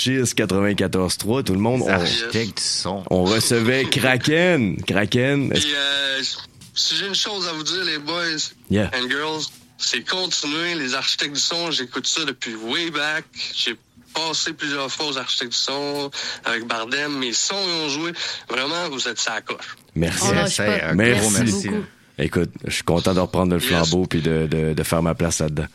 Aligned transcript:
Cheers 0.00 0.32
94.3, 0.34 1.42
tout 1.42 1.54
le 1.54 1.58
monde. 1.58 1.82
On, 1.84 1.88
Architecte 1.88 2.58
du 2.58 2.62
son. 2.62 3.02
on 3.10 3.24
recevait 3.24 3.84
Kraken. 3.84 4.76
Kraken. 4.86 5.50
Puis, 5.50 5.72
euh, 5.74 6.20
si 6.74 6.94
j'ai 6.96 7.08
une 7.08 7.16
chose 7.16 7.48
à 7.48 7.52
vous 7.52 7.64
dire, 7.64 7.84
les 7.84 7.98
boys 7.98 8.52
Yeah. 8.70 8.90
and 8.94 9.08
girls, 9.10 9.42
c'est 9.76 10.08
continuer. 10.08 10.76
Les 10.76 10.94
architectes 10.94 11.34
du 11.34 11.40
son, 11.40 11.72
j'écoute 11.72 12.06
ça 12.06 12.24
depuis 12.24 12.54
way 12.54 12.90
back. 12.92 13.24
J'ai 13.56 13.76
passé 14.14 14.52
plusieurs 14.52 14.88
fois 14.88 15.06
aux 15.06 15.18
architectes 15.18 15.50
du 15.50 15.58
son 15.58 16.10
avec 16.44 16.64
Bardem. 16.68 17.18
Mes 17.18 17.32
sons 17.32 17.56
ils 17.66 17.86
ont 17.86 17.88
joué. 17.88 18.12
Vraiment, 18.48 18.88
vous 18.90 19.08
êtes 19.08 19.18
sa 19.18 19.40
coche. 19.40 19.76
Merci. 19.96 20.28
Yes, 20.32 20.60
un 20.60 20.94
Merci. 20.94 21.20
gros 21.20 21.30
merci. 21.30 21.68
beaucoup. 21.68 21.84
Écoute, 22.20 22.50
je 22.64 22.70
suis 22.72 22.84
content 22.84 23.14
de 23.14 23.20
reprendre 23.20 23.52
le 23.52 23.60
Yes. 23.60 23.68
flambeau 23.68 24.06
puis 24.06 24.22
de, 24.22 24.46
de, 24.48 24.74
de 24.74 24.82
faire 24.84 25.02
ma 25.02 25.16
place 25.16 25.40
là-dedans. 25.40 25.66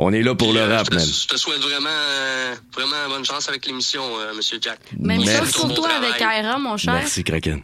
On 0.00 0.12
est 0.12 0.22
là 0.22 0.34
pour 0.34 0.48
Puis, 0.48 0.56
le 0.56 0.62
euh, 0.62 0.76
rap, 0.76 0.86
je 0.86 0.90
te, 0.90 0.94
man. 0.94 1.04
je 1.04 1.26
te 1.26 1.36
souhaite 1.36 1.58
vraiment, 1.60 1.88
euh, 1.90 2.54
vraiment 2.72 3.08
bonne 3.08 3.24
chance 3.24 3.48
avec 3.48 3.66
l'émission, 3.66 4.02
euh, 4.18 4.32
Monsieur 4.34 4.58
Jack. 4.60 4.78
Même 4.96 5.24
Merci. 5.24 5.52
chose 5.52 5.62
pour 5.66 5.74
toi 5.74 5.88
avec 5.90 6.20
Aira, 6.20 6.56
mon 6.58 6.76
cher. 6.76 6.94
Merci, 6.94 7.24
Kraken. 7.24 7.62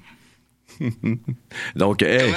Donc, 1.76 2.02
hey? 2.02 2.34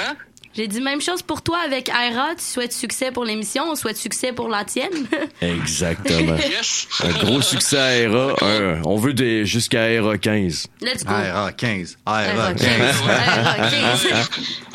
J'ai 0.58 0.66
dit 0.66 0.80
même 0.80 1.00
chose 1.00 1.22
pour 1.22 1.40
toi 1.42 1.58
avec 1.64 1.88
Aira. 1.88 2.34
Tu 2.36 2.42
souhaites 2.42 2.72
succès 2.72 3.12
pour 3.12 3.24
l'émission, 3.24 3.62
on 3.70 3.76
souhaite 3.76 3.96
succès 3.96 4.32
pour 4.32 4.48
la 4.48 4.64
tienne. 4.64 5.06
exactement. 5.40 6.34
Yes! 6.34 6.88
Un 7.04 7.12
gros 7.12 7.40
succès 7.40 7.78
à 7.78 7.96
Era. 7.96 8.34
Un- 8.42 8.82
on 8.84 8.96
veut 8.96 9.14
des 9.14 9.46
jusqu'à 9.46 9.88
Era 9.88 10.18
15. 10.18 10.66
Let's 10.80 11.04
go. 11.04 11.12
ARA 11.12 11.52
15. 11.52 11.98
ARA 12.04 12.24
Aira 12.24 12.54
15. 12.54 12.66
15. 12.66 12.76
Aira 12.76 13.70
15. 13.70 14.06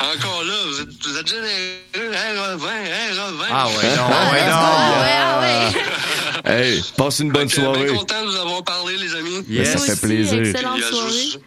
Encore 0.00 0.44
là, 0.44 0.54
vous 0.68 0.80
êtes, 0.80 0.88
vous 1.06 1.18
êtes 1.18 1.28
généreux. 1.28 2.14
Hein, 2.14 2.56
20, 2.56 2.68
hein, 2.70 3.32
20. 3.36 3.44
Ah 3.50 3.66
ouais, 3.66 3.96
non, 3.96 4.02
Ah, 4.08 4.32
ouais, 4.32 4.40
non. 4.40 5.02
Ouais, 5.02 5.18
ah 5.20 5.40
ouais. 6.46 6.50
Hey, 6.74 6.82
passe 6.96 7.18
une 7.18 7.30
bonne 7.30 7.48
que, 7.48 7.56
soirée. 7.56 7.84
Bien 7.84 7.94
content 7.98 8.22
de 8.22 8.30
vous 8.30 8.36
avoir 8.36 8.64
parlé, 8.64 8.96
les 8.96 9.14
amis. 9.16 9.44
Yes. 9.50 9.68
Ça 9.72 9.76
Moi 9.76 9.84
fait 9.84 9.92
aussi, 9.92 10.00
plaisir. 10.00 10.40
Excellente 10.44 10.78
euh, 10.78 10.86
je, 10.88 10.94
soirée. 10.94 11.44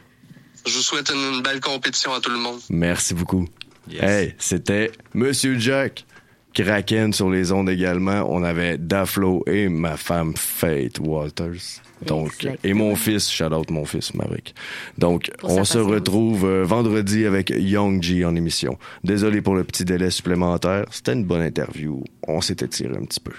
je 0.67 0.73
vous 0.75 0.81
souhaite 0.83 1.09
une 1.09 1.41
belle 1.41 1.59
compétition 1.59 2.13
à 2.13 2.19
tout 2.19 2.29
le 2.29 2.37
monde. 2.37 2.59
Merci 2.69 3.15
beaucoup. 3.15 3.47
Yes. 3.89 4.01
Hey, 4.03 4.35
c'était 4.37 4.91
Monsieur 5.13 5.57
Jack. 5.59 6.05
Kraken 6.53 7.13
sur 7.13 7.29
les 7.29 7.51
ondes 7.51 7.69
également. 7.69 8.25
On 8.27 8.41
avait 8.41 8.79
Daflo 8.79 9.43
et 9.45 9.69
ma 9.69 9.95
femme 9.95 10.33
Faith 10.35 10.99
Walters. 10.99 11.81
Donc, 12.05 12.29
Exactement. 12.29 12.55
et 12.63 12.73
mon 12.73 12.95
fils, 12.95 13.29
shout 13.29 13.53
out 13.53 13.69
mon 13.69 13.85
fils 13.85 14.13
Maverick. 14.15 14.55
Donc, 14.97 15.31
Pour 15.37 15.51
on 15.51 15.63
se 15.63 15.77
retrouve 15.77 16.45
euh, 16.45 16.63
vendredi 16.63 17.25
avec 17.25 17.51
Young 17.51 18.01
G 18.01 18.25
en 18.25 18.35
émission. 18.35 18.77
Désolé 19.03 19.41
pour 19.41 19.55
le 19.55 19.63
petit 19.63 19.85
délai 19.85 20.09
supplémentaire. 20.09 20.85
C'était 20.91 21.13
une 21.13 21.25
bonne 21.25 21.41
interview. 21.43 22.03
On 22.27 22.41
s'est 22.41 22.57
étiré 22.59 22.95
un 22.95 23.05
petit 23.05 23.19
peu. 23.19 23.33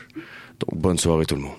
Donc, 0.60 0.80
bonne 0.80 0.98
soirée 0.98 1.26
tout 1.26 1.34
le 1.36 1.42
monde. 1.42 1.56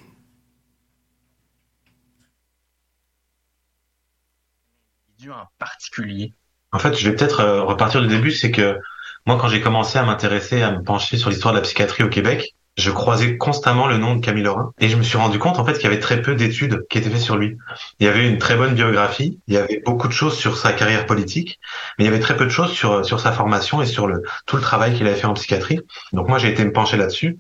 en 5.27 5.45
particulier. 5.57 6.33
En 6.71 6.79
fait, 6.79 6.95
je 6.95 7.09
vais 7.09 7.15
peut-être 7.15 7.39
euh, 7.39 7.63
repartir 7.63 8.01
du 8.01 8.07
début, 8.07 8.31
c'est 8.31 8.51
que 8.51 8.77
moi, 9.25 9.37
quand 9.39 9.47
j'ai 9.47 9.61
commencé 9.61 9.97
à 9.97 10.03
m'intéresser, 10.03 10.61
à 10.61 10.71
me 10.71 10.83
pencher 10.83 11.17
sur 11.17 11.29
l'histoire 11.29 11.53
de 11.53 11.59
la 11.59 11.63
psychiatrie 11.63 12.03
au 12.03 12.09
Québec, 12.09 12.55
je 12.79 12.91
croisais 12.91 13.37
constamment 13.37 13.87
le 13.87 13.97
nom 13.97 14.15
de 14.15 14.21
Camille 14.21 14.43
Lorrain 14.43 14.71
et 14.79 14.87
je 14.87 14.95
me 14.95 15.03
suis 15.03 15.17
rendu 15.17 15.37
compte 15.37 15.59
en 15.59 15.65
fait 15.65 15.73
qu'il 15.73 15.83
y 15.83 15.87
avait 15.87 15.99
très 15.99 16.21
peu 16.21 16.35
d'études 16.35 16.85
qui 16.89 16.97
étaient 16.97 17.09
faites 17.09 17.19
sur 17.19 17.35
lui. 17.35 17.57
Il 17.99 18.05
y 18.05 18.09
avait 18.09 18.27
une 18.27 18.37
très 18.37 18.55
bonne 18.55 18.73
biographie, 18.73 19.39
il 19.47 19.53
y 19.53 19.57
avait 19.57 19.81
beaucoup 19.85 20.07
de 20.07 20.13
choses 20.13 20.37
sur 20.37 20.57
sa 20.57 20.71
carrière 20.71 21.05
politique, 21.05 21.59
mais 21.97 22.05
il 22.05 22.07
y 22.07 22.09
avait 22.09 22.21
très 22.21 22.37
peu 22.37 22.45
de 22.45 22.49
choses 22.49 22.71
sur 22.71 23.05
sur 23.05 23.19
sa 23.19 23.33
formation 23.33 23.81
et 23.81 23.85
sur 23.85 24.07
le 24.07 24.23
tout 24.45 24.55
le 24.55 24.61
travail 24.61 24.93
qu'il 24.93 25.05
avait 25.07 25.17
fait 25.17 25.27
en 25.27 25.33
psychiatrie. 25.33 25.81
Donc 26.13 26.29
moi 26.29 26.37
j'ai 26.37 26.49
été 26.49 26.63
me 26.63 26.71
pencher 26.71 26.95
là-dessus, 26.95 27.37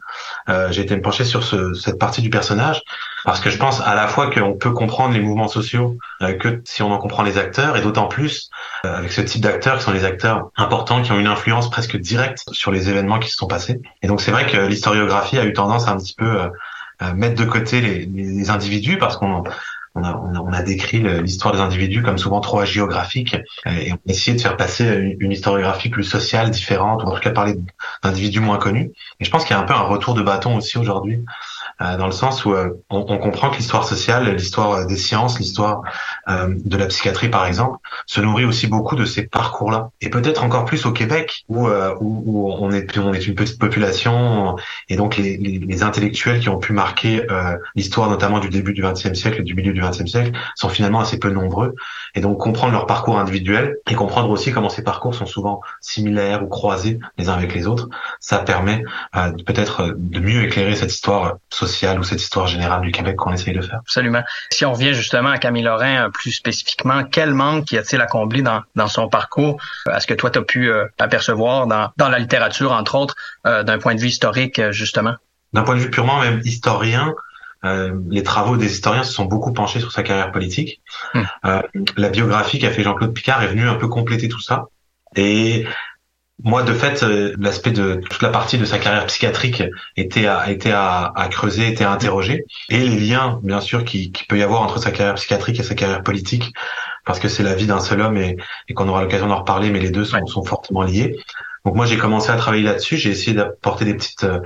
euh, 0.49 0.71
j'ai 0.71 0.81
été 0.81 0.95
me 0.95 1.01
pencher 1.01 1.23
sur 1.23 1.43
ce, 1.43 1.73
cette 1.73 1.99
partie 1.99 2.21
du 2.21 2.29
personnage 2.29 2.81
parce 3.25 3.39
que 3.39 3.49
je 3.49 3.57
pense 3.57 3.81
à 3.81 3.95
la 3.95 4.07
fois 4.07 4.29
qu'on 4.29 4.53
peut 4.53 4.71
comprendre 4.71 5.13
les 5.13 5.19
mouvements 5.19 5.47
sociaux 5.47 5.97
euh, 6.21 6.33
que 6.33 6.61
si 6.65 6.81
on 6.81 6.91
en 6.91 6.97
comprend 6.97 7.23
les 7.23 7.37
acteurs 7.37 7.77
et 7.77 7.81
d'autant 7.81 8.07
plus 8.07 8.49
euh, 8.85 8.97
avec 8.97 9.11
ce 9.11 9.21
type 9.21 9.41
d'acteurs 9.41 9.77
qui 9.77 9.83
sont 9.83 9.91
les 9.91 10.05
acteurs 10.05 10.51
importants 10.55 11.01
qui 11.01 11.11
ont 11.11 11.19
une 11.19 11.27
influence 11.27 11.69
presque 11.69 11.97
directe 11.97 12.43
sur 12.51 12.71
les 12.71 12.89
événements 12.89 13.19
qui 13.19 13.29
se 13.29 13.35
sont 13.35 13.47
passés. 13.47 13.81
Et 14.01 14.07
donc 14.07 14.21
c'est 14.21 14.31
vrai 14.31 14.45
que 14.45 14.57
l'historiographie 14.57 15.37
a 15.37 15.45
eu 15.45 15.53
tendance 15.53 15.87
à 15.87 15.91
un 15.91 15.97
petit 15.97 16.15
peu 16.15 16.41
euh, 16.41 17.13
mettre 17.13 17.35
de 17.35 17.45
côté 17.45 17.81
les, 17.81 18.49
individus 18.49 18.97
parce 18.97 19.17
qu'on 19.17 19.43
on 19.95 20.53
a, 20.53 20.61
décrit 20.61 21.01
l'histoire 21.21 21.53
des 21.53 21.59
individus 21.59 22.03
comme 22.03 22.17
souvent 22.17 22.39
trop 22.41 22.63
géographique 22.63 23.35
et 23.65 23.91
on 23.91 23.95
a 23.95 24.11
essayé 24.11 24.35
de 24.35 24.41
faire 24.41 24.55
passer 24.55 24.85
une, 24.85 25.15
une 25.19 25.31
historiographie 25.31 25.89
plus 25.89 26.03
sociale, 26.03 26.51
différente, 26.51 27.03
ou 27.03 27.07
en 27.07 27.11
tout 27.11 27.21
cas 27.21 27.31
parler 27.31 27.55
d'individus 28.03 28.39
moins 28.39 28.57
connus. 28.57 28.91
Et 29.19 29.25
je 29.25 29.31
pense 29.31 29.43
qu'il 29.43 29.55
y 29.55 29.59
a 29.59 29.61
un 29.61 29.65
peu 29.65 29.73
un 29.73 29.81
retour 29.81 30.13
de 30.13 30.21
bâton 30.21 30.55
aussi 30.55 30.77
aujourd'hui, 30.77 31.23
dans 31.79 32.05
le 32.05 32.11
sens 32.11 32.43
où 32.45 32.53
euh, 32.53 32.69
on, 32.89 33.05
on 33.07 33.17
comprend 33.17 33.49
que 33.49 33.57
l'histoire 33.57 33.85
sociale, 33.85 34.35
l'histoire 34.35 34.71
euh, 34.71 34.85
des 34.85 34.97
sciences, 34.97 35.39
l'histoire 35.39 35.81
euh, 36.27 36.53
de 36.65 36.77
la 36.77 36.87
psychiatrie 36.87 37.29
par 37.29 37.45
exemple, 37.45 37.77
se 38.05 38.19
nourrit 38.19 38.43
aussi 38.43 38.67
beaucoup 38.67 38.95
de 38.95 39.05
ces 39.05 39.23
parcours-là. 39.23 39.89
Et 40.01 40.09
peut-être 40.09 40.43
encore 40.43 40.65
plus 40.65 40.85
au 40.85 40.91
Québec, 40.91 41.45
où, 41.47 41.67
euh, 41.67 41.95
où, 42.01 42.23
où 42.25 42.51
on, 42.59 42.71
est, 42.71 42.97
on 42.97 43.13
est 43.13 43.25
une 43.25 43.35
petite 43.35 43.59
population, 43.59 44.57
et 44.89 44.97
donc 44.97 45.15
les, 45.15 45.37
les, 45.37 45.59
les 45.59 45.83
intellectuels 45.83 46.41
qui 46.41 46.49
ont 46.49 46.59
pu 46.59 46.73
marquer 46.73 47.25
euh, 47.31 47.55
l'histoire 47.75 48.09
notamment 48.09 48.39
du 48.39 48.49
début 48.49 48.73
du 48.73 48.81
XXe 48.81 49.13
siècle 49.13 49.39
et 49.39 49.43
du 49.43 49.55
milieu 49.55 49.71
du 49.71 49.81
XXe 49.81 50.05
siècle 50.05 50.31
sont 50.55 50.69
finalement 50.69 50.99
assez 50.99 51.17
peu 51.17 51.29
nombreux. 51.29 51.75
Et 52.13 52.21
donc 52.21 52.39
comprendre 52.39 52.73
leur 52.73 52.87
parcours 52.87 53.17
individuel 53.17 53.77
et 53.89 53.95
comprendre 53.95 54.29
aussi 54.29 54.51
comment 54.51 54.69
ces 54.69 54.83
parcours 54.83 55.15
sont 55.15 55.25
souvent 55.25 55.61
similaires 55.79 56.43
ou 56.43 56.47
croisés 56.47 56.99
les 57.17 57.29
uns 57.29 57.33
avec 57.33 57.53
les 57.53 57.67
autres, 57.67 57.87
ça 58.19 58.39
permet 58.39 58.83
euh, 59.15 59.31
peut-être 59.45 59.81
euh, 59.81 59.93
de 59.95 60.19
mieux 60.19 60.43
éclairer 60.43 60.75
cette 60.75 60.91
histoire 60.91 61.37
sociale 61.49 61.68
ou 61.99 62.03
cette 62.03 62.21
histoire 62.21 62.47
générale 62.47 62.81
du 62.81 62.91
Québec 62.91 63.15
qu'on 63.15 63.33
essaye 63.33 63.53
de 63.53 63.61
faire. 63.61 63.79
Absolument. 63.79 64.23
Si 64.51 64.65
on 64.65 64.73
revient 64.73 64.93
justement 64.93 65.29
à 65.29 65.37
Camille 65.37 65.63
Lorrain 65.63 66.05
euh, 66.05 66.09
plus 66.09 66.31
spécifiquement, 66.31 67.03
quel 67.03 67.33
manque 67.33 67.71
y 67.71 67.77
a-t-il 67.77 68.01
à 68.01 68.05
combler 68.05 68.41
dans, 68.41 68.61
dans 68.75 68.87
son 68.87 69.07
parcours? 69.09 69.57
Euh, 69.87 69.95
Est-ce 69.95 70.07
que 70.07 70.13
toi, 70.13 70.29
tu 70.29 70.39
as 70.39 70.41
pu 70.41 70.71
euh, 70.71 70.85
apercevoir 70.97 71.67
dans, 71.67 71.91
dans 71.97 72.09
la 72.09 72.19
littérature, 72.19 72.71
entre 72.71 72.95
autres, 72.95 73.15
euh, 73.45 73.63
d'un 73.63 73.77
point 73.77 73.95
de 73.95 73.99
vue 73.99 74.07
historique, 74.07 74.59
euh, 74.59 74.71
justement? 74.71 75.15
D'un 75.53 75.63
point 75.63 75.75
de 75.75 75.81
vue 75.81 75.89
purement 75.89 76.19
même 76.19 76.41
historien, 76.43 77.13
euh, 77.63 77.93
les 78.09 78.23
travaux 78.23 78.57
des 78.57 78.71
historiens 78.71 79.03
se 79.03 79.13
sont 79.13 79.25
beaucoup 79.25 79.53
penchés 79.53 79.79
sur 79.79 79.91
sa 79.91 80.03
carrière 80.03 80.31
politique. 80.31 80.81
Hmm. 81.13 81.23
La 81.97 82.09
biographie 82.09 82.59
qu'a 82.59 82.71
fait 82.71 82.83
Jean-Claude 82.83 83.13
Picard 83.13 83.41
est 83.43 83.47
venue 83.47 83.67
un 83.67 83.75
peu 83.75 83.87
compléter 83.87 84.29
tout 84.29 84.41
ça. 84.41 84.65
Et 85.15 85.65
moi, 86.43 86.63
de 86.63 86.73
fait, 86.73 87.03
euh, 87.03 87.35
l'aspect 87.37 87.71
de 87.71 88.01
toute 88.09 88.21
la 88.21 88.29
partie 88.29 88.57
de 88.57 88.65
sa 88.65 88.79
carrière 88.79 89.05
psychiatrique 89.07 89.63
était 89.97 90.25
à, 90.25 90.49
était 90.49 90.71
à, 90.71 91.11
à 91.15 91.27
creuser, 91.27 91.67
était 91.67 91.83
à 91.83 91.91
interroger. 91.91 92.45
Et 92.69 92.79
les 92.79 92.99
liens, 92.99 93.39
bien 93.43 93.59
sûr, 93.59 93.83
qui, 93.83 94.11
qui 94.11 94.23
peut 94.25 94.37
y 94.37 94.43
avoir 94.43 94.61
entre 94.61 94.79
sa 94.79 94.91
carrière 94.91 95.15
psychiatrique 95.15 95.59
et 95.59 95.63
sa 95.63 95.75
carrière 95.75 96.01
politique, 96.01 96.53
parce 97.05 97.19
que 97.19 97.27
c'est 97.27 97.43
la 97.43 97.55
vie 97.55 97.67
d'un 97.67 97.79
seul 97.81 98.01
homme 98.01 98.17
et, 98.17 98.37
et 98.67 98.73
qu'on 98.73 98.87
aura 98.87 99.01
l'occasion 99.01 99.27
d'en 99.27 99.39
reparler, 99.39 99.69
mais 99.69 99.79
les 99.79 99.91
deux 99.91 100.05
sont, 100.05 100.25
sont 100.27 100.43
fortement 100.43 100.83
liés. 100.83 101.17
Donc 101.65 101.75
moi, 101.75 101.85
j'ai 101.85 101.97
commencé 101.97 102.29
à 102.31 102.37
travailler 102.37 102.63
là-dessus. 102.63 102.95
J'ai 102.95 103.09
essayé 103.09 103.35
d'apporter 103.35 103.83
des 103.83 103.93
petites 103.93 104.23
euh, 104.23 104.39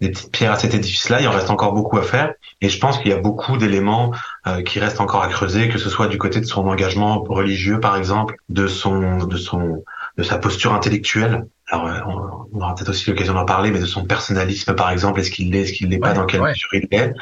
des 0.00 0.10
petites 0.10 0.32
pierres 0.32 0.52
à 0.52 0.56
cet 0.56 0.74
édifice-là. 0.74 1.20
Il 1.20 1.28
en 1.28 1.30
reste 1.30 1.48
encore 1.48 1.72
beaucoup 1.72 1.96
à 1.96 2.02
faire. 2.02 2.34
Et 2.60 2.68
je 2.68 2.78
pense 2.80 2.98
qu'il 2.98 3.08
y 3.08 3.14
a 3.14 3.18
beaucoup 3.18 3.56
d'éléments 3.56 4.12
euh, 4.48 4.62
qui 4.62 4.80
restent 4.80 5.00
encore 5.00 5.22
à 5.22 5.28
creuser, 5.28 5.68
que 5.68 5.78
ce 5.78 5.88
soit 5.88 6.08
du 6.08 6.18
côté 6.18 6.40
de 6.40 6.44
son 6.44 6.66
engagement 6.66 7.22
religieux, 7.22 7.78
par 7.78 7.96
exemple, 7.96 8.34
de 8.48 8.66
son, 8.66 9.18
de 9.18 9.36
son, 9.36 9.84
de 10.16 10.22
sa 10.22 10.38
posture 10.38 10.72
intellectuelle. 10.74 11.46
Alors, 11.70 11.86
euh, 11.86 11.98
on, 12.06 12.48
on 12.52 12.60
aura 12.60 12.74
peut-être 12.74 12.90
aussi 12.90 13.10
l'occasion 13.10 13.34
d'en 13.34 13.44
parler, 13.44 13.70
mais 13.70 13.80
de 13.80 13.86
son 13.86 14.04
personnalisme, 14.04 14.74
par 14.74 14.90
exemple, 14.90 15.20
est-ce 15.20 15.30
qu'il 15.30 15.50
l'est, 15.50 15.62
est-ce 15.62 15.72
qu'il 15.72 15.88
l'est 15.88 15.98
pas, 15.98 16.08
Ouais, 16.10 16.14
dans 16.14 16.24
quelle 16.26 16.40
ouais. 16.40 16.50
mesure 16.50 16.68
il 16.74 16.86
l'est. 16.90 17.12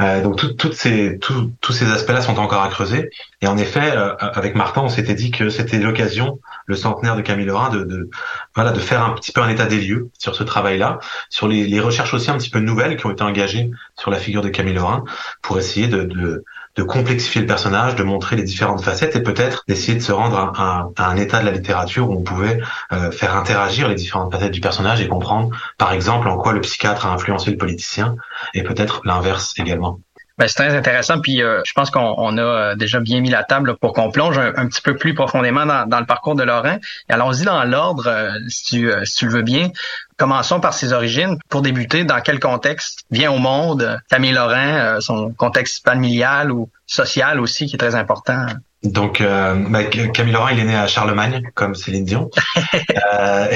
Euh, 0.00 0.22
donc 0.22 0.36
tout- 0.36 0.54
toutes 0.54 0.72
ces, 0.74 1.18
tout- 1.18 1.52
tous 1.60 1.72
ces 1.72 1.90
aspects-là 1.90 2.22
sont 2.22 2.38
encore 2.38 2.62
à 2.62 2.68
creuser. 2.68 3.10
Et 3.42 3.46
en 3.48 3.58
effet, 3.58 3.92
euh, 3.94 4.14
avec 4.18 4.54
Martin, 4.54 4.80
on 4.82 4.88
s'était 4.88 5.14
dit 5.14 5.30
que 5.30 5.50
c'était 5.50 5.78
l'occasion, 5.78 6.38
le 6.66 6.74
centenaire 6.76 7.16
de 7.16 7.20
Camille 7.22 7.44
Lorrain, 7.46 7.68
de, 7.68 7.84
de 7.84 8.08
voilà, 8.54 8.72
de 8.72 8.80
faire 8.80 9.02
un 9.04 9.10
petit 9.10 9.32
peu 9.32 9.42
un 9.42 9.48
état 9.50 9.66
des 9.66 9.78
lieux 9.80 10.08
sur 10.18 10.34
ce 10.34 10.42
travail-là, 10.42 11.00
sur 11.28 11.48
les, 11.48 11.66
les 11.66 11.80
recherches 11.80 12.14
aussi 12.14 12.30
un 12.30 12.38
petit 12.38 12.48
peu 12.48 12.60
nouvelles 12.60 12.96
qui 12.96 13.04
ont 13.06 13.10
été 13.10 13.22
engagées 13.24 13.70
sur 13.98 14.10
la 14.10 14.18
figure 14.18 14.40
de 14.40 14.48
Camille 14.48 14.74
Lorrain, 14.74 15.04
pour 15.42 15.58
essayer 15.58 15.86
de, 15.88 16.04
de, 16.04 16.44
de 16.80 16.84
complexifier 16.84 17.42
le 17.42 17.46
personnage, 17.46 17.94
de 17.94 18.02
montrer 18.02 18.36
les 18.36 18.42
différentes 18.42 18.82
facettes 18.82 19.14
et 19.14 19.22
peut-être 19.22 19.64
d'essayer 19.68 19.98
de 19.98 20.02
se 20.02 20.12
rendre 20.12 20.38
à, 20.38 20.88
un- 20.96 21.16
état 21.16 21.40
de 21.40 21.44
la 21.44 21.50
littérature 21.50 22.08
où 22.08 22.14
on 22.14 22.22
pouvait 22.22 22.58
euh, 22.92 23.10
faire 23.10 23.36
interagir 23.36 23.86
les 23.86 23.94
différentes 23.94 24.32
facettes 24.32 24.52
du 24.52 24.62
personnage 24.62 25.02
et 25.02 25.08
comprendre, 25.08 25.50
par 25.76 25.92
exemple, 25.92 26.26
en 26.28 26.38
quoi 26.38 26.54
le 26.54 26.62
psychiatre 26.62 27.04
a 27.06 27.12
influencé 27.12 27.50
le 27.50 27.58
politicien 27.58 28.16
et 28.54 28.62
peut-être 28.62 29.02
l'inverse 29.04 29.52
également. 29.58 30.00
Ben, 30.38 30.48
c'est 30.48 30.54
très 30.54 30.74
intéressant, 30.74 31.20
puis 31.20 31.42
euh, 31.42 31.60
je 31.66 31.74
pense 31.74 31.90
qu'on 31.90 32.14
on 32.16 32.38
a 32.38 32.40
euh, 32.40 32.74
déjà 32.74 32.98
bien 32.98 33.20
mis 33.20 33.28
la 33.28 33.44
table 33.44 33.76
pour 33.76 33.92
qu'on 33.92 34.10
plonge 34.10 34.38
un, 34.38 34.66
petit 34.68 34.80
peu 34.80 34.96
plus 34.96 35.12
profondément 35.12 35.66
dans, 35.66 36.00
le 36.00 36.06
parcours 36.06 36.34
de 36.34 36.44
Laurent. 36.44 36.78
Et 37.10 37.12
allons-y 37.12 37.44
dans 37.44 37.62
l'ordre, 37.64 38.32
si 38.48 38.80
tu 39.18 39.26
le 39.26 39.30
veux 39.30 39.42
bien. 39.42 39.68
Commençons 40.20 40.60
par 40.60 40.74
ses 40.74 40.92
origines. 40.92 41.38
Pour 41.48 41.62
débuter, 41.62 42.04
dans 42.04 42.20
quel 42.20 42.40
contexte 42.40 43.06
vient 43.10 43.32
au 43.32 43.38
monde 43.38 43.98
Camille 44.10 44.32
Laurent, 44.32 44.52
euh, 44.54 45.00
son 45.00 45.32
contexte 45.32 45.82
familial 45.82 46.52
ou 46.52 46.68
social 46.84 47.40
aussi, 47.40 47.64
qui 47.64 47.76
est 47.76 47.78
très 47.78 47.94
important? 47.94 48.44
Donc, 48.82 49.22
euh, 49.22 49.54
bah, 49.70 49.84
Camille 49.84 50.34
Laurent, 50.34 50.48
il 50.48 50.58
est 50.58 50.64
né 50.64 50.76
à 50.76 50.86
Charlemagne, 50.86 51.40
comme 51.54 51.74
Céline 51.74 52.04
Dion. 52.04 52.30
Euh, 53.14 53.46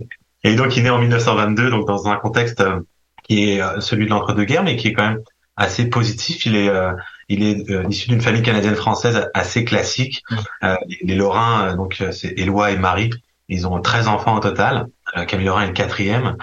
et 0.44 0.54
donc, 0.54 0.74
il 0.76 0.80
est 0.80 0.84
né 0.84 0.90
en 0.90 0.98
1922, 0.98 1.68
donc 1.68 1.86
dans 1.86 2.08
un 2.08 2.16
contexte 2.16 2.62
euh, 2.62 2.80
qui 3.24 3.50
est 3.50 3.60
euh, 3.60 3.80
celui 3.80 4.06
de 4.06 4.10
l'entre-deux-guerres, 4.10 4.64
mais 4.64 4.76
qui 4.76 4.88
est 4.88 4.92
quand 4.94 5.06
même 5.06 5.20
assez 5.56 5.90
positif. 5.90 6.46
Il 6.46 6.56
est, 6.56 6.70
euh, 6.70 6.92
il 7.28 7.42
est 7.42 7.70
euh, 7.70 7.84
issu 7.90 8.08
d'une 8.08 8.22
famille 8.22 8.42
canadienne-française 8.42 9.28
assez 9.34 9.66
classique. 9.66 10.22
Mm. 10.30 10.36
Euh, 10.62 10.76
les, 10.88 10.98
les 11.04 11.14
Lorrains, 11.16 11.76
donc 11.76 12.02
c'est 12.12 12.32
Éloi 12.38 12.70
et 12.70 12.78
Marie, 12.78 13.10
ils 13.48 13.66
ont 13.66 13.78
13 13.80 14.08
enfants 14.08 14.36
au 14.36 14.40
total. 14.40 14.86
Euh, 15.16 15.24
Camille 15.24 15.46
Lorrain 15.46 15.62
est 15.62 15.68
le 15.68 15.72
quatrième. 15.72 16.36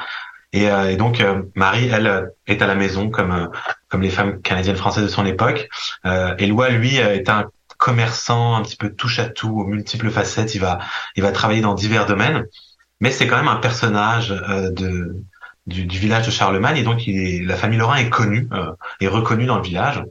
Et, 0.53 0.69
euh, 0.69 0.89
et 0.91 0.97
donc 0.97 1.21
euh, 1.21 1.43
Marie, 1.55 1.87
elle, 1.87 2.07
euh, 2.07 2.25
est 2.47 2.61
à 2.61 2.67
la 2.67 2.75
maison 2.75 3.09
comme 3.09 3.31
euh, 3.31 3.47
comme 3.89 4.01
les 4.01 4.09
femmes 4.09 4.41
canadiennes-françaises 4.41 5.03
de 5.03 5.09
son 5.09 5.25
époque. 5.25 5.69
Euh, 6.05 6.35
Éloi, 6.39 6.69
lui, 6.69 6.99
euh, 6.99 7.13
est 7.15 7.29
un 7.29 7.49
commerçant 7.77 8.55
un 8.55 8.61
petit 8.61 8.75
peu 8.75 8.93
touche 8.93 9.19
à 9.19 9.29
tout, 9.29 9.49
aux 9.49 9.65
multiples 9.65 10.09
facettes. 10.09 10.53
Il 10.55 10.61
va 10.61 10.79
il 11.15 11.23
va 11.23 11.31
travailler 11.31 11.61
dans 11.61 11.73
divers 11.73 12.05
domaines, 12.05 12.45
mais 12.99 13.11
c'est 13.11 13.27
quand 13.27 13.37
même 13.37 13.47
un 13.47 13.57
personnage 13.57 14.31
euh, 14.31 14.71
de 14.71 15.15
du, 15.67 15.85
du 15.85 15.99
village 15.99 16.25
de 16.25 16.31
Charlemagne 16.31 16.77
et 16.77 16.83
donc 16.83 17.07
il 17.07 17.17
est, 17.19 17.45
la 17.45 17.55
famille 17.55 17.77
Lorrain 17.77 17.97
est 17.97 18.09
connue 18.09 18.49
euh, 18.51 18.71
est 18.99 19.07
reconnue 19.07 19.45
dans 19.45 19.57
le 19.57 19.63
village. 19.63 20.03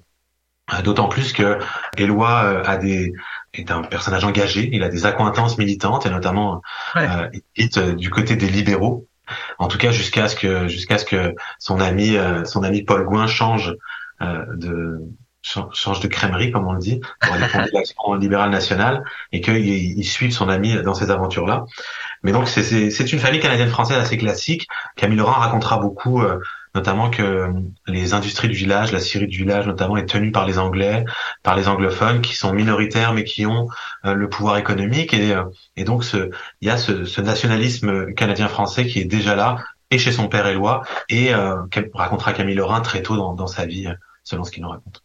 D'autant 0.85 1.09
plus 1.09 1.33
que 1.33 1.59
Éloi 1.97 2.43
euh, 2.45 2.63
a 2.65 2.77
des 2.77 3.13
est 3.55 3.71
un 3.71 3.83
personnage 3.83 4.25
engagé, 4.25 4.69
il 4.73 4.83
a 4.85 4.89
des 4.89 5.07
accointances 5.07 5.59
militantes 5.59 6.07
et 6.07 6.11
notamment 6.11 6.63
Ouais. 6.95 7.07
euh, 7.09 7.29
il 7.57 7.69
euh, 7.79 7.95
du 7.95 8.11
côté 8.11 8.37
des 8.37 8.49
libéraux. 8.49 9.07
En 9.59 9.69
tout 9.69 9.79
cas 9.79 9.91
jusqu'à 9.91 10.29
ce 10.29 10.37
que 10.37 10.69
jusqu'à 10.69 10.99
ce 10.99 11.05
que 11.05 11.35
son 11.59 11.81
ami 11.81 12.17
euh, 12.17 12.45
son 12.45 12.63
ami 12.63 12.83
Paul 12.83 13.05
Gouin 13.05 13.27
change 13.27 13.75
euh, 14.23 14.45
de 14.55 15.01
cha- 15.43 15.69
change 15.73 16.01
de 16.01 16.09
crèmerie 16.09 16.51
comme 16.53 16.67
on 16.67 16.73
le 16.73 16.81
dit 16.81 17.01
pour 17.21 17.35
aller 17.35 17.47
fonder 17.49 17.71
l'action 17.75 18.15
libérale 18.15 18.51
nationale 18.51 19.03
et 19.33 19.41
qu'il 19.41 19.67
il 19.67 20.05
suive 20.05 20.33
son 20.33 20.49
ami 20.49 20.75
dans 20.83 20.95
ces 20.95 21.11
aventures 21.11 21.47
là. 21.47 21.65
Mais 22.23 22.33
donc 22.33 22.49
c'est 22.49 22.63
c'est 22.63 22.91
c'est 22.91 23.13
une 23.13 23.19
famille 23.21 23.41
canadienne 23.41 23.71
française 23.71 23.99
assez 23.99 24.19
classique. 24.19 24.67
Camille 24.97 25.19
Laurent 25.19 25.33
racontera 25.41 25.79
beaucoup 25.79 26.23
euh, 26.23 26.39
notamment 26.75 27.11
que 27.11 27.53
les 27.87 28.15
industries 28.15 28.49
du 28.49 28.55
village, 28.55 28.93
la 28.93 29.01
scierie 29.01 29.27
du 29.27 29.39
village 29.39 29.67
notamment, 29.67 29.97
est 29.97 30.07
tenue 30.07 30.33
par 30.33 30.47
les 30.47 30.59
Anglais, 30.59 31.05
par 31.43 31.57
les 31.57 31.69
anglophones, 31.69 32.21
qui 32.21 32.35
sont 32.35 32.53
minoritaires 32.53 33.13
mais 33.13 33.25
qui 33.25 33.47
ont 33.47 33.69
euh, 34.05 34.15
le 34.15 34.29
pouvoir 34.29 34.57
économique. 34.59 35.15
Et, 35.15 35.35
euh, 35.35 35.45
donc, 35.85 36.05
il 36.13 36.69
y 36.69 36.71
a 36.71 36.77
ce, 36.77 37.21
nationalisme 37.21 38.13
canadien-français 38.15 38.87
qui 38.87 39.01
est 39.01 39.05
déjà 39.05 39.35
là, 39.35 39.57
et 39.91 39.99
chez 39.99 40.13
son 40.13 40.29
père 40.29 40.47
Éloi, 40.47 40.83
et 41.09 41.35
euh, 41.35 41.67
qu'elle 41.71 41.91
racontera 41.93 42.33
Camille 42.33 42.55
Lorrain 42.55 42.81
très 42.81 43.03
tôt 43.03 43.17
dans, 43.17 43.47
sa 43.47 43.67
vie, 43.67 43.89
selon 44.23 44.45
ce 44.45 44.51
qu'il 44.51 44.63
nous 44.63 44.69
raconte. 44.69 45.03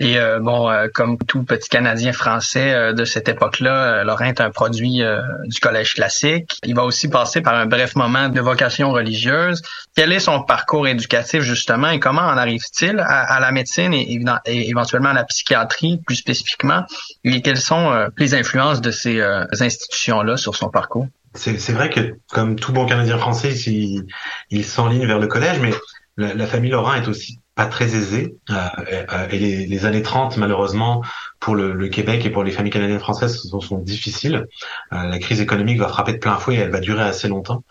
Et 0.00 0.18
euh, 0.18 0.40
bon, 0.40 0.70
euh, 0.70 0.88
comme 0.92 1.18
tout 1.18 1.44
petit 1.44 1.68
Canadien 1.68 2.12
français 2.12 2.72
euh, 2.72 2.92
de 2.92 3.04
cette 3.04 3.28
époque-là, 3.28 4.00
euh, 4.00 4.04
Laurent 4.04 4.24
est 4.24 4.40
un 4.40 4.50
produit 4.50 5.02
euh, 5.02 5.20
du 5.44 5.60
collège 5.60 5.94
classique. 5.94 6.58
Il 6.64 6.74
va 6.74 6.84
aussi 6.84 7.08
passer 7.08 7.40
par 7.40 7.54
un 7.54 7.66
bref 7.66 7.96
moment 7.96 8.28
de 8.28 8.40
vocation 8.40 8.92
religieuse. 8.92 9.62
Quel 9.96 10.12
est 10.12 10.20
son 10.20 10.42
parcours 10.42 10.86
éducatif 10.86 11.42
justement 11.42 11.88
et 11.88 12.00
comment 12.00 12.22
en 12.22 12.36
arrive-t-il 12.36 12.98
à, 13.00 13.40
la 13.40 13.52
médecine 13.52 13.92
et, 13.92 14.20
éventuellement 14.46 15.10
à 15.10 15.14
la 15.14 15.24
psychiatrie 15.24 16.00
plus 16.06 16.16
spécifiquement? 16.16 16.84
Et 17.24 17.42
quelles 17.42 17.60
sont 17.60 17.90
euh, 17.90 18.08
les 18.18 18.34
influences 18.34 18.80
de 18.80 18.90
ces 18.90 19.20
institutions-là 19.22 20.36
sur 20.36 20.56
son 20.56 20.68
parcours? 20.68 21.06
C'est 21.34 21.58
c'est 21.58 21.72
vrai 21.72 21.88
que, 21.88 22.16
comme 22.30 22.56
tout 22.56 22.72
bon 22.72 22.84
Canadien 22.86 23.16
français, 23.16 23.54
il, 23.66 24.04
il 24.50 24.64
s'enligne 24.64 25.06
vers 25.06 25.18
le 25.18 25.26
collège, 25.26 25.60
mais 25.60 25.70
la, 26.16 26.34
la 26.34 26.46
famille 26.46 26.70
Lorrain 26.70 27.00
est 27.00 27.08
aussi 27.08 27.38
pas 27.54 27.66
très 27.66 27.94
aisée. 27.94 28.36
Euh, 28.50 29.28
et 29.30 29.38
les, 29.38 29.66
les 29.66 29.86
années 29.86 30.02
30, 30.02 30.36
malheureusement, 30.36 31.02
pour 31.40 31.54
le, 31.54 31.72
le 31.72 31.88
Québec 31.88 32.24
et 32.24 32.30
pour 32.30 32.44
les 32.44 32.50
familles 32.50 32.72
canadiennes 32.72 32.98
françaises, 33.00 33.42
sont, 33.42 33.60
sont 33.60 33.78
difficiles. 33.78 34.46
Euh, 34.92 35.04
la 35.04 35.18
crise 35.18 35.40
économique 35.40 35.78
va 35.78 35.88
frapper 35.88 36.12
de 36.12 36.18
plein 36.18 36.36
fouet 36.36 36.56
et 36.56 36.58
elle 36.58 36.70
va 36.70 36.80
durer 36.80 37.02
assez 37.02 37.28
longtemps. 37.28 37.62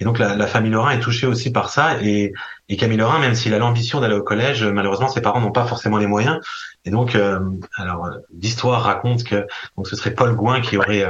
Et 0.00 0.04
donc 0.04 0.18
la, 0.18 0.34
la 0.34 0.46
famille 0.48 0.72
Lorrain 0.72 0.90
est 0.90 1.00
touchée 1.00 1.26
aussi 1.28 1.52
par 1.52 1.68
ça. 1.68 2.02
Et, 2.02 2.32
et 2.68 2.76
Camille 2.76 2.98
Lorrain, 2.98 3.20
même 3.20 3.36
s'il 3.36 3.54
a 3.54 3.58
l'ambition 3.58 4.00
d'aller 4.00 4.16
au 4.16 4.22
collège, 4.22 4.64
malheureusement 4.64 5.08
ses 5.08 5.20
parents 5.20 5.40
n'ont 5.40 5.52
pas 5.52 5.66
forcément 5.66 5.98
les 5.98 6.08
moyens. 6.08 6.40
Et 6.84 6.90
donc, 6.90 7.14
euh, 7.14 7.38
alors 7.76 8.10
l'histoire 8.36 8.82
raconte 8.82 9.22
que 9.22 9.46
donc 9.76 9.86
ce 9.86 9.94
serait 9.94 10.12
Paul 10.14 10.34
Gouin 10.34 10.60
qui 10.60 10.76
aurait 10.76 11.04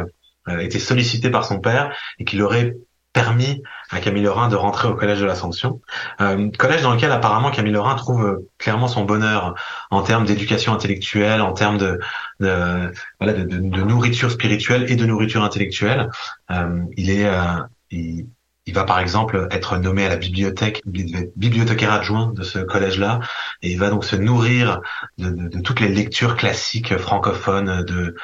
euh, 0.49 0.59
été 0.59 0.79
sollicité 0.79 1.31
par 1.31 1.45
son 1.45 1.61
père 1.61 1.95
et 2.19 2.25
qui 2.25 2.37
l'aurait 2.37 2.77
permis 3.13 3.63
à 3.91 4.01
Camille 4.01 4.23
Lorrain 4.23 4.49
de 4.49 4.57
rentrer 4.57 4.89
au 4.89 4.95
collège 4.95 5.21
de 5.21 5.27
l'Assomption. 5.27 5.81
Euh, 6.21 6.51
collège 6.59 6.83
dans 6.83 6.95
lequel 6.95 7.13
apparemment 7.13 7.51
Camille 7.51 7.73
Lorrain 7.73 7.95
trouve 7.95 8.25
euh, 8.25 8.49
clairement 8.59 8.89
son 8.89 9.05
bonheur 9.05 9.55
en 9.91 10.03
termes 10.03 10.25
d'éducation 10.25 10.73
intellectuelle, 10.73 11.43
en 11.43 11.53
termes 11.53 11.79
de, 11.79 11.99
de 12.41 12.91
voilà 13.21 13.35
de, 13.35 13.45
de- 13.45 13.59
nourriture 13.83 14.31
spirituelle 14.31 14.91
et 14.91 14.97
de 14.97 15.05
nourriture 15.05 15.43
intellectuelle. 15.45 16.09
Euh, 16.51 16.83
il 16.97 17.11
est 17.11 17.27
euh, 17.27 17.61
il, 17.91 18.27
il 18.65 18.75
va 18.75 18.85
par 18.85 19.01
exemple 19.01 19.49
être 19.51 19.77
nommé 19.77 20.07
à 20.07 20.09
la 20.09 20.17
bibliothèque, 20.17 20.81
bibliothécaire 20.87 21.93
adjoint 21.93 22.33
de 22.33 22.45
ce 22.45 22.61
collège-là, 22.61 23.19
et 23.61 23.73
il 23.73 23.79
va 23.79 23.91
donc 23.91 24.05
se 24.05 24.15
nourrir 24.17 24.81
de, 25.19 25.31
de- 25.31 25.49
de 25.49 25.61
toutes 25.61 25.81
les 25.81 25.89
lectures 25.89 26.37
classiques 26.37 26.97
francophones, 26.97 27.83
de, 27.85 28.15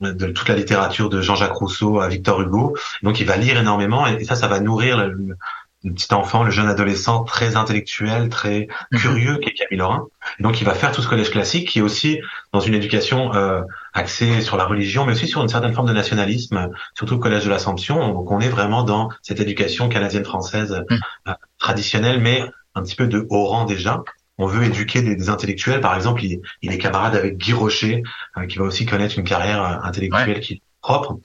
de 0.00 0.26
toute 0.26 0.48
la 0.48 0.56
littérature 0.56 1.08
de 1.08 1.20
Jean-Jacques 1.20 1.54
Rousseau 1.54 2.00
à 2.00 2.08
Victor 2.08 2.40
Hugo. 2.40 2.76
Donc 3.02 3.20
il 3.20 3.26
va 3.26 3.36
lire 3.36 3.58
énormément, 3.58 4.06
et, 4.06 4.24
ça, 4.24 4.34
ça 4.34 4.46
va 4.46 4.60
nourrir 4.60 4.98
le, 4.98 5.36
petit 5.82 6.12
enfant, 6.12 6.44
le 6.44 6.50
jeune 6.50 6.68
adolescent 6.68 7.24
très 7.24 7.56
intellectuel, 7.56 8.28
très 8.28 8.68
curieux 8.92 9.38
qu'est 9.38 9.52
Camille 9.52 9.78
Lorrain. 9.78 10.06
Et 10.38 10.42
donc 10.42 10.60
il 10.60 10.64
va 10.64 10.74
faire 10.74 10.92
tout 10.92 11.00
ce 11.00 11.08
collège 11.08 11.30
classique 11.30 11.68
qui 11.68 11.78
est 11.78 11.82
aussi 11.82 12.20
dans 12.52 12.60
une 12.60 12.74
éducation 12.74 13.34
euh, 13.34 13.62
axée 13.94 14.42
sur 14.42 14.56
la 14.56 14.66
religion, 14.66 15.06
mais 15.06 15.12
aussi 15.12 15.26
sur 15.26 15.40
une 15.42 15.48
certaine 15.48 15.72
forme 15.72 15.88
de 15.88 15.94
nationalisme, 15.94 16.70
surtout 16.94 17.14
le 17.14 17.20
collège 17.20 17.44
de 17.44 17.50
l'Assomption. 17.50 18.12
Donc 18.12 18.30
on 18.30 18.40
est 18.40 18.48
vraiment 18.48 18.82
dans 18.82 19.08
cette 19.22 19.40
éducation 19.40 19.88
canadienne-française 19.88 20.84
Mm. 20.90 20.94
euh, 21.28 21.34
traditionnelle, 21.58 22.20
mais 22.20 22.44
un 22.74 22.82
petit 22.82 22.96
peu 22.96 23.06
de 23.06 23.26
haut 23.30 23.44
rang 23.44 23.64
déjà. 23.64 24.02
On 24.40 24.46
veut 24.46 24.64
éduquer 24.64 25.02
des, 25.02 25.14
des 25.16 25.28
intellectuels. 25.30 25.80
Par 25.80 25.94
exemple, 25.94 26.24
il, 26.24 26.40
il 26.62 26.72
est 26.72 26.78
camarade 26.78 27.14
avec 27.14 27.36
Guy 27.36 27.52
Rocher, 27.52 28.02
euh, 28.36 28.46
qui 28.46 28.58
va 28.58 28.64
aussi 28.64 28.86
connaître 28.86 29.18
une 29.18 29.24
carrière 29.24 29.62
euh, 29.62 29.76
intellectuelle 29.88 30.40
qui 30.40 30.54
est 30.54 30.62
propre. 30.82 31.18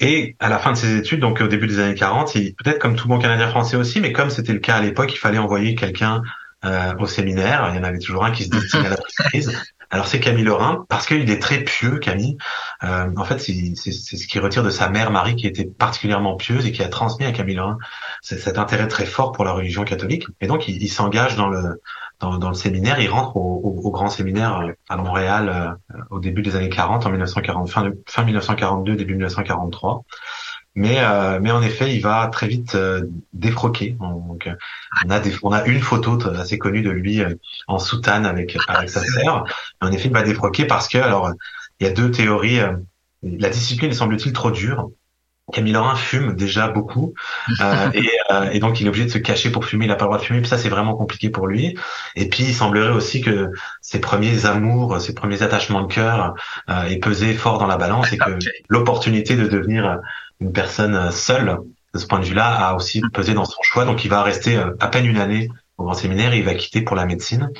Et 0.00 0.36
à 0.38 0.48
la 0.48 0.58
fin 0.58 0.70
de 0.72 0.76
ses 0.76 0.96
études, 0.96 1.20
donc 1.20 1.40
au 1.40 1.48
début 1.48 1.66
des 1.66 1.80
années 1.80 1.94
40, 1.96 2.34
il- 2.36 2.54
peut-être 2.54 2.78
comme 2.78 2.94
tout 2.94 3.08
bon 3.08 3.18
Canadien 3.18 3.48
français 3.48 3.76
aussi, 3.76 4.00
mais 4.00 4.12
comme 4.12 4.30
c'était 4.30 4.52
le 4.52 4.60
cas 4.60 4.76
à 4.76 4.80
l'époque, 4.80 5.12
il 5.12 5.18
fallait 5.18 5.38
envoyer 5.38 5.74
quelqu'un 5.74 6.22
euh, 6.64 6.94
au 6.98 7.06
séminaire. 7.06 7.68
Il 7.72 7.76
y 7.76 7.78
en 7.80 7.84
avait 7.84 7.98
toujours 7.98 8.24
un 8.24 8.30
qui 8.32 8.44
se 8.44 8.50
destinait 8.50 8.86
à 8.86 8.90
la 8.90 8.96
prise. 9.24 9.52
Alors 9.90 10.06
c'est 10.06 10.20
Camille 10.20 10.44
Lorrain, 10.44 10.84
parce 10.90 11.06
qu'il 11.06 11.30
est 11.30 11.38
très 11.40 11.58
pieux, 11.60 11.98
Camille. 11.98 12.36
Euh, 12.84 13.06
en 13.16 13.24
fait, 13.24 13.38
c'est 13.40 13.74
ce 13.92 14.26
qui 14.26 14.38
retire 14.38 14.62
de 14.62 14.68
sa 14.70 14.88
mère 14.90 15.10
Marie, 15.10 15.34
qui 15.34 15.46
était 15.46 15.64
particulièrement 15.64 16.36
pieuse 16.36 16.66
et 16.66 16.72
qui 16.72 16.82
a 16.82 16.88
transmis 16.88 17.24
à 17.26 17.32
Camille 17.32 17.54
Lorrain 17.56 17.78
cet 18.22 18.58
intérêt 18.58 18.86
très 18.88 19.06
fort 19.06 19.32
pour 19.32 19.44
la 19.44 19.52
religion 19.52 19.84
catholique. 19.84 20.26
Et 20.40 20.46
donc, 20.46 20.68
il, 20.68 20.82
il 20.82 20.88
s'engage 20.88 21.36
dans 21.36 21.48
le 21.48 21.80
dans, 22.20 22.38
dans 22.38 22.48
le 22.48 22.54
séminaire. 22.54 23.00
Il 23.00 23.10
rentre 23.10 23.36
au, 23.36 23.40
au- 23.64 23.80
au 23.88 23.90
grand 23.90 24.08
séminaire 24.10 24.58
euh, 24.60 24.72
à 24.88 24.96
Montréal 24.96 25.78
euh, 25.92 25.98
au 26.10 26.20
début 26.20 26.42
des 26.42 26.56
années 26.56 26.68
40, 26.68 27.06
en 27.06 27.10
1940, 27.10 27.70
fin, 27.70 27.84
de- 27.84 28.02
fin 28.08 28.24
1942, 28.24 28.96
début 28.96 29.14
1943. 29.14 30.02
Mais, 30.74 30.98
euh, 31.00 31.40
mais 31.42 31.50
en 31.50 31.62
effet, 31.62 31.94
il 31.94 32.00
va 32.02 32.28
très 32.28 32.46
vite 32.48 32.74
euh, 32.76 33.04
défroquer. 33.32 33.96
Donc, 34.00 34.46
euh, 34.46 34.54
on 35.06 35.10
a 35.10 35.20
des, 35.20 35.34
on 35.42 35.52
a 35.52 35.64
une 35.66 35.80
photo 35.80 36.18
assez 36.36 36.58
connue 36.58 36.82
de 36.82 36.90
lui 36.90 37.22
euh, 37.22 37.34
en 37.66 37.78
soutane 37.78 38.26
avec 38.26 38.56
avec 38.68 38.90
sa 38.90 39.02
sœur. 39.04 39.44
En 39.80 39.90
effet, 39.92 40.08
il 40.08 40.12
va 40.14 40.22
défroquer 40.22 40.66
parce 40.66 40.88
que 40.88 40.98
alors 40.98 41.32
il 41.80 41.86
y 41.86 41.90
a 41.90 41.92
deux 41.92 42.10
théories. 42.10 42.60
euh, 42.60 42.76
la 43.22 43.50
discipline 43.50 43.92
semble-t-il 43.92 44.32
trop 44.32 44.50
dure. 44.50 44.90
Camille 45.52 45.72
Lorrain 45.72 45.94
fume 45.96 46.34
déjà 46.34 46.68
beaucoup 46.68 47.14
euh, 47.60 47.90
et, 47.94 48.10
euh, 48.30 48.50
et 48.50 48.58
donc 48.58 48.80
il 48.80 48.86
est 48.86 48.88
obligé 48.88 49.06
de 49.06 49.10
se 49.10 49.18
cacher 49.18 49.50
pour 49.50 49.64
fumer. 49.64 49.86
Il 49.86 49.88
n'a 49.88 49.96
pas 49.96 50.04
le 50.04 50.08
droit 50.08 50.18
de 50.18 50.24
fumer. 50.24 50.40
Puis 50.40 50.48
ça 50.48 50.58
c'est 50.58 50.68
vraiment 50.68 50.94
compliqué 50.94 51.30
pour 51.30 51.46
lui. 51.46 51.76
Et 52.16 52.28
puis 52.28 52.44
il 52.44 52.54
semblerait 52.54 52.90
aussi 52.92 53.20
que 53.20 53.50
ses 53.80 54.00
premiers 54.00 54.46
amours, 54.46 55.00
ses 55.00 55.14
premiers 55.14 55.42
attachements 55.42 55.82
de 55.82 55.92
cœur 55.92 56.34
euh, 56.70 56.84
aient 56.84 56.98
pesé 56.98 57.34
fort 57.34 57.58
dans 57.58 57.66
la 57.66 57.76
balance 57.76 58.12
et 58.12 58.18
que 58.18 58.30
Ok. 58.30 58.44
l'opportunité 58.68 59.36
de 59.36 59.46
devenir 59.46 59.98
une 60.40 60.52
personne 60.52 61.10
seule 61.10 61.58
de 61.94 61.98
ce 61.98 62.06
point 62.06 62.20
de 62.20 62.24
vue-là 62.26 62.46
a 62.68 62.74
aussi 62.74 63.00
pesé 63.12 63.34
dans 63.34 63.44
son 63.44 63.62
choix. 63.62 63.84
Donc 63.84 64.04
il 64.04 64.08
va 64.08 64.22
rester 64.22 64.58
à 64.80 64.88
peine 64.88 65.06
une 65.06 65.18
année 65.18 65.48
au 65.78 65.84
grand 65.84 65.94
séminaire 65.94 66.32
et 66.32 66.38
il 66.38 66.44
va 66.44 66.54
quitter 66.54 66.82
pour 66.82 66.96
la 66.96 67.06
médecine 67.06 67.50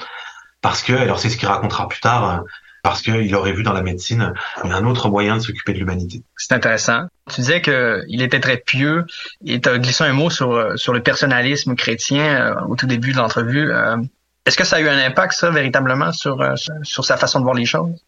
parce 0.60 0.82
que 0.82 0.92
alors 0.92 1.18
c'est 1.18 1.30
ce 1.30 1.36
qu'il 1.36 1.48
racontera 1.48 1.88
plus 1.88 2.00
tard. 2.00 2.42
Parce 2.88 3.02
qu'il 3.02 3.34
aurait 3.34 3.52
vu 3.52 3.62
dans 3.62 3.74
la 3.74 3.82
médecine 3.82 4.32
un 4.64 4.84
autre 4.86 5.10
moyen 5.10 5.36
de 5.36 5.42
s'occuper 5.42 5.74
de 5.74 5.78
l'humanité. 5.78 6.22
C'est 6.38 6.54
intéressant. 6.54 7.02
Tu 7.30 7.42
disais 7.42 7.60
que 7.60 8.02
il 8.08 8.22
était 8.22 8.40
très 8.40 8.56
pieux 8.56 9.04
et 9.44 9.60
tu 9.60 9.68
as 9.68 9.78
glissé 9.78 10.04
un 10.04 10.14
mot 10.14 10.30
sur, 10.30 10.52
euh, 10.52 10.74
sur 10.76 10.94
le 10.94 11.02
personnalisme 11.02 11.74
chrétien 11.74 12.24
euh, 12.40 12.54
au 12.66 12.76
tout 12.76 12.86
début 12.86 13.12
de 13.12 13.18
l'entrevue. 13.18 13.70
Euh, 13.70 13.98
Est-ce 14.46 14.56
que 14.56 14.64
ça 14.64 14.76
a 14.76 14.80
eu 14.80 14.88
un 14.88 14.96
impact, 14.96 15.34
ça, 15.34 15.50
véritablement, 15.50 16.12
sur, 16.12 16.42
sur- 16.56 16.74
sur 16.82 17.04
sa 17.04 17.18
façon 17.18 17.40
de 17.40 17.44
voir 17.44 17.54
les 17.54 17.66
choses? 17.66 18.02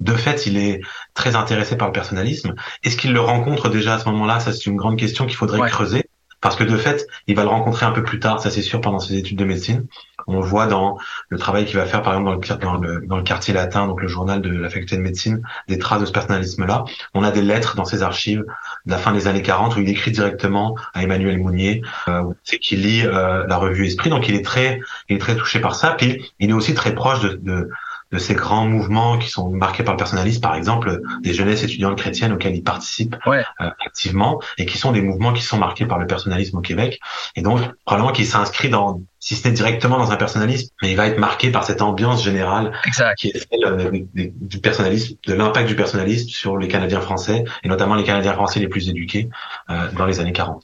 De 0.00 0.14
fait, 0.14 0.46
il 0.46 0.56
est 0.56 0.80
très 1.12 1.36
intéressé 1.36 1.76
par 1.76 1.88
le 1.88 1.92
personnalisme. 1.92 2.54
Est-ce 2.84 2.96
qu'il 2.96 3.12
le 3.12 3.20
rencontre 3.20 3.68
déjà 3.68 3.96
à 3.96 3.98
ce 3.98 4.06
moment-là? 4.08 4.40
Ça, 4.40 4.52
c'est 4.54 4.64
une 4.64 4.76
grande 4.76 4.96
question 4.98 5.26
qu'il 5.26 5.36
faudrait 5.36 5.58
Ouais. 5.60 5.68
creuser. 5.68 6.04
Parce 6.40 6.54
que 6.54 6.62
de 6.64 6.76
fait, 6.76 7.04
il 7.26 7.34
va 7.34 7.42
le 7.42 7.48
rencontrer 7.48 7.84
un 7.84 7.90
peu 7.90 8.04
plus 8.04 8.20
tard, 8.20 8.40
ça 8.40 8.48
c'est 8.50 8.62
sûr, 8.62 8.80
pendant 8.80 9.00
ses 9.00 9.16
études 9.16 9.36
de 9.36 9.44
médecine. 9.44 9.86
On 10.28 10.40
voit 10.40 10.66
dans 10.66 10.98
le 11.28 11.38
travail 11.38 11.64
qu'il 11.64 11.76
va 11.76 11.86
faire, 11.86 12.02
par 12.02 12.14
exemple, 12.14 12.46
dans 12.60 13.16
le, 13.16 13.22
quartier 13.22 13.52
latin, 13.52 13.86
donc 13.86 14.00
le 14.00 14.08
journal 14.08 14.40
de 14.40 14.50
la 14.50 14.68
faculté 14.68 14.96
de 14.96 15.02
médecine, 15.02 15.42
des 15.66 15.78
traces 15.78 16.00
de 16.00 16.06
ce 16.06 16.12
personnalisme-là. 16.12 16.84
On 17.14 17.24
a 17.24 17.30
des 17.30 17.42
lettres 17.42 17.74
dans 17.76 17.84
ses 17.84 18.02
archives 18.02 18.44
de 18.86 18.90
la 18.90 18.98
fin 18.98 19.12
des 19.12 19.26
années 19.26 19.42
40 19.42 19.76
où 19.76 19.80
il 19.80 19.88
écrit 19.88 20.12
directement 20.12 20.76
à 20.94 21.02
Emmanuel 21.02 21.38
Mounier. 21.38 21.82
Euh, 22.08 22.24
c'est 22.44 22.58
qu'il 22.58 22.82
lit 22.82 23.04
euh, 23.04 23.46
la 23.46 23.56
revue 23.56 23.86
Esprit, 23.86 24.10
donc 24.10 24.28
il 24.28 24.34
est 24.34 24.44
très, 24.44 24.80
il 25.08 25.16
est 25.16 25.20
très 25.20 25.36
touché 25.36 25.60
par 25.60 25.74
ça. 25.74 25.92
Puis 25.92 26.32
il 26.38 26.50
est 26.50 26.54
aussi 26.54 26.74
très 26.74 26.94
proche 26.94 27.20
de 27.20 27.70
de 28.10 28.18
ces 28.18 28.34
grands 28.34 28.64
mouvements 28.66 29.18
qui 29.18 29.28
sont 29.28 29.50
marqués 29.50 29.82
par 29.82 29.94
le 29.94 29.98
personnalisme, 29.98 30.40
par 30.40 30.54
exemple 30.54 31.00
des 31.22 31.34
jeunesses 31.34 31.62
étudiantes 31.62 31.98
chrétiennes 31.98 32.32
auxquelles 32.32 32.56
il 32.56 32.62
participe 32.62 33.16
Ouais. 33.26 33.44
euh, 33.60 33.68
activement 33.84 34.40
et 34.56 34.64
qui 34.66 34.78
sont 34.78 34.92
des 34.92 35.02
mouvements 35.02 35.32
qui 35.32 35.42
sont 35.42 35.58
marqués 35.58 35.84
par 35.86 35.98
le 35.98 36.06
personnalisme 36.06 36.56
au 36.56 36.60
Québec 36.62 36.98
et 37.36 37.42
donc 37.42 37.60
probablement 37.84 38.12
qu'il 38.12 38.26
s'inscrit 38.26 38.70
dans 38.70 39.00
si 39.20 39.34
ce 39.34 39.46
n'est 39.48 39.52
directement 39.54 39.98
dans 39.98 40.12
un 40.12 40.16
personnalisme, 40.16 40.68
mais 40.80 40.90
il 40.92 40.96
va 40.96 41.06
être 41.08 41.18
marqué 41.18 41.50
par 41.50 41.64
cette 41.64 41.82
ambiance 41.82 42.22
générale 42.22 42.72
Exact. 42.86 43.18
qui 43.18 43.28
est 43.28 43.38
celle 43.50 43.64
euh, 43.64 43.90
des- 44.14 44.32
du 44.40 44.58
personnalisme, 44.60 45.16
de 45.26 45.34
l'impact 45.34 45.68
du 45.68 45.74
personnalisme 45.76 46.28
sur 46.28 46.56
les 46.56 46.68
Canadiens 46.68 47.00
français 47.00 47.44
et 47.64 47.68
notamment 47.68 47.96
les 47.96 48.04
Canadiens 48.04 48.32
français 48.34 48.60
les 48.60 48.68
plus 48.68 48.88
éduqués 48.88 49.28
euh, 49.70 49.90
dans 49.92 50.06
les 50.06 50.20
années 50.20 50.32
40. 50.32 50.62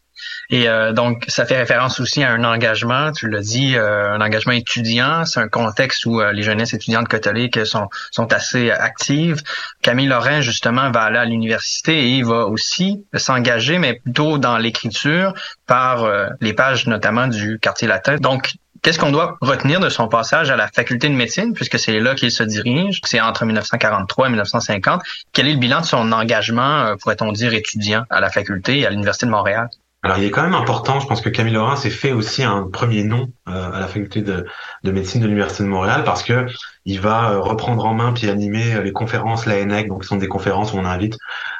Et 0.50 0.68
euh, 0.68 0.92
donc, 0.92 1.24
ça 1.28 1.46
fait 1.46 1.56
référence 1.56 2.00
aussi 2.00 2.22
à 2.22 2.30
un 2.30 2.44
engagement, 2.44 3.12
tu 3.12 3.28
l'as 3.28 3.40
dit, 3.40 3.76
euh, 3.76 4.12
un 4.12 4.20
engagement 4.20 4.52
étudiant. 4.52 5.24
C'est 5.24 5.40
un 5.40 5.48
contexte 5.48 6.06
où 6.06 6.20
euh, 6.20 6.32
les 6.32 6.42
jeunesses 6.42 6.74
étudiantes 6.74 7.08
catholiques 7.08 7.64
sont, 7.66 7.88
sont 8.10 8.32
assez 8.32 8.70
actives. 8.70 9.42
Camille 9.82 10.06
Lorrain, 10.06 10.40
justement, 10.40 10.90
va 10.90 11.02
aller 11.02 11.18
à 11.18 11.24
l'université 11.24 12.16
et 12.16 12.22
va 12.22 12.46
aussi 12.46 13.04
s'engager, 13.14 13.78
mais 13.78 13.94
plutôt 13.94 14.38
dans 14.38 14.58
l'écriture, 14.58 15.34
par 15.66 16.04
euh, 16.04 16.28
les 16.40 16.52
pages 16.52 16.86
notamment 16.86 17.26
du 17.26 17.58
quartier 17.58 17.88
latin. 17.88 18.16
Donc, 18.16 18.54
Qu'est-ce 18.84 18.98
qu'on 18.98 19.12
doit 19.12 19.38
retenir 19.40 19.80
de 19.80 19.88
son 19.88 20.08
passage 20.08 20.50
à 20.50 20.56
la 20.56 20.68
faculté 20.68 21.08
de 21.08 21.14
médecine, 21.14 21.54
puisque 21.54 21.78
c'est 21.78 21.98
là 22.00 22.14
qu'il 22.14 22.30
se 22.30 22.42
dirige? 22.42 23.00
C'est 23.04 23.18
entre 23.18 23.46
1943 23.46 24.26
et 24.26 24.28
1950. 24.28 25.00
Quel 25.32 25.48
est 25.48 25.54
le 25.54 25.58
bilan 25.58 25.80
de 25.80 25.86
son 25.86 26.12
engagement, 26.12 26.80
euh, 26.80 26.94
pourrait-on 26.96 27.32
dire, 27.32 27.54
étudiant 27.54 28.04
à 28.10 28.20
la 28.20 28.28
faculté 28.28 28.80
et 28.80 28.86
à 28.86 28.90
l'Université 28.90 29.24
de 29.24 29.30
Montréal? 29.30 29.70
Alors, 30.04 30.18
il 30.18 30.24
est 30.24 30.30
quand 30.30 30.42
même 30.42 30.54
important, 30.54 31.00
je 31.00 31.06
pense 31.06 31.22
que 31.22 31.30
Camille 31.30 31.54
Lorrain 31.54 31.76
s'est 31.76 31.88
fait 31.88 32.12
aussi 32.12 32.42
un 32.42 32.68
premier 32.70 33.04
nom 33.04 33.32
euh, 33.48 33.72
à 33.72 33.80
la 33.80 33.86
faculté 33.86 34.20
de, 34.20 34.44
de 34.82 34.92
médecine 34.92 35.22
de 35.22 35.26
l'Université 35.26 35.62
de 35.62 35.68
Montréal 35.68 36.04
parce 36.04 36.22
que 36.22 36.44
il 36.84 37.00
va 37.00 37.30
euh, 37.30 37.40
reprendre 37.40 37.86
en 37.86 37.94
main 37.94 38.12
puis 38.12 38.28
animer 38.28 38.74
euh, 38.74 38.82
les 38.82 38.92
conférences 38.92 39.46
l'ANEC, 39.46 39.88
donc 39.88 40.04
ce 40.04 40.10
sont 40.10 40.16
des 40.16 40.28
conférences 40.28 40.74
où 40.74 40.76
on 40.76 40.84
invite 40.84 41.16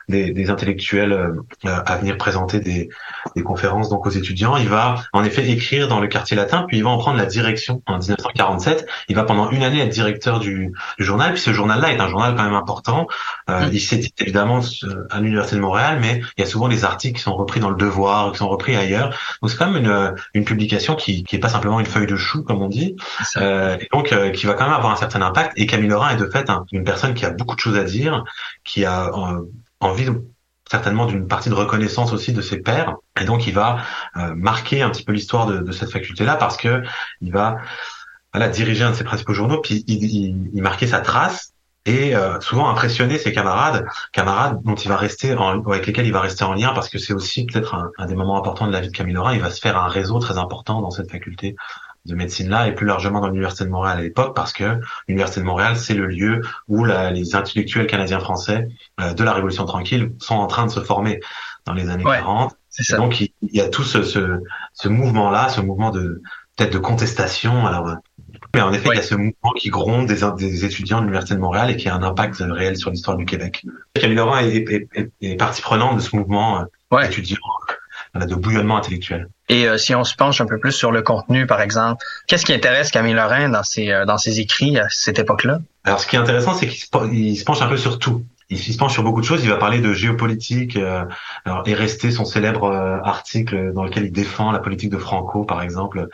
des, 0.09 0.31
des 0.33 0.51
intellectuels 0.51 1.13
euh, 1.13 1.29
euh, 1.67 1.83
à 1.87 1.97
venir 1.97 2.17
présenter 2.19 2.61
des, 2.61 2.89
des 3.37 3.43
conférences 3.43 3.89
donc 3.89 4.07
aux 4.07 4.11
étudiants. 4.11 4.57
Il 4.57 4.69
va 4.69 4.97
en 5.13 5.25
effet 5.25 5.49
écrire 5.51 5.89
dans 5.89 6.01
le 6.01 6.09
quartier 6.09 6.37
latin, 6.37 6.65
puis 6.69 6.79
il 6.79 6.85
va 6.85 6.91
en 6.91 6.99
prendre 6.99 7.17
la 7.19 7.27
direction 7.27 7.83
en 7.87 7.99
1947. 7.99 8.87
Il 9.09 9.17
va 9.17 9.25
pendant 9.25 9.51
une 9.51 9.63
année 9.63 9.81
être 9.81 9.89
directeur 9.91 10.39
du, 10.41 10.73
du 10.99 11.05
journal, 11.05 11.33
puis 11.33 11.41
ce 11.43 11.53
journal-là 11.53 11.93
est 11.93 12.01
un 12.01 12.09
journal 12.09 12.35
quand 12.35 12.45
même 12.45 12.55
important. 12.55 13.07
Euh, 13.51 13.55
Mm. 13.65 13.71
Il 13.73 13.81
s'édite 13.81 14.21
évidemment 14.21 14.61
euh, 14.85 15.07
à 15.11 15.21
l'Université 15.21 15.57
de 15.57 15.61
Montréal, 15.61 15.99
mais 16.01 16.21
il 16.37 16.41
y 16.41 16.45
a 16.45 16.47
souvent 16.47 16.69
des 16.69 16.85
articles 16.85 17.17
qui 17.17 17.23
sont 17.23 17.35
repris 17.37 17.61
dans 17.61 17.71
le 17.71 17.77
Devoir, 17.77 18.33
qui 18.33 18.39
sont 18.39 18.49
repris 18.49 18.75
ailleurs. 18.77 19.11
Donc 19.41 19.51
c'est 19.51 19.57
quand 19.57 19.71
même 19.71 19.85
une, 19.85 20.15
une 20.35 20.45
publication 20.45 20.95
qui 20.97 21.25
qui 21.25 21.37
est 21.37 21.39
pas 21.39 21.49
simplement 21.49 21.81
une 21.81 21.87
feuille 21.87 22.07
de 22.07 22.17
chou 22.17 22.43
comme 22.43 22.61
on 22.63 22.69
dit, 22.69 22.97
euh, 23.37 23.77
et 23.81 23.89
donc 23.93 24.13
euh, 24.13 24.31
qui 24.31 24.47
va 24.47 24.55
quand 24.55 24.65
même 24.65 24.73
avoir 24.75 24.93
un 24.93 24.97
certain 24.97 25.23
impact. 25.23 25.53
Et 25.57 25.67
Camille 25.67 25.89
Lorrain 25.89 26.11
est 26.11 26.17
de 26.17 26.27
fait 26.29 26.51
un- 26.51 26.65
une 26.73 26.85
personne 26.85 27.15
qui 27.15 27.25
a 27.25 27.31
beaucoup 27.31 27.55
de 27.55 27.61
choses 27.61 27.77
à 27.77 27.85
dire, 27.85 28.25
qui 28.65 28.85
a 28.85 29.07
euh, 29.07 29.41
envie 29.81 30.09
certainement 30.71 31.07
d'une 31.07 31.27
partie 31.27 31.51
de 31.51 31.55
reconnaissance 31.55 32.13
aussi 32.13 32.33
de 32.33 32.41
ses 32.41 32.59
pairs, 32.61 32.97
et 33.21 33.25
donc 33.25 33.47
il 33.47 33.55
va 33.55 33.79
euh, 34.17 34.35
marquer 34.35 34.83
un 34.83 34.91
petit 34.91 35.05
peu 35.05 35.13
l'histoire 35.13 35.47
de, 35.47 35.59
de 35.59 35.73
cette 35.73 35.91
faculté-là 35.91 36.37
parce 36.37 36.57
que 36.57 36.83
il 37.21 37.33
va 37.33 37.59
voilà, 38.33 38.49
diriger 38.49 38.85
un 38.85 38.91
de 38.91 38.97
ses 38.97 39.05
principaux 39.05 39.35
journaux, 39.35 39.61
puis 39.61 39.85
il, 39.87 40.05
il, 40.05 40.51
il 40.55 40.63
marquait 40.63 40.87
sa 40.87 41.01
trace 41.01 41.55
et 41.87 42.17
euh, 42.17 42.41
souvent 42.41 42.69
impressionner 42.71 43.19
ses 43.19 43.33
camarades, 43.33 43.87
camarades 44.13 44.61
dont 44.65 44.75
il 44.75 44.89
va 44.89 44.97
rester 44.97 45.33
avec 45.33 45.87
lesquels 45.87 46.07
il 46.07 46.13
va 46.13 46.21
rester 46.21 46.45
en 46.45 46.55
lien 46.55 46.73
parce 46.73 46.89
que 46.89 46.99
c'est 46.99 47.13
aussi 47.13 47.45
peut-être 47.45 47.93
un, 47.99 48.07
des 48.07 48.15
moments 48.15 48.39
importants 48.39 48.67
de 48.67 48.73
la 48.73 48.81
vie 48.81 48.89
de 48.89 48.97
Camille 48.97 49.15
Lorrain. 49.15 49.35
Il 49.35 49.43
va 49.43 49.51
se 49.51 49.61
faire 49.61 49.77
un 49.77 49.89
réseau 49.89 50.19
très 50.19 50.39
important 50.39 50.81
dans 50.81 50.91
cette 50.91 51.11
faculté 51.11 51.57
de 52.07 52.15
médecine 52.15 52.49
là 52.51 52.69
et 52.69 52.75
plus 52.75 52.87
largement 52.87 53.21
dans 53.21 53.29
l'université 53.29 53.65
de 53.65 53.71
Montréal 53.71 53.99
à 53.99 54.03
l'époque 54.03 54.35
parce 54.37 54.53
que 54.53 54.79
l'université 55.09 55.41
de 55.41 55.47
Montréal 55.47 55.77
c'est 55.77 55.95
le 55.95 56.07
lieu 56.07 56.43
où 56.69 56.85
la, 56.85 57.11
les 57.11 57.35
intellectuels 57.35 57.87
canadiens 57.87 58.21
français 58.21 58.69
euh, 59.01 59.15
de 59.15 59.25
la 59.25 59.33
Révolution 59.33 59.65
tranquille 59.65 60.13
sont 60.19 60.35
en 60.35 60.47
train 60.47 60.67
de 60.67 60.71
se 60.71 60.81
former 60.81 61.21
dans 61.67 61.73
les 61.73 61.89
années 61.89 62.05
Ouais. 62.05 62.19
40 62.19 62.55
C'est 62.69 62.83
et 62.83 62.85
ça. 62.85 62.97
donc 62.99 63.21
il, 63.21 63.31
il 63.43 63.57
y 63.57 63.61
a 63.63 63.69
tout 63.69 63.85
ce, 63.85 64.03
ce, 64.03 64.39
ce 64.75 64.89
mouvement 64.89 65.31
là 65.31 65.49
ce 65.49 65.61
mouvement 65.63 65.91
de 65.91 66.21
peut-être 66.57 66.73
de 66.75 66.79
contestation 66.79 67.67
alors 67.67 67.89
euh, 67.89 67.95
mais 68.55 68.61
en 68.61 68.73
effet 68.73 68.89
Ouais. 68.89 68.95
il 68.97 68.99
y 68.99 69.01
a 69.01 69.05
ce 69.05 69.15
mouvement 69.15 69.53
qui 69.57 69.71
gronde 69.71 70.07
des, 70.07 70.21
des 70.37 70.65
étudiants 70.67 70.99
de 70.99 71.03
l'université 71.05 71.35
de 71.37 71.41
Montréal 71.41 71.71
et 71.71 71.77
qui 71.77 71.89
a 71.89 71.95
un 71.95 72.03
impact 72.03 72.41
euh, 72.43 72.53
réel 72.53 72.77
sur 72.77 72.91
l'histoire 72.91 73.17
du 73.17 73.25
Québec 73.25 73.65
Camille 73.95 74.17
Laurent 74.17 74.37
est, 74.39 74.57
est, 74.57 74.89
est, 74.95 75.11
est 75.23 75.37
partie 75.37 75.63
prenante 75.63 75.97
de 75.97 76.01
ce 76.03 76.15
mouvement 76.15 76.61
euh, 76.61 76.65
Ouais. 76.91 77.07
étudiant 77.07 77.39
voilà, 78.13 78.27
de 78.27 78.35
bouillonnement 78.37 78.77
intellectuel 78.77 79.29
Et 79.49 79.69
euh, 79.69 79.77
si 79.77 79.95
on 79.95 80.05
se 80.05 80.15
penche 80.15 80.41
un 80.41 80.47
peu 80.47 80.59
plus 80.59 80.73
sur 80.73 80.91
le 80.91 81.03
contenu, 81.03 81.47
par 81.47 81.61
exemple, 81.61 82.05
qu'est-ce 82.27 82.47
qui 82.47 82.53
intéresse 82.53 82.91
Camille 82.91 83.15
Lorrain 83.15 83.51
dans 83.51 83.63
ses, 83.63 83.91
euh, 83.91 84.07
dans 84.07 84.19
ses 84.19 84.41
écrits 84.41 84.79
à 84.79 84.89
cette 84.89 85.19
époque-là? 85.19 85.59
Alors, 85.85 86.01
ce 86.01 86.07
qui 86.07 86.17
est 86.17 86.19
intéressant, 86.19 86.55
c'est 86.55 86.67
qu'il 86.67 87.37
se, 87.37 87.45
penche 87.45 87.61
un 87.61 87.69
peu 87.69 87.77
sur 87.77 87.99
tout. 87.99 88.25
Il, 88.49 88.59
se 88.59 88.77
penche 88.77 88.93
sur 88.93 89.03
beaucoup 89.03 89.21
de 89.21 89.27
choses. 89.27 89.45
Il 89.45 89.51
va 89.51 89.57
parler 89.57 89.81
de 89.81 89.93
géopolitique. 89.93 90.77
Euh, 90.77 91.05
alors, 91.45 91.67
est 91.69 91.75
resté 91.75 92.11
son 92.11 92.25
célèbre 92.25 92.65
euh, 92.65 92.99
article 93.03 93.73
dans 93.73 93.85
lequel 93.85 94.05
il 94.05 94.13
défend 94.13 94.51
la 94.51 94.61
politique 94.61 94.91
de 94.91 94.99
Franco, 94.99 95.45
par 95.45 95.63
exemple, 95.63 96.09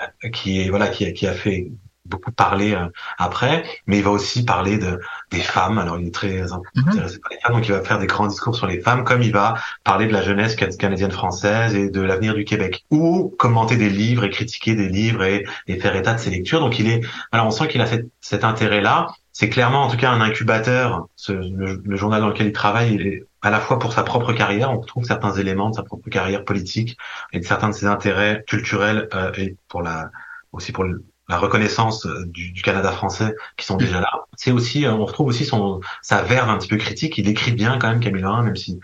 euh, 0.00 0.28
qui 0.30 0.60
est 0.60 0.68
voilà, 0.68 0.88
qui 0.88 1.12
qui 1.12 1.26
a 1.26 1.32
fait 1.32 1.70
beaucoup 2.06 2.32
parler 2.32 2.74
euh, 2.74 2.86
après. 3.18 3.64
Mais 3.86 3.98
il 3.98 4.04
va 4.04 4.10
aussi 4.10 4.44
parler 4.44 4.78
de 4.78 5.00
des 5.30 5.40
femmes. 5.40 5.78
Alors, 5.78 5.98
il 5.98 6.08
est 6.08 6.14
très 6.14 6.40
intéressé 6.52 7.18
par 7.18 7.30
les 7.30 7.38
femmes, 7.40 7.54
donc 7.54 7.66
il 7.68 7.72
va 7.72 7.82
faire 7.82 7.98
des 7.98 8.06
grands 8.06 8.26
discours 8.26 8.54
sur 8.56 8.66
les 8.66 8.80
femmes, 8.80 9.04
comme 9.04 9.22
il 9.22 9.32
va 9.32 9.54
parler 9.84 10.06
de 10.06 10.12
la 10.12 10.22
jeunesse 10.22 10.56
can- 10.56 10.68
canadienne 10.78 11.10
française 11.10 11.74
et 11.74 11.90
de 11.90 12.00
l'avenir 12.00 12.34
du 12.34 12.44
Québec, 12.44 12.84
ou 12.90 13.34
commenter 13.38 13.76
des 13.76 13.90
livres 13.90 14.24
et 14.24 14.30
critiquer 14.30 14.74
des 14.74 14.88
livres 14.88 15.24
et, 15.24 15.44
et 15.66 15.78
faire 15.78 15.96
état 15.96 16.14
de 16.14 16.20
ses 16.20 16.30
lectures. 16.30 16.60
Donc, 16.60 16.78
il 16.78 16.88
est 16.88 17.00
alors 17.32 17.46
on 17.46 17.50
sent 17.50 17.68
qu'il 17.68 17.80
a 17.80 17.86
cet, 17.86 18.06
cet 18.20 18.44
intérêt-là. 18.44 19.08
C'est 19.36 19.48
clairement, 19.48 19.82
en 19.82 19.88
tout 19.88 19.96
cas, 19.96 20.10
un 20.12 20.20
incubateur. 20.20 21.08
Ce, 21.16 21.32
le, 21.32 21.82
le 21.84 21.96
journal 21.96 22.20
dans 22.20 22.28
lequel 22.28 22.46
il 22.46 22.52
travaille, 22.52 22.94
il 22.94 23.06
est 23.06 23.24
à 23.42 23.50
la 23.50 23.58
fois 23.60 23.78
pour 23.80 23.92
sa 23.92 24.04
propre 24.04 24.32
carrière, 24.32 24.70
on 24.70 24.78
retrouve 24.78 25.04
certains 25.04 25.32
éléments 25.32 25.70
de 25.70 25.74
sa 25.74 25.82
propre 25.82 26.08
carrière 26.08 26.44
politique 26.44 26.96
et 27.32 27.40
de 27.40 27.44
certains 27.44 27.68
de 27.68 27.74
ses 27.74 27.86
intérêts 27.86 28.44
culturels 28.46 29.08
euh, 29.12 29.32
et 29.36 29.56
pour 29.68 29.82
la 29.82 30.10
aussi 30.52 30.70
pour 30.70 30.84
le- 30.84 31.04
la 31.28 31.38
reconnaissance 31.38 32.06
euh, 32.06 32.24
du, 32.26 32.50
du 32.52 32.62
Canada 32.62 32.92
français 32.92 33.34
qui 33.56 33.64
sont 33.66 33.76
déjà 33.76 34.00
là. 34.00 34.10
C'est 34.36 34.50
aussi, 34.52 34.84
euh, 34.86 34.92
on 34.92 35.04
retrouve 35.06 35.28
aussi 35.28 35.44
son 35.44 35.80
sa 36.02 36.22
verve 36.22 36.50
un 36.50 36.58
petit 36.58 36.68
peu 36.68 36.76
critique. 36.76 37.18
Il 37.18 37.28
écrit 37.28 37.52
bien 37.52 37.78
quand 37.78 37.88
même 37.88 38.00
Camille 38.00 38.22
Lorrain, 38.22 38.42
même 38.42 38.56
si 38.56 38.78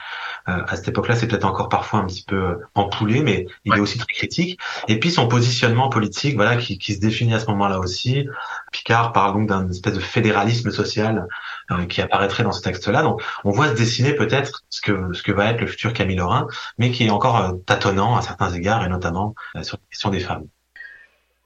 euh, 0.49 0.63
à 0.67 0.77
cette 0.77 0.89
époque-là 0.89 1.17
c'est 1.17 1.27
peut-être 1.29 1.45
encore 1.45 1.69
parfois 1.69 2.01
un 2.01 2.07
petit 2.07 2.25
peu 2.25 2.37
euh, 2.37 2.55
empoulé, 2.75 3.23
mais 3.23 3.47
il 3.65 3.73
Ouais. 3.73 3.79
est 3.79 3.81
aussi 3.81 3.99
très 3.99 4.13
critique. 4.15 4.59
Et 4.89 4.99
puis 5.01 5.11
son 5.11 5.29
positionnement 5.29 5.89
politique, 5.91 6.35
voilà, 6.37 6.57
qui, 6.57 6.79
qui 6.79 6.95
se 6.95 7.01
définit 7.01 7.35
à 7.35 7.41
ce 7.41 7.47
moment-là 7.47 7.79
aussi. 7.79 8.27
Picard 8.73 9.13
parle 9.13 9.35
donc 9.35 9.49
d'un 9.49 9.69
espèce 9.69 9.95
de 9.95 10.01
fédéralisme 10.01 10.71
social 10.71 11.27
euh, 11.71 11.87
qui 11.87 12.01
apparaîtrait 12.03 12.43
dans 12.43 12.53
ce 12.53 12.63
texte-là. 12.63 13.03
Donc, 13.03 13.23
on 13.45 13.51
voit 13.51 13.69
se 13.69 13.75
dessiner 13.75 14.15
peut-être 14.15 14.63
ce 14.71 14.81
que 14.81 15.13
ce 15.13 15.23
que 15.23 15.33
va 15.33 15.47
être 15.51 15.61
le 15.61 15.67
futur 15.67 15.93
Camille 15.93 16.17
Lorrain, 16.17 16.47
mais 16.79 16.91
qui 16.91 17.07
est 17.07 17.11
encore 17.11 17.37
euh, 17.39 17.53
tâtonnant 17.67 18.17
à 18.17 18.23
certains 18.23 18.51
égards 18.53 18.85
et 18.85 18.89
notamment 18.89 19.35
euh, 19.57 19.63
sur 19.63 19.77
la 19.77 19.83
question 19.91 20.11
des 20.11 20.21
femmes. 20.21 20.47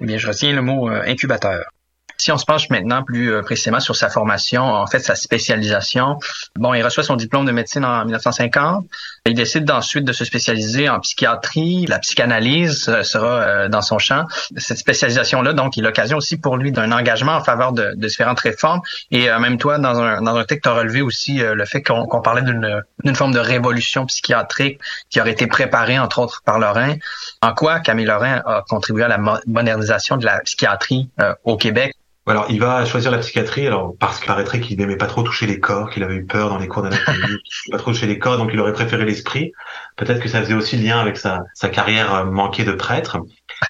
Eh 0.01 0.07
bien, 0.07 0.19
je 0.19 0.29
retiens 0.29 0.53
le 0.53 0.63
mot 0.63 0.89
euh, 0.89 1.03
incubateur. 1.05 1.74
Si 2.17 2.31
on 2.31 2.39
se 2.39 2.45
penche 2.45 2.71
maintenant 2.71 3.03
plus 3.03 3.33
euh, 3.33 3.43
précisément 3.43 3.81
sur 3.81 3.97
sa 3.97 4.09
formation, 4.09 4.63
en 4.63 4.87
fait 4.87 5.01
sa 5.01 5.15
spécialisation, 5.15 6.19
bon, 6.57 6.73
il 6.75 6.83
reçoit 6.83 7.03
son 7.03 7.17
diplôme 7.17 7.45
de 7.45 7.53
médecine 7.53 7.85
en 7.85 8.05
1950. 8.05 8.87
Il 9.27 9.35
décide 9.35 9.71
ensuite 9.71 10.05
de 10.05 10.13
se 10.13 10.25
spécialiser 10.25 10.89
en 10.89 11.01
psychiatrie. 11.01 11.87
La 11.87 11.99
psychanalyse 11.99 12.89
euh, 12.89 13.03
sera 13.03 13.41
euh, 13.41 13.69
dans 13.69 13.83
son 13.83 13.99
champ. 13.99 14.25
Cette 14.57 14.79
spécialisation-là, 14.79 15.53
donc, 15.53 15.77
est 15.77 15.81
l'occasion 15.83 16.17
aussi 16.19 16.37
pour 16.37 16.57
lui 16.57 16.73
d'un 16.73 16.93
engagement 16.93 17.33
en 17.33 17.43
faveur 17.43 17.73
de, 17.73 17.95
de 17.95 18.07
différentes 18.07 18.41
réformes. 18.41 18.81
Et 19.11 19.29
même 19.29 19.59
toi, 19.59 19.79
dans 19.79 20.01
un, 20.01 20.23
dans 20.23 20.37
un 20.37 20.45
texte, 20.45 20.65
tu 20.65 20.69
as 20.69 20.73
relevé 20.75 21.03
aussi 21.03 21.39
le 21.39 21.65
fait 21.65 21.83
qu'on 21.83 22.21
parlait 22.21 22.43
d'une 22.43 23.15
forme 23.15 23.33
de 23.33 23.39
révolution 23.39 24.07
psychiatrique 24.07 24.81
qui 25.11 25.21
aurait 25.21 25.33
été 25.33 25.47
préparée, 25.47 25.99
entre 25.99 26.19
autres, 26.21 26.43
par 26.45 26.59
Lorrain. 26.59 26.95
En 27.43 27.55
quoi 27.55 27.81
Camille 27.81 28.07
Lorrain 28.07 28.43
a 28.47 28.63
contribué 28.69 29.05
à 29.05 29.09
la 29.09 29.19
mo- 29.19 29.39
modernisation 29.47 30.17
de 30.17 30.25
la 30.25 30.41
psychiatrie 30.41 31.11
euh, 31.21 31.35
au 31.45 31.57
Québec? 31.57 31.95
Alors, 32.27 32.47
il 32.49 32.59
va 32.59 32.85
choisir 32.87 33.11
la 33.11 33.19
psychiatrie, 33.19 33.67
alors 33.67 33.95
parce 34.01 34.19
qu'il 34.19 34.27
paraîtrait 34.27 34.59
qu'il 34.61 34.79
n'aimait 34.79 34.97
pas 34.97 35.07
trop 35.07 35.23
toucher 35.23 35.47
les 35.47 35.61
corps, 35.61 35.91
qu'il 35.91 36.03
avait 36.03 36.15
eu 36.15 36.25
peur 36.25 36.49
dans 36.49 36.57
les 36.57 36.69
cours 36.69 36.83
d'anatomie, 36.83 37.19
pas 37.71 37.77
trop 37.77 37.93
toucher 37.93 38.07
les 38.07 38.19
corps, 38.19 38.39
donc 38.39 38.51
il 38.53 38.59
aurait 38.61 38.73
préféré 38.73 39.05
l'esprit. 39.05 39.53
Peut-être 39.97 40.21
que 40.21 40.29
ça 40.29 40.41
faisait 40.41 40.55
aussi 40.55 40.77
lien 40.79 40.99
avec 40.99 41.19
sa, 41.19 41.43
sa 41.53 41.69
carrière 41.69 42.15
euh, 42.15 42.25
manquée 42.25 42.65
de 42.65 42.73
prêtre. 42.73 43.19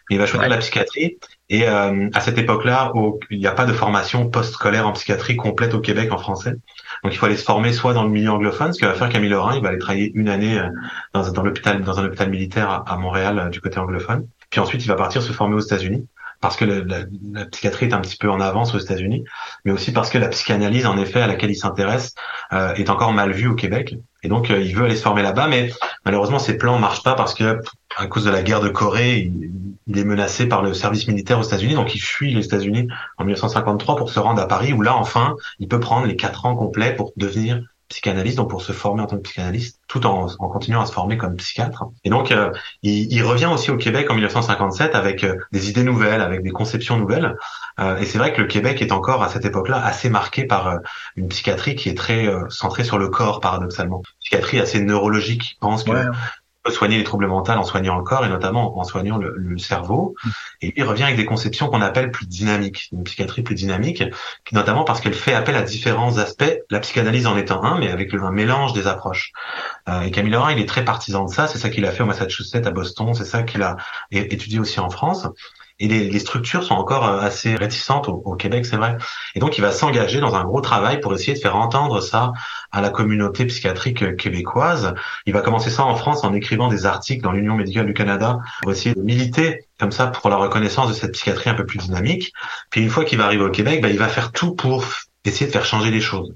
Il 0.08 0.18
va 0.18 0.26
choisir 0.26 0.42
Ouais. 0.48 0.48
la 0.48 0.58
psychiatrie. 0.58 1.18
Et 1.50 1.68
euh, 1.68 2.08
à 2.14 2.20
cette 2.20 2.38
époque-là, 2.38 2.92
il 3.30 3.38
n'y 3.38 3.46
a 3.46 3.52
pas 3.52 3.66
de 3.66 3.72
formation 3.72 4.30
post-scolaire 4.30 4.86
en 4.86 4.92
psychiatrie 4.92 5.36
complète 5.36 5.74
au 5.74 5.80
Québec 5.80 6.12
en 6.12 6.18
français. 6.18 6.52
Donc 7.02 7.12
il 7.12 7.16
faut 7.16 7.26
aller 7.26 7.36
se 7.36 7.44
former 7.44 7.72
soit 7.72 7.92
dans 7.92 8.04
le 8.04 8.10
milieu 8.10 8.30
anglophone, 8.30 8.72
ce 8.72 8.80
que 8.80 8.86
va 8.86 8.94
faire 8.94 9.08
Camille 9.08 9.30
Lorrain, 9.30 9.56
il 9.56 9.62
va 9.62 9.68
aller 9.70 9.78
travailler 9.78 10.12
une 10.14 10.28
année 10.28 10.58
euh, 10.58 10.68
dans, 11.12 11.30
dans 11.32 11.42
l'hôpital, 11.42 11.82
dans 11.82 11.98
un 11.98 12.04
hôpital 12.06 12.30
militaire 12.30 12.84
à, 12.86 12.96
Montréal 12.96 13.50
du 13.50 13.60
côté 13.60 13.78
anglophone. 13.78 14.26
Puis 14.50 14.60
ensuite, 14.60 14.84
il 14.84 14.88
va 14.88 14.94
partir 14.94 15.22
se 15.22 15.32
former 15.32 15.56
aux 15.56 15.60
États-Unis 15.60 16.06
parce 16.44 16.56
que 16.56 16.66
la 16.66 17.46
psychiatrie 17.46 17.86
est 17.86 17.94
un 17.94 18.02
petit 18.02 18.18
peu 18.18 18.30
en 18.30 18.38
avance 18.38 18.74
aux 18.74 18.78
États-Unis, 18.78 19.24
mais 19.64 19.72
aussi 19.72 19.92
parce 19.92 20.10
que 20.10 20.18
la 20.18 20.28
psychanalyse, 20.28 20.84
en 20.84 20.98
effet, 20.98 21.22
à 21.22 21.26
laquelle 21.26 21.50
il 21.50 21.56
s'intéresse, 21.56 22.14
euh, 22.52 22.74
est 22.74 22.90
encore 22.90 23.14
mal 23.14 23.32
vue 23.32 23.48
au 23.48 23.54
Québec. 23.54 23.96
Et 24.22 24.28
donc, 24.28 24.50
euh, 24.50 24.60
il 24.60 24.76
veut 24.76 24.84
aller 24.84 24.96
se 24.96 25.00
former 25.00 25.22
là-bas, 25.22 25.48
mais 25.48 25.72
malheureusement, 26.04 26.38
ses 26.38 26.58
plans 26.58 26.78
marchent 26.78 27.02
pas 27.02 27.14
parce 27.14 27.32
que 27.32 27.60
à 27.96 28.06
cause 28.08 28.26
de 28.26 28.30
la 28.30 28.42
guerre 28.42 28.60
de 28.60 28.68
Corée, 28.68 29.20
il, 29.20 29.52
il 29.86 29.98
est 29.98 30.04
menacé 30.04 30.46
par 30.46 30.60
le 30.60 30.74
service 30.74 31.08
militaire 31.08 31.38
aux 31.38 31.44
États-Unis, 31.44 31.76
donc 31.76 31.94
il 31.94 32.00
fuit 32.00 32.34
les 32.34 32.44
États-Unis 32.44 32.88
en 33.16 33.24
1953 33.24 33.96
pour 33.96 34.10
se 34.10 34.20
rendre 34.20 34.42
à 34.42 34.46
Paris, 34.46 34.74
où 34.74 34.82
là, 34.82 34.94
enfin, 34.94 35.36
il 35.60 35.68
peut 35.68 35.80
prendre 35.80 36.06
les 36.06 36.16
quatre 36.16 36.44
ans 36.44 36.56
complets 36.56 36.94
pour 36.94 37.14
devenir 37.16 37.62
psychanalyste, 37.88 38.36
donc 38.38 38.50
pour 38.50 38.62
se 38.62 38.72
former 38.72 39.02
en 39.02 39.06
tant 39.06 39.16
que 39.16 39.22
psychanalyste, 39.22 39.80
tout 39.88 40.06
en, 40.06 40.26
en 40.38 40.48
continuant 40.48 40.80
à 40.80 40.86
se 40.86 40.92
former 40.92 41.16
comme 41.16 41.36
psychiatre. 41.36 41.84
Et 42.04 42.10
donc, 42.10 42.32
euh, 42.32 42.50
il, 42.82 43.12
il, 43.12 43.22
revient 43.22 43.50
aussi 43.52 43.70
au 43.70 43.76
Québec 43.76 44.10
en 44.10 44.14
1957 44.14 44.94
avec 44.94 45.24
euh, 45.24 45.36
des 45.52 45.68
idées 45.68 45.84
nouvelles, 45.84 46.20
avec 46.20 46.42
des 46.42 46.50
conceptions 46.50 46.96
nouvelles. 46.96 47.36
Euh, 47.80 47.96
et 47.98 48.06
c'est 48.06 48.18
vrai 48.18 48.32
que 48.32 48.40
le 48.40 48.46
Québec 48.46 48.80
est 48.82 48.92
encore 48.92 49.22
à 49.22 49.28
cette 49.28 49.44
époque-là 49.44 49.84
assez 49.84 50.08
marqué 50.08 50.44
par 50.44 50.68
euh, 50.68 50.78
une 51.16 51.28
psychiatrie 51.28 51.74
qui 51.74 51.88
est 51.88 51.96
très 51.96 52.26
euh, 52.26 52.48
centrée 52.48 52.84
sur 52.84 52.98
le 52.98 53.08
corps, 53.08 53.40
paradoxalement. 53.40 54.02
Psychiatrie 54.20 54.60
assez 54.60 54.80
neurologique, 54.80 55.42
qui 55.42 55.56
pense 55.60 55.84
que. 55.84 55.90
Soigner 56.70 56.98
les 56.98 57.04
troubles 57.04 57.26
mentaux 57.26 57.52
en 57.52 57.64
soignant 57.64 57.96
le 57.96 58.02
corps 58.02 58.24
et 58.24 58.28
notamment 58.28 58.78
en 58.78 58.84
soignant 58.84 59.18
le, 59.18 59.58
cerveau. 59.58 60.14
Et 60.60 60.72
il 60.76 60.84
revient 60.84 61.04
avec 61.04 61.16
des 61.16 61.24
conceptions 61.24 61.68
qu'on 61.68 61.80
appelle 61.80 62.10
plus 62.10 62.26
dynamiques, 62.26 62.88
une 62.92 63.04
psychiatrie 63.04 63.42
plus 63.42 63.54
dynamique, 63.54 64.02
qui 64.44 64.54
notamment 64.54 64.84
parce 64.84 65.00
qu'elle 65.00 65.14
fait 65.14 65.34
appel 65.34 65.56
à 65.56 65.62
différents 65.62 66.18
aspects, 66.18 66.58
la 66.70 66.80
psychanalyse 66.80 67.26
en 67.26 67.36
étant 67.36 67.62
un, 67.62 67.78
mais 67.78 67.90
avec 67.90 68.12
un 68.14 68.30
mélange 68.30 68.72
des 68.72 68.86
approches. 68.86 69.32
Euh, 69.88 70.02
et 70.02 70.10
Camille 70.10 70.32
Laurent, 70.32 70.48
il 70.48 70.58
est 70.58 70.68
très 70.68 70.84
partisan 70.84 71.24
de 71.24 71.30
ça, 71.30 71.46
c'est 71.46 71.58
ça 71.58 71.70
qu'il 71.70 71.84
a 71.84 71.90
fait 71.90 72.02
au 72.02 72.06
Massachusetts, 72.06 72.66
à 72.66 72.70
Boston, 72.70 73.14
c'est 73.14 73.24
ça 73.24 73.42
qu'il 73.42 73.62
a 73.62 73.76
étudié 74.10 74.58
aussi 74.58 74.80
en 74.80 74.90
France. 74.90 75.26
Et 75.80 75.88
les, 75.88 76.18
structures 76.20 76.62
sont 76.62 76.74
encore 76.74 77.04
euh, 77.04 77.18
assez 77.18 77.56
réticentes 77.56 78.08
au, 78.08 78.22
au 78.24 78.36
Québec, 78.36 78.64
c'est 78.64 78.76
vrai. 78.76 78.96
Et 79.34 79.40
donc, 79.40 79.58
il 79.58 79.60
va 79.60 79.72
s'engager 79.72 80.20
dans 80.20 80.36
un 80.36 80.44
gros 80.44 80.60
travail 80.60 81.00
pour 81.00 81.12
essayer 81.14 81.34
de 81.34 81.38
faire 81.38 81.56
entendre 81.56 82.00
ça 82.00 82.32
à 82.70 82.80
la 82.80 82.90
communauté 82.90 83.44
psychiatrique 83.46 84.02
euh, 84.02 84.14
québécoise. 84.14 84.94
Il 85.26 85.32
va 85.32 85.40
commencer 85.40 85.70
ça 85.70 85.84
en 85.84 85.96
France 85.96 86.22
en 86.22 86.32
écrivant 86.32 86.68
des 86.68 86.86
articles 86.86 87.22
dans 87.22 87.32
l'Union 87.32 87.56
médicale 87.56 87.86
du 87.86 87.94
Canada 87.94 88.38
pour 88.62 88.70
essayer 88.70 88.94
de 88.94 89.00
militer 89.00 89.66
comme 89.80 89.90
ça 89.90 90.06
pour 90.06 90.30
la 90.30 90.36
reconnaissance 90.36 90.88
de 90.88 90.94
cette 90.94 91.12
psychiatrie 91.12 91.50
un 91.50 91.54
peu 91.54 91.66
plus 91.66 91.78
dynamique. 91.78 92.32
Puis 92.70 92.80
une 92.80 92.90
fois 92.90 93.04
qu'il 93.04 93.18
va 93.18 93.24
arriver 93.24 93.44
au 93.44 93.50
Québec, 93.50 93.82
bah, 93.82 93.88
il 93.88 93.98
va 93.98 94.08
faire 94.08 94.30
tout 94.30 94.54
pour 94.54 94.84
essayer 95.24 95.46
de 95.46 95.52
faire 95.52 95.64
changer 95.64 95.90
les 95.90 96.00
choses. 96.00 96.32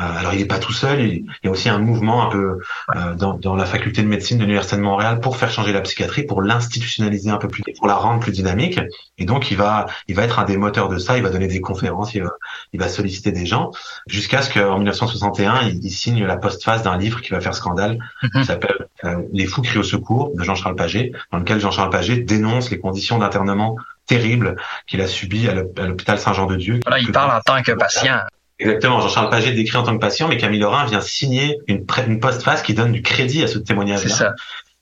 Euh, 0.00 0.18
alors 0.18 0.32
il 0.32 0.38
n'est 0.40 0.46
pas 0.46 0.58
tout 0.58 0.72
seul, 0.72 1.00
il, 1.00 1.26
y 1.44 1.48
a 1.48 1.50
aussi 1.50 1.68
un 1.68 1.78
mouvement 1.78 2.26
un 2.26 2.30
peu 2.30 2.58
euh, 2.96 3.14
dans, 3.14 3.34
dans 3.34 3.54
la 3.54 3.66
faculté 3.66 4.02
de 4.02 4.08
médecine 4.08 4.38
de 4.38 4.42
l'Université 4.44 4.76
de 4.76 4.80
Montréal 4.82 5.20
pour 5.20 5.36
faire 5.36 5.50
changer 5.50 5.72
la 5.72 5.82
psychiatrie, 5.82 6.22
pour 6.24 6.40
l'institutionnaliser 6.42 7.30
un 7.30 7.36
peu 7.36 7.48
plus, 7.48 7.62
pour 7.76 7.86
la 7.86 7.94
rendre 7.94 8.20
plus 8.20 8.32
dynamique. 8.32 8.80
Et 9.18 9.24
donc 9.26 9.50
il 9.50 9.56
va, 9.56 9.86
il 10.08 10.14
va 10.16 10.22
être 10.24 10.38
un 10.38 10.44
des 10.44 10.56
moteurs 10.56 10.88
de 10.88 10.98
ça. 10.98 11.16
Il 11.16 11.22
va 11.22 11.28
donner 11.30 11.48
des 11.48 11.60
conférences, 11.60 12.14
il 12.14 12.22
va, 12.22 12.30
il 12.72 12.80
va 12.80 12.88
solliciter 12.88 13.32
des 13.32 13.46
gens, 13.46 13.70
jusqu'à 14.06 14.42
ce 14.42 14.52
qu'en 14.52 14.76
1961, 14.76 15.62
il, 15.62 15.84
il 15.84 15.90
signe 15.90 16.24
la 16.24 16.36
postface 16.36 16.82
d'un 16.82 16.96
livre 16.96 17.20
qui 17.20 17.30
va 17.30 17.40
faire 17.40 17.54
scandale, 17.54 17.98
qui 18.22 18.38
Mhm. 18.38 18.44
s'appelle 18.44 18.86
euh, 19.04 19.22
Les 19.32 19.46
fous 19.46 19.62
crient 19.62 19.78
au 19.78 19.82
secours 19.82 20.32
de 20.34 20.42
Jean-Charles 20.42 20.76
Paget, 20.76 21.12
dans 21.32 21.38
lequel 21.38 21.60
Jean-Charles 21.60 21.90
Paget 21.90 22.18
dénonce 22.18 22.70
les 22.70 22.78
conditions 22.78 23.18
d'internement 23.18 23.76
terribles 24.06 24.56
qu'il 24.86 25.00
a 25.00 25.06
subies 25.06 25.48
à 25.48 25.54
l'hôpital 25.54 26.18
Saint-Jean-de-Dieu. 26.18 26.80
Voilà, 26.84 27.00
il 27.00 27.12
parle 27.12 27.36
en 27.36 27.40
tant 27.40 27.62
que 27.62 27.72
patient. 27.72 28.18
Exactement, 28.60 29.00
Jean-Charles 29.00 29.30
Paget 29.30 29.52
décrit 29.52 29.76
en 29.78 29.82
tant 29.82 29.94
que 29.94 30.00
patient, 30.00 30.28
mais 30.28 30.36
Camille 30.36 30.60
Lorrain 30.60 30.84
vient 30.84 31.00
signer 31.00 31.58
une, 31.66 31.84
une 32.06 32.20
postface 32.20 32.62
qui 32.62 32.74
donne 32.74 32.92
du 32.92 33.00
crédit 33.02 33.42
à 33.42 33.46
ce 33.48 33.58
témoignage-là 33.58 34.08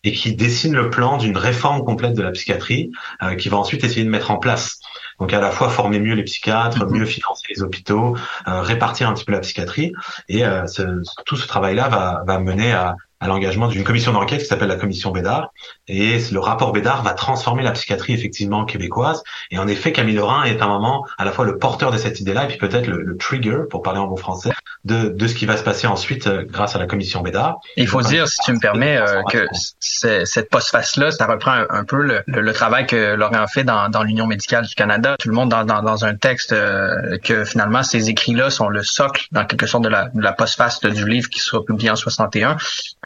et 0.05 0.13
qui 0.13 0.35
dessine 0.35 0.75
le 0.75 0.91
plan 0.91 1.17
d'une 1.17 1.37
réforme 1.37 1.85
complète 1.85 2.15
de 2.15 2.23
la 2.23 2.31
psychiatrie 2.33 2.91
euh, 3.23 3.35
qui 3.37 3.49
va 3.49 3.57
ensuite 3.57 3.85
essayer 3.85 4.05
de 4.05 4.11
mettre 4.11 4.31
en 4.31 4.37
place. 4.39 4.79
Donc 5.21 5.33
à 5.33 5.41
la 5.41 5.51
fois 5.51 5.69
former 5.69 5.99
mieux 5.99 6.15
les 6.15 6.23
psychiatres, 6.25 6.85
Mhm. 6.87 6.99
mieux 6.99 7.05
financer 7.07 7.43
les 7.51 7.63
hôpitaux, 7.63 8.17
euh, 8.47 8.61
répartir 8.63 9.09
un 9.09 9.15
petit 9.15 9.25
peu 9.25 9.33
la 9.33 9.41
psychiatrie. 9.41 9.93
Et 10.29 10.45
euh, 10.45 10.67
ce- 10.67 11.03
tout 11.27 11.37
ce 11.37 11.47
travail-là 11.49 11.89
va, 11.89 12.23
va 12.27 12.39
mener 12.39 12.73
à, 12.73 12.95
à 13.21 13.27
l'engagement 13.27 13.69
d'une 13.69 13.85
commission 13.85 14.13
d'enquête 14.13 14.41
qui 14.41 14.47
s'appelle 14.47 14.69
la 14.69 14.77
commission 14.77 15.11
Bédard. 15.11 15.53
Et 15.89 16.19
le 16.31 16.39
rapport 16.41 16.73
Bédard 16.73 17.03
va 17.03 17.13
transformer 17.15 17.63
la 17.63 17.73
psychiatrie 17.73 18.13
effectivement 18.13 18.65
québécoise. 18.65 19.23
Et 19.51 19.59
en 19.59 19.67
effet, 19.67 19.93
Camille 19.93 20.15
Lorrain 20.15 20.45
est 20.45 20.63
un 20.63 20.69
moment 20.69 21.07
à 21.19 21.25
la 21.25 21.33
fois 21.33 21.45
le 21.45 21.59
porteur 21.59 21.91
de 21.91 21.99
cette 21.99 22.21
idée-là 22.21 22.45
et 22.45 22.49
puis 22.49 22.59
peut-être 22.59 22.87
le, 22.87 23.03
le 23.03 23.17
trigger, 23.17 23.61
pour 23.71 23.83
parler 23.83 23.99
en 24.01 24.07
bon 24.07 24.17
français, 24.17 24.51
de, 24.85 25.09
de 25.09 25.27
ce 25.27 25.35
qui 25.35 25.47
va 25.47 25.57
se 25.57 25.63
passer 25.65 25.87
ensuite 25.87 26.27
euh, 26.29 26.45
grâce 26.47 26.77
à 26.77 26.79
la 26.79 26.87
commission 26.87 27.21
Bédard. 27.23 27.57
Il 27.77 27.89
faut 27.89 28.03
dire, 28.03 28.29
si 28.29 28.39
tu 28.45 28.53
me 28.53 28.61
permets, 28.61 28.97
euh, 28.97 29.23
que 29.31 29.47
cette 29.81 30.51
postface-là, 30.51 31.11
ça 31.11 31.27
reprend 31.27 31.53
un, 31.53 31.67
un 31.71 31.85
peu 31.85 31.97
le, 32.03 32.23
le- 32.27 32.41
le 32.41 32.53
travail 32.53 32.87
que 32.87 33.15
Laurent 33.15 33.47
fait 33.47 33.65
dans, 33.65 33.89
dans 33.89 34.03
l'Union 34.03 34.27
médicale 34.27 34.65
du 34.67 34.75
Canada. 34.75 35.17
Tout 35.19 35.29
le 35.29 35.35
monde 35.35 35.49
dans, 35.51 35.65
dans, 35.65 35.83
dans 35.83 36.05
un 36.05 36.15
texte 36.15 36.53
euh, 36.53 37.19
que 37.23 37.45
finalement 37.45 37.83
ces 37.83 38.09
écrits-là 38.11 38.51
sont 38.51 38.69
le 38.69 38.83
socle, 38.83 39.27
dans 39.33 39.45
quelque 39.45 39.67
sorte, 39.67 39.85
de 39.85 39.89
la, 39.89 40.09
de 40.15 40.23
la 40.23 40.33
postface 40.33 40.81
du 40.81 41.07
livre 41.09 41.29
qui 41.29 41.41
sera 41.41 41.65
publié 41.65 41.91
en 41.91 41.97
61, 41.97 42.57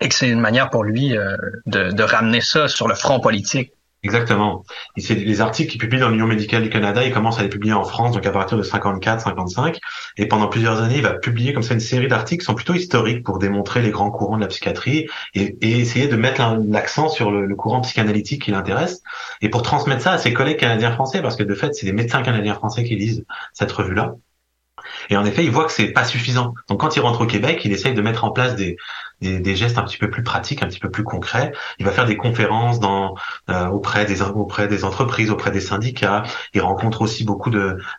et 0.03 0.09
que 0.09 0.15
c'est 0.15 0.29
une 0.29 0.41
manière 0.41 0.69
pour 0.69 0.85
lui 0.85 1.17
euh, 1.17 1.37
de, 1.67 2.03
ramener 2.03 2.41
ça 2.41 2.69
sur 2.69 2.89
le 2.89 2.95
front 2.95 3.21
politique. 3.21 3.73
Exactement. 4.05 4.65
Et 4.97 5.01
c'est 5.01 5.15
les 5.15 5.41
articles 5.41 5.71
qu'il 5.71 5.81
publie 5.81 6.01
dans 6.01 6.09
l'Union 6.09 6.27
médicale 6.27 6.65
du 6.65 6.71
Canada, 6.71 7.05
il 7.05 7.13
commence 7.13 7.39
à 7.39 7.43
les 7.43 7.49
publier 7.49 7.73
en 7.73 7.85
France, 7.85 8.15
donc 8.15 8.27
à 8.27 8.33
partir 8.33 8.59
de 8.59 8.65
54, 8.65 9.21
55. 9.21 9.79
Et 10.17 10.27
pendant 10.27 10.49
plusieurs 10.49 10.83
années, 10.83 10.97
il 10.97 11.03
va 11.03 11.15
publier 11.15 11.53
comme 11.53 11.63
ça 11.63 11.75
une 11.75 11.81
série 11.81 12.09
d'articles 12.09 12.41
qui 12.41 12.47
sont 12.47 12.57
plutôt 12.57 12.75
historiques 12.75 13.23
pour 13.23 13.39
démontrer 13.39 13.81
les 13.81 13.91
grands 13.91 14.11
courants 14.11 14.37
de 14.37 14.43
la 14.43 14.49
psychiatrie 14.49 15.07
et, 15.35 15.57
essayer 15.63 16.09
de 16.09 16.17
mettre 16.17 16.43
l'accent 16.67 17.09
sur 17.09 17.31
le, 17.31 17.47
le 17.47 17.55
courant 17.55 17.81
psychanalytique 17.83 18.43
qui 18.43 18.51
l'intéresse 18.51 19.03
et 19.41 19.49
pour 19.49 19.63
transmettre 19.63 20.03
ça 20.03 20.11
à 20.11 20.19
ses 20.19 20.33
collègues 20.33 20.59
canadiens-français, 20.59 21.23
parce 21.23 21.37
que 21.37 21.45
de 21.45 21.55
fait, 21.55 21.73
c'est 21.73 21.87
des 21.87 21.93
médecins 21.93 22.23
canadiens-français 22.23 22.83
qui 22.83 22.97
lisent 22.97 23.25
cette 23.53 23.71
revue-là. 23.71 24.17
Et 25.11 25.17
en 25.17 25.25
effet, 25.25 25.45
il 25.45 25.51
voit 25.51 25.65
que 25.65 25.73
c'est 25.73 25.89
pas 25.89 26.05
suffisant. 26.05 26.55
Donc 26.69 26.81
quand 26.81 26.97
il 26.97 27.01
rentre 27.01 27.21
au 27.23 27.27
Québec, 27.27 27.61
il 27.65 27.73
essaye 27.73 27.95
de 27.95 28.03
mettre 28.03 28.25
en 28.25 28.31
place 28.31 28.57
des, 28.57 28.77
des, 29.23 29.41
des 29.41 29.57
gestes 29.57 29.79
un 29.79 29.83
petit 29.85 29.99
peu 29.99 30.11
plus 30.11 30.23
pratiques, 30.23 30.63
un 30.63 30.67
petit 30.67 30.81
peu 30.81 30.91
plus 30.91 31.05
concrets. 31.05 31.53
Il 31.79 31.87
va 31.87 31.93
faire 31.93 32.05
des 32.07 32.17
conférences 32.17 32.81
dans 32.81 33.15
euh, 33.49 33.67
auprès 33.69 34.05
des 34.05 34.21
auprès 34.23 34.69
des 34.69 34.85
entreprises, 34.85 35.31
auprès 35.31 35.51
des 35.51 35.61
syndicats. 35.61 36.25
Il 36.55 36.61
rencontre 36.61 37.01
aussi 37.03 37.25
beaucoup 37.25 37.51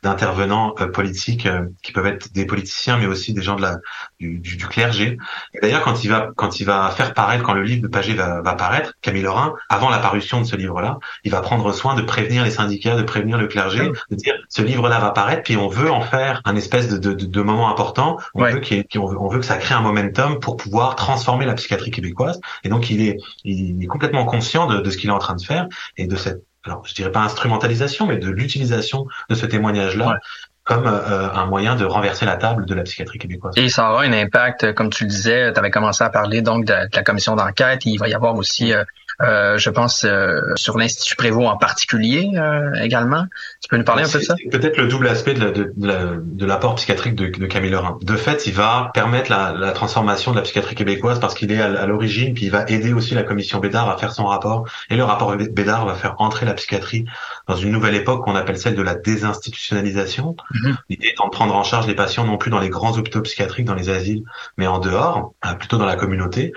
d'intervenants 0.03 0.75
euh, 0.79 0.87
politiques 0.87 1.45
euh, 1.45 1.65
qui 1.81 1.91
peuvent 1.91 2.05
être 2.07 2.31
des 2.33 2.45
politiciens, 2.45 2.97
mais 2.97 3.05
aussi 3.05 3.33
des 3.33 3.41
gens 3.41 3.55
de 3.55 3.61
la 3.61 3.77
du, 4.19 4.39
du, 4.39 4.55
du 4.57 4.67
clergé. 4.67 5.17
Et 5.53 5.59
D'ailleurs, 5.61 5.81
quand 5.81 6.03
il 6.03 6.09
va 6.09 6.29
quand 6.35 6.59
il 6.59 6.65
va 6.65 6.89
faire 6.91 7.13
paraître, 7.13 7.43
quand 7.43 7.53
le 7.53 7.63
livre 7.63 7.81
de 7.81 7.87
Paget 7.87 8.13
va, 8.13 8.41
va 8.41 8.53
paraître, 8.55 8.93
Camille 9.01 9.23
Lorrain, 9.23 9.53
avant 9.69 9.89
la 9.89 9.99
parution 9.99 10.39
de 10.41 10.45
ce 10.45 10.55
livre-là, 10.55 10.97
il 11.23 11.31
va 11.31 11.41
prendre 11.41 11.71
soin 11.73 11.95
de 11.95 12.01
prévenir 12.01 12.43
les 12.43 12.51
syndicats, 12.51 12.95
de 12.95 13.03
prévenir 13.03 13.37
le 13.37 13.47
clergé, 13.47 13.91
de 14.11 14.15
dire 14.15 14.33
ce 14.49 14.61
livre-là 14.61 14.99
va 14.99 15.11
paraître, 15.11 15.43
puis 15.43 15.57
on 15.57 15.67
veut 15.67 15.91
en 15.91 16.01
faire 16.01 16.41
un 16.45 16.55
espèce 16.55 16.89
de, 16.89 16.97
de, 16.97 17.13
de, 17.13 17.25
de 17.25 17.41
moment 17.41 17.69
important. 17.69 18.17
On 18.35 18.43
Ouais. 18.43 18.51
veut 18.51 18.61
qu'on 18.61 19.05
veut, 19.05 19.17
on 19.19 19.29
veut 19.29 19.39
que 19.39 19.45
ça 19.45 19.55
crée 19.57 19.73
un 19.73 19.79
momentum 19.81 20.39
pour 20.41 20.57
pouvoir 20.57 20.95
transformer 20.95 21.12
la 21.45 21.53
psychiatrie 21.53 21.91
québécoise. 21.91 22.39
Et 22.63 22.69
donc 22.69 22.89
il 22.89 23.01
est 23.01 23.17
il 23.43 23.81
est 23.83 23.87
complètement 23.87 24.25
conscient 24.25 24.67
de, 24.67 24.79
de 24.79 24.89
ce 24.89 24.97
qu'il 24.97 25.09
est 25.09 25.13
en 25.13 25.19
train 25.19 25.35
de 25.35 25.41
faire 25.41 25.67
et 25.97 26.07
de 26.07 26.15
cette 26.15 26.43
alors 26.65 26.85
je 26.85 26.93
dirais 26.93 27.11
pas 27.11 27.19
instrumentalisation, 27.21 28.07
mais 28.07 28.17
de 28.17 28.29
l'utilisation 28.29 29.05
de 29.29 29.35
ce 29.35 29.45
témoignage-là 29.45 30.07
Ouais. 30.07 30.15
comme 30.63 30.87
euh, 30.87 31.29
un 31.33 31.45
moyen 31.45 31.75
de 31.75 31.83
renverser 31.83 32.25
la 32.25 32.37
table 32.37 32.65
de 32.65 32.73
la 32.73 32.83
psychiatrie 32.83 33.19
québécoise. 33.19 33.53
Et 33.57 33.67
ça 33.67 33.91
aura 33.91 34.03
un 34.03 34.13
impact, 34.13 34.73
comme 34.73 34.89
tu 34.89 35.03
le 35.03 35.09
disais, 35.09 35.51
tu 35.51 35.59
avais 35.59 35.71
commencé 35.71 36.03
à 36.05 36.09
parler 36.09 36.41
donc 36.41 36.63
de, 36.63 36.71
de 36.73 36.95
la 36.95 37.03
commission 37.03 37.35
d'enquête. 37.35 37.85
Il 37.85 37.97
va 37.99 38.07
y 38.07 38.13
avoir 38.13 38.35
aussi, 38.35 38.71
euh, 38.71 38.83
euh, 39.23 39.57
je 39.57 39.69
pense, 39.69 40.03
euh, 40.03 40.39
sur 40.55 40.77
l'Institut 40.77 41.15
Prévost 41.15 41.47
en 41.47 41.57
particulier 41.57 42.31
euh, 42.35 42.73
également. 42.81 43.25
Tu 43.61 43.69
peux 43.69 43.77
nous 43.77 43.83
parler 43.83 44.03
un 44.03 44.09
peu 44.09 44.19
de 44.19 44.23
ça? 44.23 44.35
Peut-être 44.51 44.77
le 44.77 44.87
double 44.87 45.07
aspect 45.07 45.33
de 45.33 45.39
la- 45.43 45.51
de, 45.51 45.71
de 45.75 45.87
la- 45.87 46.13
de 46.19 46.45
l'apport 46.45 46.75
psychiatrique 46.75 47.15
de, 47.15 47.27
de 47.27 47.45
Camille 47.47 47.71
Lorrain. 47.71 47.97
De 48.01 48.15
fait, 48.15 48.45
il 48.47 48.53
va 48.53 48.91
permettre 48.93 49.31
la, 49.31 49.53
la 49.53 49.71
transformation 49.71 50.31
de 50.31 50.37
la 50.37 50.41
psychiatrie 50.43 50.75
québécoise 50.75 51.19
parce 51.19 51.33
qu'il 51.33 51.51
est 51.51 51.61
à, 51.61 51.65
à 51.81 51.85
l'origine, 51.85 52.33
puis 52.33 52.45
il 52.45 52.51
va 52.51 52.65
aider 52.67 52.93
aussi 52.93 53.13
la 53.15 53.23
commission 53.23 53.59
Bédard 53.59 53.89
à 53.89 53.97
faire 53.97 54.13
son 54.13 54.25
rapport. 54.25 54.67
Et 54.89 54.95
le 54.95 55.03
rapport 55.03 55.35
Bédard 55.35 55.85
va 55.85 55.95
faire 55.95 56.15
entrer 56.19 56.45
la 56.45 56.53
psychiatrie 56.53 57.05
dans 57.47 57.55
une 57.55 57.71
nouvelle 57.71 57.95
époque 57.95 58.23
qu'on 58.25 58.35
appelle 58.35 58.57
celle 58.57 58.75
de 58.75 58.81
la 58.81 58.95
désinstitutionnalisation. 58.95 60.35
Mhm. 60.53 60.77
L'idée 60.89 61.07
étant 61.13 61.25
de 61.27 61.31
prendre 61.31 61.55
en 61.55 61.63
charge 61.63 61.87
les 61.87 61.95
patients 61.95 62.25
non 62.25 62.37
plus 62.37 62.51
dans 62.51 62.59
les 62.59 62.69
grands 62.69 62.97
hôpitaux 62.97 63.21
psychiatriques, 63.21 63.65
dans 63.65 63.75
les 63.75 63.89
asiles, 63.89 64.23
mais 64.57 64.67
en 64.67 64.79
dehors, 64.79 65.33
euh, 65.45 65.53
plutôt 65.53 65.77
dans 65.77 65.85
la 65.85 65.95
communauté. 65.95 66.53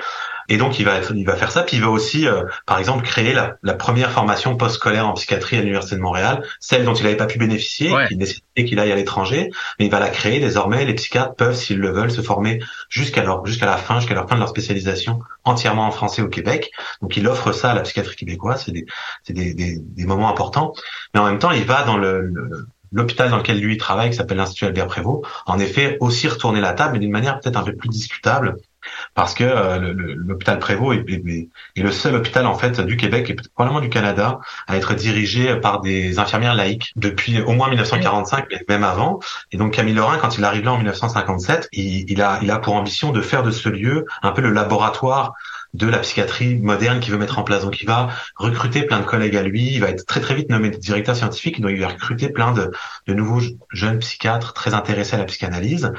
Et 0.49 0.57
donc 0.57 0.79
il 0.79 0.85
va 0.85 0.97
être, 0.97 1.13
il 1.15 1.25
va 1.27 1.35
faire 1.37 1.51
ça, 1.51 1.63
puis 1.63 1.77
il 1.77 1.83
va 1.83 1.89
aussi, 1.91 2.27
euh, 2.29 2.43
par 2.67 2.79
exemple, 2.79 3.05
créer 3.05 3.33
la, 3.33 3.57
la 3.63 3.75
première 3.75 4.11
formation 4.11 4.57
post-scolaire 4.57 5.07
en 5.09 5.13
psychiatrie 5.15 5.57
à 5.57 5.61
l'université 5.61 5.97
de 5.97 6.01
Montréal, 6.01 6.43
celle 6.61 6.85
dont 6.85 6.95
il 6.95 7.05
n'avait 7.05 7.17
pas 7.17 7.27
pu 7.27 7.39
bénéficier, 7.39 7.93
Ouais. 7.93 8.07
qui 8.09 8.17
nécessitait 8.17 8.65
qu'il 8.65 8.79
aille 8.81 8.93
à 8.93 8.97
l'étranger, 8.97 9.51
mais 9.79 9.87
il 9.87 9.91
va 9.91 10.01
la 10.01 10.09
créer. 10.09 10.41
Désormais, 10.41 10.85
les 10.85 10.95
psychiatres 10.95 11.35
peuvent, 11.35 11.55
s'ils 11.55 11.79
le 11.79 11.91
veulent, 11.91 12.11
se 12.11 12.21
former 12.23 12.61
jusqu'à 12.89 13.23
leur, 13.23 13.45
jusqu'à 13.47 13.67
la 13.67 13.77
fin, 13.77 14.01
jusqu'à 14.01 14.15
la 14.15 14.27
fin 14.27 14.35
de 14.35 14.41
leur 14.41 14.49
spécialisation, 14.49 15.21
entièrement 15.45 15.87
en 15.87 15.91
français 15.91 16.23
au 16.23 16.29
Québec. 16.29 16.71
Donc 17.03 17.17
il 17.17 17.27
offre 17.29 17.53
ça 17.53 17.71
à 17.73 17.75
la 17.75 17.83
psychiatrie 17.83 18.17
québécoise. 18.17 18.63
C'est 18.65 18.73
des, 18.73 18.87
c'est 19.25 19.33
des, 19.33 19.55
des, 19.55 19.79
des 19.81 20.05
moments 20.07 20.29
importants. 20.31 20.73
Mais 21.15 21.21
en 21.21 21.27
même 21.27 21.39
temps, 21.39 21.51
il 21.51 21.65
va 21.65 21.83
dans 21.83 21.97
le, 21.99 22.23
le- 22.23 22.67
l'hôpital 22.97 23.31
dans 23.31 23.37
lequel 23.37 23.61
lui 23.61 23.75
il 23.75 23.79
travaille, 23.79 24.11
qui 24.11 24.17
s'appelle 24.17 24.39
l'Institut 24.39 24.65
Albert 24.65 24.87
Prévost, 24.87 25.25
en 25.47 25.59
effet, 25.59 25.99
aussi 26.01 26.27
retourner 26.29 26.61
la 26.61 26.73
table, 26.73 26.95
mais 26.95 26.99
d'une 26.99 27.11
manière 27.11 27.39
peut-être 27.39 27.59
un 27.59 27.63
peu 27.63 27.75
plus 27.75 27.89
discutable. 27.89 28.57
parce 29.15 29.35
que 29.35 29.45
euh, 29.45 29.93
l'hôpital 30.17 30.59
Prévost 30.59 31.01
est, 31.09 31.49
le 31.77 31.91
seul 31.91 32.15
hôpital 32.15 32.47
en 32.47 32.55
fait 32.55 32.81
du 32.81 32.97
Québec 32.97 33.31
et 33.31 33.37
probablement 33.55 33.81
du 33.81 33.89
Canada 33.89 34.39
à 34.69 34.77
être 34.77 34.95
dirigé 34.95 35.57
par 35.57 35.81
des 35.81 36.19
infirmières 36.19 36.55
laïques 36.55 36.93
depuis 36.97 37.41
au 37.41 37.53
moins 37.53 37.69
1945, 37.69 38.47
mais 38.51 38.65
même 38.69 38.85
avant. 38.85 39.19
Et 39.53 39.57
donc 39.57 39.73
Camille 39.73 39.95
Lorrain, 39.95 40.19
quand 40.19 40.39
il 40.39 40.45
arrive 40.45 40.65
là 40.65 40.73
en 40.73 40.77
1957, 40.77 41.69
il, 41.73 42.11
il 42.11 42.23
a 42.23 42.39
il 42.43 42.51
a 42.51 42.59
pour 42.59 42.75
ambition 42.75 43.11
de 43.11 43.21
faire 43.21 43.43
de 43.43 43.51
ce 43.51 43.69
lieu 43.69 44.07
un 44.23 44.31
peu 44.31 44.41
le 44.41 44.51
laboratoire 44.51 45.33
de 45.74 45.87
la 45.87 45.98
psychiatrie 45.98 46.57
moderne 46.57 47.00
qu'il 47.00 47.12
veut 47.12 47.18
mettre 47.18 47.38
en 47.38 47.42
place. 47.42 47.62
Donc 47.62 47.81
il 47.83 47.87
va 47.87 48.09
recruter 48.37 48.83
plein 48.85 49.00
de 49.00 49.05
collègues 49.05 49.37
à 49.37 49.42
lui, 49.42 49.72
il 49.74 49.81
va 49.81 49.88
être 49.90 50.07
très 50.07 50.20
très 50.20 50.35
vite 50.35 50.48
nommé 50.50 50.70
directeur 50.70 51.16
scientifique, 51.16 51.61
donc 51.61 51.70
il 51.72 51.81
va 51.81 51.88
recruter 51.88 52.29
plein 52.31 52.52
de, 52.52 52.70
de 53.07 53.14
nouveaux 53.14 53.40
jeunes 53.72 53.98
psychiatres 53.98 54.52
très 54.52 54.74
intéressés 54.74 55.14
à 55.14 55.18
la 55.18 55.24
psychanalyse, 55.24 55.92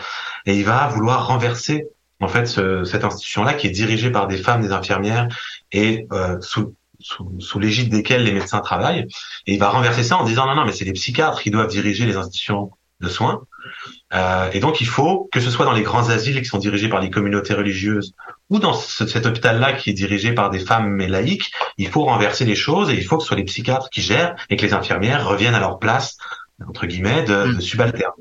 et 0.45 0.55
il 0.57 0.65
va 0.65 0.87
vouloir 0.87 1.27
renverser 1.27 1.85
en 2.19 2.27
fait 2.27 2.45
ce- 2.47 2.83
cette 2.83 3.03
institution-là 3.03 3.53
qui 3.53 3.67
est 3.67 3.71
dirigée 3.71 4.09
par 4.09 4.27
des 4.27 4.37
femmes, 4.37 4.61
des 4.61 4.71
infirmières 4.71 5.27
et 5.71 6.07
euh, 6.11 6.39
sous 6.41 6.75
sous, 6.99 7.39
sous 7.39 7.59
l'égide 7.59 7.89
desquelles 7.91 8.23
les 8.23 8.31
médecins 8.31 8.59
travaillent, 8.59 9.05
et 9.45 9.53
il 9.53 9.59
va 9.59 9.69
renverser 9.69 10.01
ça 10.03 10.17
en 10.17 10.23
disant 10.23 10.47
non 10.47 10.55
non 10.55 10.65
mais 10.65 10.71
c'est 10.71 10.85
les 10.85 10.93
psychiatres 10.93 11.41
qui 11.41 11.51
doivent 11.51 11.67
diriger 11.67 12.07
les 12.07 12.15
institutions 12.15 12.71
de 13.01 13.07
soins, 13.09 13.43
Euh, 14.13 14.49
et 14.53 14.59
donc 14.61 14.79
il 14.79 14.87
faut 14.87 15.27
que 15.33 15.41
ce 15.41 15.49
soit 15.51 15.65
dans 15.65 15.73
les 15.73 15.81
grands 15.81 16.07
asiles 16.09 16.39
qui 16.41 16.45
sont 16.47 16.59
dirigés 16.59 16.87
par 16.87 17.01
les 17.01 17.09
communautés 17.09 17.53
religieuses 17.53 18.13
ou 18.49 18.57
dans 18.59 18.71
ce- 18.73 19.05
cet 19.05 19.25
hôpital-là 19.25 19.73
qui 19.73 19.89
est 19.89 19.93
dirigé 19.93 20.31
par 20.31 20.49
des 20.49 20.59
femmes 20.59 20.87
mais 20.91 21.07
laïques, 21.09 21.51
il 21.77 21.89
faut 21.89 22.05
renverser 22.05 22.45
les 22.45 22.55
choses 22.55 22.89
et 22.89 22.93
il 22.93 23.03
faut 23.03 23.17
que 23.17 23.23
ce 23.23 23.27
soit 23.27 23.35
les 23.37 23.43
psychiatres 23.43 23.89
qui 23.89 24.01
gèrent 24.01 24.35
et 24.49 24.55
que 24.55 24.61
les 24.65 24.73
infirmières 24.73 25.27
reviennent 25.27 25.55
à 25.55 25.59
leur 25.59 25.77
place 25.77 26.15
entre 26.65 26.85
guillemets 26.87 27.23
de, 27.23 27.47
Mm. 27.47 27.55
de 27.55 27.59
subalternes. 27.61 28.11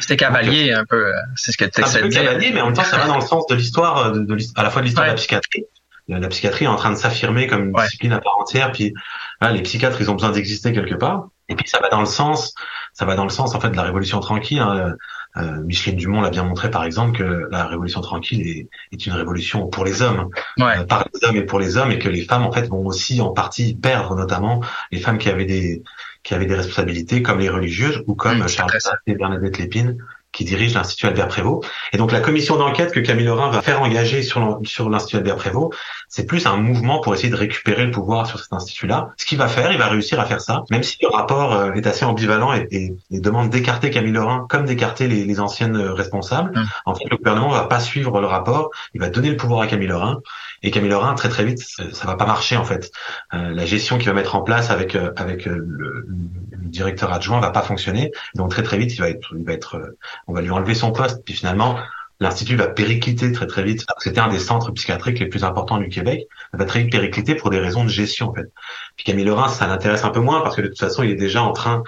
C'était 0.00 0.18
cavalier 0.18 0.72
un 0.74 0.84
peu. 0.84 1.06
euh, 1.06 1.12
C'est 1.36 1.52
ce 1.52 1.56
que 1.56 1.64
tu 1.64 1.70
C'est 1.76 1.82
essaies 1.84 2.02
de 2.02 2.08
dire. 2.08 2.22
cavalier, 2.22 2.50
mais 2.52 2.60
en 2.60 2.66
même 2.66 2.74
temps, 2.74 2.84
ça 2.84 2.98
va 2.98 3.06
dans 3.06 3.14
le 3.16 3.22
sens 3.22 3.46
de 3.46 3.54
l'histoire, 3.54 4.08
euh, 4.08 4.10
de, 4.10 4.20
de 4.20 4.36
à 4.56 4.62
la 4.62 4.68
fois 4.68 4.82
de 4.82 4.86
l'histoire 4.86 5.04
Ouais. 5.06 5.12
de 5.12 5.14
la 5.14 5.16
psychiatrie. 5.18 5.64
La 6.06 6.28
psychiatrie 6.28 6.66
est 6.66 6.68
en 6.68 6.76
train 6.76 6.90
de 6.90 6.96
s'affirmer 6.96 7.46
comme 7.46 7.68
une 7.70 7.74
Ouais. 7.74 7.84
discipline 7.84 8.12
à 8.12 8.20
part 8.20 8.36
entière, 8.38 8.72
puis 8.72 8.92
voilà, 9.40 9.54
les 9.56 9.62
psychiatres, 9.62 9.96
ils 10.00 10.10
ont 10.10 10.14
besoin 10.14 10.32
d'exister 10.32 10.72
quelque 10.74 10.96
part. 10.96 11.28
Et 11.48 11.54
puis 11.54 11.66
ça 11.68 11.78
va 11.80 11.88
dans 11.88 12.00
le 12.00 12.06
sens, 12.06 12.52
ça 12.92 13.04
va 13.04 13.14
dans 13.16 13.24
le 13.24 13.30
sens 13.30 13.54
en 13.54 13.60
fait 13.60 13.70
de 13.70 13.76
la 13.76 13.82
révolution 13.82 14.20
tranquille. 14.20 14.60
hein. 14.60 14.94
Euh, 15.36 15.60
Micheline 15.62 15.96
Dumont 15.96 16.20
l'a 16.22 16.30
bien 16.30 16.42
montré, 16.42 16.70
par 16.72 16.82
exemple, 16.82 17.16
que 17.16 17.46
la 17.52 17.64
révolution 17.66 18.00
tranquille 18.00 18.40
est, 18.48 18.68
est 18.90 19.06
une 19.06 19.12
révolution 19.12 19.68
pour 19.68 19.84
les 19.84 20.02
hommes, 20.02 20.28
Ouais. 20.58 20.78
euh, 20.80 20.84
par 20.84 21.04
les 21.14 21.28
hommes 21.28 21.36
et 21.36 21.42
pour 21.44 21.60
les 21.60 21.76
hommes, 21.76 21.92
et 21.92 22.00
que 22.00 22.08
les 22.08 22.22
femmes 22.24 22.42
en 22.42 22.50
fait 22.50 22.66
vont 22.68 22.84
aussi 22.84 23.20
en 23.20 23.30
partie 23.30 23.74
perdre, 23.76 24.16
notamment 24.16 24.60
les 24.90 24.98
femmes 24.98 25.18
qui 25.18 25.28
avaient 25.28 25.44
des 25.44 25.82
qui 26.24 26.34
avaient 26.34 26.46
des 26.46 26.56
responsabilités, 26.56 27.22
comme 27.22 27.38
les 27.38 27.48
religieuses 27.48 28.02
ou 28.08 28.14
comme 28.14 28.40
Mmh, 28.40 28.48
Charles 28.48 28.72
et 29.06 29.14
Bernadette 29.14 29.56
Lépine, 29.58 29.96
qui 30.32 30.44
dirigent 30.44 30.76
l'Institut 30.78 31.06
Albert 31.06 31.28
Prévost. 31.28 31.68
Et 31.92 31.96
donc 31.96 32.12
la 32.12 32.20
commission 32.20 32.56
d'enquête 32.56 32.92
que 32.92 33.00
Camille 33.00 33.26
Lorrain 33.26 33.50
va 33.50 33.62
faire 33.62 33.82
engager 33.82 34.22
sur 34.22 34.88
l'Institut 34.88 35.16
Albert 35.16 35.36
Prévost, 35.36 35.72
c'est 36.08 36.24
plus 36.26 36.46
un 36.46 36.56
mouvement 36.56 37.00
pour 37.00 37.14
essayer 37.14 37.30
de 37.30 37.36
récupérer 37.36 37.84
le 37.84 37.90
pouvoir 37.90 38.26
sur 38.26 38.38
cet 38.40 38.52
institut-là. 38.52 39.10
Ce 39.16 39.24
qu'il 39.24 39.38
va 39.38 39.48
faire, 39.48 39.72
il 39.72 39.78
va 39.78 39.86
réussir 39.88 40.20
à 40.20 40.24
faire 40.24 40.40
ça, 40.40 40.64
même 40.70 40.82
si 40.82 40.96
le 41.02 41.08
rapport 41.08 41.52
euh, 41.52 41.72
est 41.72 41.86
assez 41.86 42.04
ambivalent 42.04 42.52
et, 42.54 42.66
et- 42.70 42.94
et 43.10 43.20
demande 43.20 43.50
d'écarter 43.50 43.90
Camille 43.90 44.12
Lorrain 44.12 44.46
comme 44.48 44.64
d'écarter 44.66 45.08
les, 45.08 45.24
les 45.24 45.40
anciennes 45.40 45.76
euh, 45.76 45.92
responsables. 45.92 46.52
Mm. 46.58 46.64
En 46.86 46.94
fait, 46.94 47.04
le 47.10 47.16
gouvernement 47.16 47.50
va 47.50 47.64
pas 47.64 47.80
suivre 47.80 48.20
le 48.20 48.26
rapport, 48.26 48.70
il 48.94 49.00
va 49.00 49.08
donner 49.08 49.30
le 49.30 49.36
pouvoir 49.36 49.60
à 49.62 49.66
Camille 49.66 49.88
Lorrain. 49.88 50.20
Et 50.62 50.70
Camille 50.70 50.90
Lorrain, 50.90 51.14
très 51.14 51.28
très 51.28 51.44
vite, 51.44 51.58
ça, 51.60 51.84
ça 51.92 52.06
va 52.06 52.16
pas 52.16 52.26
marcher 52.26 52.56
en 52.56 52.64
fait. 52.64 52.90
Euh, 53.34 53.50
la 53.54 53.64
gestion 53.64 53.96
qu'il 53.98 54.08
va 54.08 54.14
mettre 54.14 54.34
en 54.36 54.42
place 54.42 54.70
avec 54.70 54.94
euh, 54.94 55.10
avec 55.16 55.46
euh, 55.48 55.56
le, 55.66 56.06
le 56.06 56.68
directeur 56.68 57.12
adjoint 57.12 57.40
va 57.40 57.50
pas 57.50 57.62
fonctionner. 57.62 58.12
Donc 58.34 58.50
très 58.50 58.62
très 58.62 58.76
vite, 58.78 58.94
il 58.94 59.00
va 59.00 59.08
être, 59.08 59.34
il 59.38 59.44
va 59.44 59.52
être, 59.54 59.76
on 60.26 60.32
va 60.32 60.40
lui 60.40 60.50
enlever 60.50 60.74
son 60.74 60.92
poste. 60.92 61.24
Puis 61.24 61.34
finalement, 61.34 61.76
l'institut 62.20 62.54
va 62.54 62.68
péricliter 62.68 63.32
très 63.32 63.46
très 63.46 63.62
vite. 63.62 63.86
C'était 63.98 64.20
un 64.20 64.28
des 64.28 64.38
centres 64.38 64.70
psychiatriques 64.72 65.18
les 65.18 65.26
plus 65.26 65.42
importants 65.42 65.78
du 65.78 65.88
Québec. 65.88 66.28
Il 66.52 66.58
va 66.58 66.66
très 66.66 66.80
vite 66.80 66.92
péricliter 66.92 67.34
pour 67.34 67.48
des 67.48 67.58
raisons 67.58 67.82
de 67.82 67.88
gestion 67.88 68.28
en 68.28 68.34
fait. 68.34 68.52
Puis 68.96 69.04
Camille 69.06 69.24
Lorrain, 69.24 69.48
ça 69.48 69.66
l'intéresse 69.66 70.04
un 70.04 70.10
peu 70.10 70.20
moins 70.20 70.42
parce 70.42 70.54
que 70.54 70.60
de 70.60 70.68
toute 70.68 70.78
façon, 70.78 71.02
il 71.02 71.10
est 71.10 71.16
déjà 71.16 71.42
en 71.42 71.52
train 71.52 71.82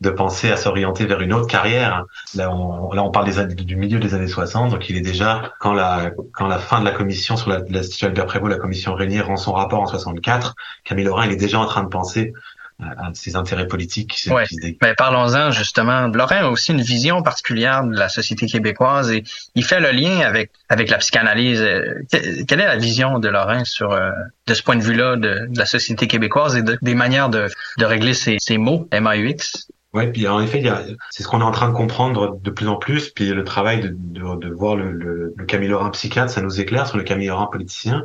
de 0.00 0.10
penser 0.10 0.50
à 0.50 0.56
s'orienter 0.56 1.06
vers 1.06 1.20
une 1.20 1.32
autre 1.32 1.46
carrière. 1.46 2.04
Là, 2.34 2.54
on, 2.54 2.92
là, 2.92 3.02
on 3.02 3.10
parle 3.10 3.24
des 3.24 3.38
années, 3.38 3.54
du 3.54 3.76
milieu 3.76 3.98
des 3.98 4.14
années 4.14 4.28
60, 4.28 4.70
donc 4.70 4.88
il 4.90 4.96
est 4.96 5.00
déjà 5.00 5.52
quand 5.58 5.72
la 5.72 6.10
quand 6.34 6.46
la 6.46 6.58
fin 6.58 6.80
de 6.80 6.84
la 6.84 6.92
commission 6.92 7.36
sur 7.36 7.50
l'Institut 7.50 8.04
Albert 8.04 8.26
Prévost, 8.26 8.52
la 8.52 8.58
commission 8.58 8.94
Régnier 8.94 9.22
rend 9.22 9.36
son 9.36 9.52
rapport 9.52 9.80
en 9.80 9.86
64. 9.86 10.54
Camille 10.84 11.04
Lorrain, 11.04 11.26
il 11.26 11.32
est 11.32 11.36
déjà 11.36 11.58
en 11.58 11.66
train 11.66 11.82
de 11.82 11.88
penser 11.88 12.34
à, 12.80 13.10
ses 13.14 13.34
intérêts 13.36 13.66
politiques 13.66 14.28
Ouais. 14.30 14.44
Mais 14.82 14.94
parlons-en 14.94 15.50
justement. 15.50 16.06
Laurent 16.08 16.36
a 16.36 16.48
aussi 16.48 16.72
une 16.72 16.80
vision 16.80 17.22
particulière 17.22 17.82
de 17.84 17.96
la 17.96 18.08
société 18.08 18.46
québécoise 18.46 19.10
et 19.10 19.24
il 19.54 19.64
fait 19.64 19.80
le 19.80 19.90
lien 19.90 20.20
avec 20.20 20.50
avec 20.68 20.88
la 20.90 20.98
psychanalyse. 20.98 21.60
Euh, 21.60 21.94
que- 22.12 22.44
Quelle 22.44 22.60
est 22.60 22.66
la 22.66 22.76
vision 22.76 23.18
de 23.18 23.28
Laurent 23.28 23.64
sur 23.64 23.92
euh, 23.92 24.10
de 24.46 24.54
ce 24.54 24.62
point 24.62 24.76
de 24.76 24.82
vue-là 24.82 25.16
de, 25.16 25.46
de 25.48 25.58
la 25.58 25.66
société 25.66 26.06
québécoise 26.06 26.56
et 26.56 26.62
de- 26.62 26.78
des 26.80 26.94
manières 26.94 27.28
de, 27.30 27.48
de 27.78 27.84
régler 27.84 28.14
ces, 28.14 28.36
ces 28.38 28.58
mots 28.58 28.88
MAUX? 28.92 29.66
Ouais, 29.94 30.12
puis 30.12 30.28
en 30.28 30.38
effet, 30.42 30.58
il 30.58 30.66
y 30.66 30.68
a, 30.68 30.82
c'est 31.10 31.22
ce 31.22 31.28
qu'on 31.28 31.40
est 31.40 31.44
en 31.44 31.50
train 31.50 31.68
de 31.70 31.74
comprendre 31.74 32.38
de 32.42 32.50
plus 32.50 32.68
en 32.68 32.76
plus. 32.76 33.08
Puis 33.08 33.30
le 33.30 33.42
travail 33.42 33.80
de, 33.80 33.88
de, 33.88 34.36
de 34.36 34.52
voir 34.54 34.76
le, 34.76 34.92
le, 34.92 35.32
le 35.34 35.44
Camille 35.46 35.68
Lorrain 35.70 35.88
psychiatre, 35.90 36.30
ça 36.30 36.42
nous 36.42 36.60
éclaire 36.60 36.86
sur 36.86 36.98
le 36.98 37.04
Camille 37.04 37.28
Lorrain 37.28 37.48
politicien. 37.50 38.04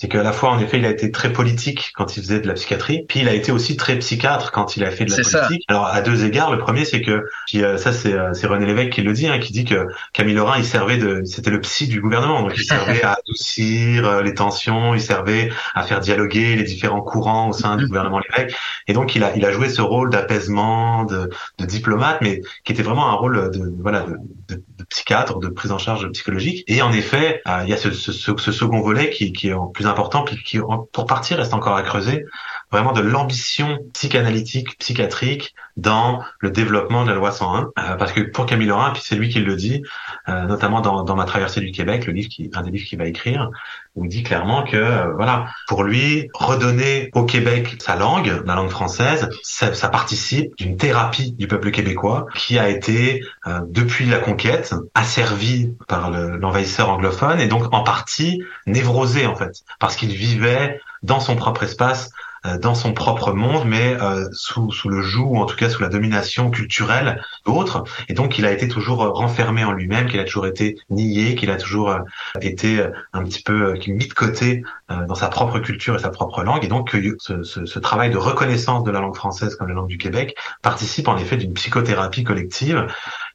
C'est 0.00 0.08
qu'à 0.08 0.22
la 0.22 0.32
fois, 0.32 0.48
en 0.48 0.58
effet, 0.58 0.78
il 0.78 0.86
a 0.86 0.88
été 0.88 1.10
très 1.10 1.30
politique 1.30 1.92
quand 1.94 2.16
il 2.16 2.22
faisait 2.22 2.40
de 2.40 2.48
la 2.48 2.54
psychiatrie, 2.54 3.04
puis 3.06 3.20
il 3.20 3.28
a 3.28 3.34
été 3.34 3.52
aussi 3.52 3.76
très 3.76 3.98
psychiatre 3.98 4.50
quand 4.50 4.78
il 4.78 4.82
a 4.84 4.90
fait 4.90 5.04
de 5.04 5.10
la 5.10 5.22
ça. 5.22 5.42
politique. 5.42 5.66
Alors 5.68 5.88
à 5.88 6.00
deux 6.00 6.24
égards, 6.24 6.50
le 6.50 6.56
premier, 6.56 6.86
c'est 6.86 7.02
que, 7.02 7.26
puis 7.46 7.62
euh, 7.62 7.76
ça, 7.76 7.92
c'est, 7.92 8.14
euh, 8.14 8.32
c'est 8.32 8.46
René 8.46 8.64
Lévesque 8.64 8.92
qui 8.94 9.02
le 9.02 9.12
dit, 9.12 9.28
hein, 9.28 9.38
qui 9.38 9.52
dit 9.52 9.66
que 9.66 9.88
Camille 10.14 10.32
Lorrain, 10.32 10.56
il 10.56 10.64
servait 10.64 10.96
de, 10.96 11.22
c'était 11.26 11.50
le 11.50 11.60
psy 11.60 11.86
du 11.86 12.00
gouvernement, 12.00 12.40
donc 12.40 12.52
il 12.56 12.64
servait 12.64 13.02
à 13.02 13.18
adoucir 13.22 14.06
euh, 14.06 14.22
les 14.22 14.32
tensions, 14.32 14.94
il 14.94 15.02
servait 15.02 15.50
à 15.74 15.82
faire 15.82 16.00
dialoguer 16.00 16.56
les 16.56 16.64
différents 16.64 17.02
courants 17.02 17.50
au 17.50 17.52
sein 17.52 17.76
du 17.76 17.86
gouvernement 17.86 18.20
Lévesque, 18.20 18.56
et 18.88 18.94
donc 18.94 19.14
il 19.16 19.22
a, 19.22 19.36
il 19.36 19.44
a 19.44 19.52
joué 19.52 19.68
ce 19.68 19.82
rôle 19.82 20.08
d'apaisement, 20.08 21.04
de, 21.04 21.28
de 21.58 21.64
diplomate, 21.66 22.22
mais 22.22 22.40
qui 22.64 22.72
était 22.72 22.82
vraiment 22.82 23.10
un 23.10 23.16
rôle 23.16 23.50
de 23.50 23.70
voilà 23.82 24.00
de, 24.00 24.16
de, 24.48 24.62
de 24.78 24.84
psychiatre, 24.88 25.38
de 25.40 25.48
prise 25.48 25.72
en 25.72 25.78
charge 25.78 26.08
psychologique. 26.12 26.64
Et 26.68 26.80
en 26.80 26.90
effet, 26.90 27.42
euh, 27.46 27.60
il 27.64 27.68
y 27.68 27.74
a 27.74 27.76
ce, 27.76 27.90
ce, 27.90 28.12
ce, 28.12 28.32
ce 28.34 28.50
second 28.50 28.80
volet 28.80 29.10
qui, 29.10 29.34
qui 29.34 29.48
est 29.48 29.52
en 29.52 29.66
plus 29.66 29.89
important, 29.90 30.24
puis 30.24 30.42
qui 30.42 30.58
pour 30.92 31.06
partie 31.06 31.34
reste 31.34 31.54
encore 31.54 31.76
à 31.76 31.82
creuser, 31.82 32.24
vraiment 32.72 32.92
de 32.92 33.00
l'ambition 33.00 33.78
psychanalytique, 33.94 34.78
psychiatrique 34.78 35.54
dans 35.76 36.22
le 36.40 36.50
développement 36.50 37.04
de 37.04 37.10
la 37.10 37.14
loi 37.16 37.30
101. 37.32 37.70
Euh, 37.78 37.96
parce 37.96 38.12
que 38.12 38.20
pour 38.20 38.46
Camille 38.46 38.66
Lorrain, 38.68 38.90
puis 38.92 39.02
c'est 39.04 39.14
lui 39.16 39.28
qui 39.28 39.40
le 39.40 39.56
dit, 39.56 39.82
euh, 40.28 40.44
notamment 40.44 40.80
dans, 40.80 41.02
dans 41.04 41.16
Ma 41.16 41.24
traversée 41.24 41.60
du 41.60 41.72
Québec, 41.72 42.06
le 42.06 42.12
livre 42.12 42.28
qui, 42.28 42.50
un 42.54 42.62
des 42.62 42.70
livres 42.70 42.86
qu'il 42.86 42.98
va 42.98 43.06
écrire, 43.06 43.50
où 43.96 44.04
il 44.04 44.08
dit 44.08 44.22
clairement 44.22 44.62
que 44.62 44.76
euh, 44.76 45.12
voilà, 45.14 45.46
pour 45.68 45.82
lui, 45.84 46.28
redonner 46.34 47.10
au 47.14 47.24
Québec 47.24 47.76
sa 47.80 47.96
langue, 47.96 48.42
la 48.44 48.54
langue 48.54 48.70
française, 48.70 49.28
ça, 49.42 49.74
ça 49.74 49.88
participe 49.88 50.56
d'une 50.56 50.76
thérapie 50.76 51.32
du 51.32 51.48
peuple 51.48 51.70
québécois 51.70 52.26
qui 52.34 52.58
a 52.58 52.68
été 52.68 53.22
euh, 53.46 53.60
depuis 53.68 54.06
la 54.06 54.18
conquête 54.18 54.74
asservi 54.94 55.74
par 55.88 56.10
le- 56.10 56.36
l'envahisseur 56.36 56.88
anglophone 56.90 57.40
et 57.40 57.46
donc 57.46 57.72
en 57.72 57.82
partie 57.82 58.42
névrosé 58.66 59.26
en 59.26 59.34
fait 59.34 59.62
parce 59.78 59.96
qu'il 59.96 60.10
vivait 60.10 60.80
dans 61.02 61.20
son 61.20 61.34
propre 61.36 61.62
espace 61.64 62.10
dans 62.62 62.74
son 62.74 62.94
propre 62.94 63.32
monde, 63.32 63.64
mais 63.66 63.96
euh, 64.00 64.26
sous, 64.32 64.70
sous 64.72 64.88
le 64.88 65.02
joug, 65.02 65.32
ou 65.32 65.36
en 65.36 65.44
tout 65.44 65.56
cas 65.56 65.68
sous 65.68 65.82
la 65.82 65.88
domination 65.88 66.50
culturelle 66.50 67.22
d'autres. 67.44 67.84
Et 68.08 68.14
donc, 68.14 68.38
il 68.38 68.46
a 68.46 68.52
été 68.52 68.66
toujours 68.66 69.02
euh, 69.02 69.10
renfermé 69.10 69.62
en 69.64 69.72
lui-même, 69.72 70.08
qu'il 70.08 70.20
a 70.20 70.24
toujours 70.24 70.46
été 70.46 70.78
nié, 70.88 71.34
qu'il 71.34 71.50
a 71.50 71.56
toujours 71.56 71.90
euh, 71.90 71.98
été 72.40 72.80
euh, 72.80 72.90
un 73.12 73.24
petit 73.24 73.42
peu 73.42 73.74
euh, 73.74 73.78
mis 73.88 74.08
de 74.08 74.14
côté 74.14 74.62
euh, 74.90 75.06
dans 75.06 75.14
sa 75.14 75.28
propre 75.28 75.58
culture 75.58 75.96
et 75.96 75.98
sa 75.98 76.08
propre 76.08 76.42
langue. 76.42 76.64
Et 76.64 76.68
donc, 76.68 76.96
ce, 77.18 77.42
ce, 77.42 77.66
ce 77.66 77.78
travail 77.78 78.10
de 78.10 78.16
reconnaissance 78.16 78.84
de 78.84 78.90
la 78.90 79.00
langue 79.00 79.16
française 79.16 79.54
comme 79.56 79.68
la 79.68 79.74
langue 79.74 79.88
du 79.88 79.98
Québec 79.98 80.34
participe 80.62 81.08
en 81.08 81.18
effet 81.18 81.36
d'une 81.36 81.52
psychothérapie 81.52 82.24
collective 82.24 82.86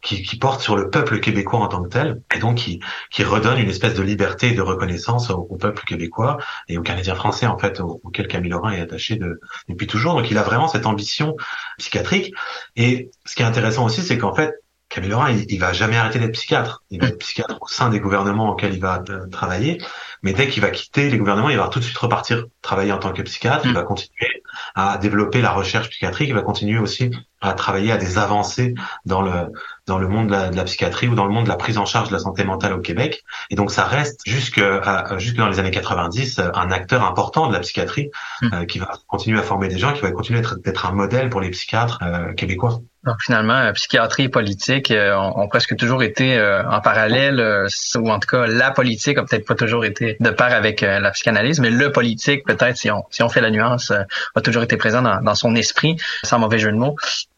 qui, 0.05 0.21
qui 0.23 0.37
porte 0.37 0.61
sur 0.61 0.77
le 0.77 0.89
peuple 0.89 1.19
québécois 1.19 1.59
en 1.59 1.67
tant 1.67 1.81
que 1.83 1.89
tel, 1.89 2.21
et 2.33 2.39
donc 2.39 2.57
qui, 2.57 2.79
qui 3.11 3.23
redonne 3.23 3.57
une 3.59 3.69
espèce 3.69 3.95
de 3.95 4.03
liberté 4.03 4.49
et 4.49 4.53
de 4.53 4.61
reconnaissance 4.61 5.29
au, 5.31 5.43
peuple 5.57 5.83
québécois 5.85 6.37
et 6.69 6.77
aux 6.77 6.83
Canadiens 6.83 7.15
français, 7.15 7.47
en 7.47 7.57
fait, 7.57 7.79
au- 7.81 7.99
auquel 8.03 8.27
Camille 8.27 8.51
Lorrain 8.51 8.71
est 8.71 8.81
attaché 8.81 9.15
de, 9.17 9.39
depuis 9.67 9.87
toujours. 9.87 10.15
Donc, 10.15 10.29
il 10.31 10.37
a 10.37 10.43
vraiment 10.43 10.67
cette 10.67 10.85
ambition 10.85 11.35
psychiatrique. 11.79 12.33
Et 12.75 13.09
ce 13.25 13.35
qui 13.35 13.41
est 13.41 13.45
intéressant 13.45 13.85
aussi, 13.85 14.01
c'est 14.01 14.17
qu'en 14.17 14.33
fait, 14.33 14.53
Camille 14.95 15.09
Lorrain, 15.11 15.29
il, 15.31 15.45
il 15.51 15.59
va 15.59 15.73
jamais 15.73 15.97
arrêter 15.97 16.19
d'être 16.19 16.31
psychiatre. 16.33 16.83
Il 16.89 17.01
va 17.01 17.07
être 17.07 17.19
psychiatre 17.19 17.57
au 17.61 17.67
sein 17.67 17.89
des 17.89 17.99
gouvernements 17.99 18.49
auxquels 18.49 18.73
il 18.73 18.79
va 18.79 19.03
euh, 19.09 19.27
travailler. 19.27 19.81
Mais 20.23 20.33
dès 20.33 20.47
qu'il 20.47 20.61
va 20.61 20.69
quitter 20.71 21.09
les 21.09 21.17
gouvernements, 21.17 21.49
il 21.49 21.57
va 21.57 21.67
tout 21.67 21.79
de 21.79 21.83
suite 21.83 21.97
repartir 21.97 22.45
travailler 22.61 22.91
en 22.93 22.97
tant 22.97 23.11
que 23.11 23.21
psychiatre. 23.21 23.65
Il 23.65 23.73
va 23.73 23.83
continuer 23.83 24.29
à 24.73 24.97
développer 24.97 25.41
la 25.41 25.51
recherche 25.51 25.89
psychiatrique. 25.89 26.29
Il 26.29 26.33
va 26.35 26.41
continuer 26.41 26.79
aussi 26.79 27.11
à 27.41 27.53
travailler 27.53 27.91
à 27.91 27.97
des 27.97 28.17
avancées 28.17 28.73
dans 29.05 29.21
le 29.21 29.51
dans 29.85 29.99
le 29.99 30.07
monde 30.07 30.27
de 30.27 30.31
la, 30.31 30.49
de 30.49 30.55
la 30.55 30.63
psychiatrie 30.63 31.07
ou 31.07 31.13
dans 31.13 31.25
le 31.25 31.31
monde 31.31 31.43
de 31.43 31.49
la 31.49 31.57
prise 31.57 31.77
en 31.77 31.85
charge 31.85 32.07
de 32.07 32.13
la 32.13 32.19
santé 32.19 32.43
mentale 32.43 32.73
au 32.73 32.79
Québec. 32.79 33.23
Et 33.51 33.55
donc 33.55 33.69
ça 33.71 33.83
reste 33.83 34.21
jusque 34.25 34.57
à- 34.59 35.17
jusque 35.19 35.35
dans 35.35 35.47
les 35.49 35.59
années 35.59 35.69
90 35.71 36.39
euh, 36.39 36.49
un 36.55 36.71
acteur 36.71 37.03
important 37.03 37.47
de 37.47 37.53
la 37.53 37.59
psychiatrie 37.59 38.09
Mm. 38.41 38.49
euh, 38.53 38.65
qui 38.65 38.79
va 38.79 38.91
continuer 39.07 39.37
à 39.39 39.43
former 39.43 39.67
des 39.67 39.77
gens, 39.77 39.93
qui 39.93 40.01
va 40.01 40.11
continuer 40.11 40.39
d'être 40.41 40.55
d'être 40.61 40.85
un 40.87 40.91
modèle 40.93 41.29
pour 41.29 41.41
les 41.41 41.49
psychiatres 41.51 41.99
euh, 42.01 42.33
québécois. 42.33 42.79
Donc 43.05 43.17
finalement, 43.23 43.71
psychiatrie 43.73 44.23
et 44.23 44.29
politique 44.29 44.91
ont, 44.91 45.47
presque 45.47 45.75
toujours 45.75 46.03
été 46.03 46.39
en 46.69 46.81
parallèle, 46.81 47.67
ou 47.95 48.09
en 48.09 48.19
tout 48.19 48.27
cas 48.27 48.47
la 48.47 48.71
politique 48.71 49.17
a 49.17 49.23
peut-être 49.23 49.45
pas 49.45 49.55
toujours 49.55 49.85
été 49.85 50.17
de 50.19 50.29
pair 50.31 50.53
avec 50.53 50.81
la 50.81 51.11
psychanalyse, 51.11 51.59
mais 51.59 51.69
le 51.69 51.91
politique, 51.91 52.45
peut-être 52.45 52.77
si 52.77 52.89
on, 52.89 53.03
si 53.11 53.23
on 53.23 53.29
fait 53.29 53.41
la 53.41 53.51
nuance, 53.51 53.91
a 54.35 54.41
toujours 54.41 54.63
été 54.63 54.77
présent 54.77 55.01
dans, 55.01 55.21
dans 55.21 55.35
son 55.35 55.55
esprit, 55.55 55.97
sans 56.23 56.39
mauvais 56.39 56.59
jeu 56.59 56.71
de 56.71 56.77
mots. 56.77 56.95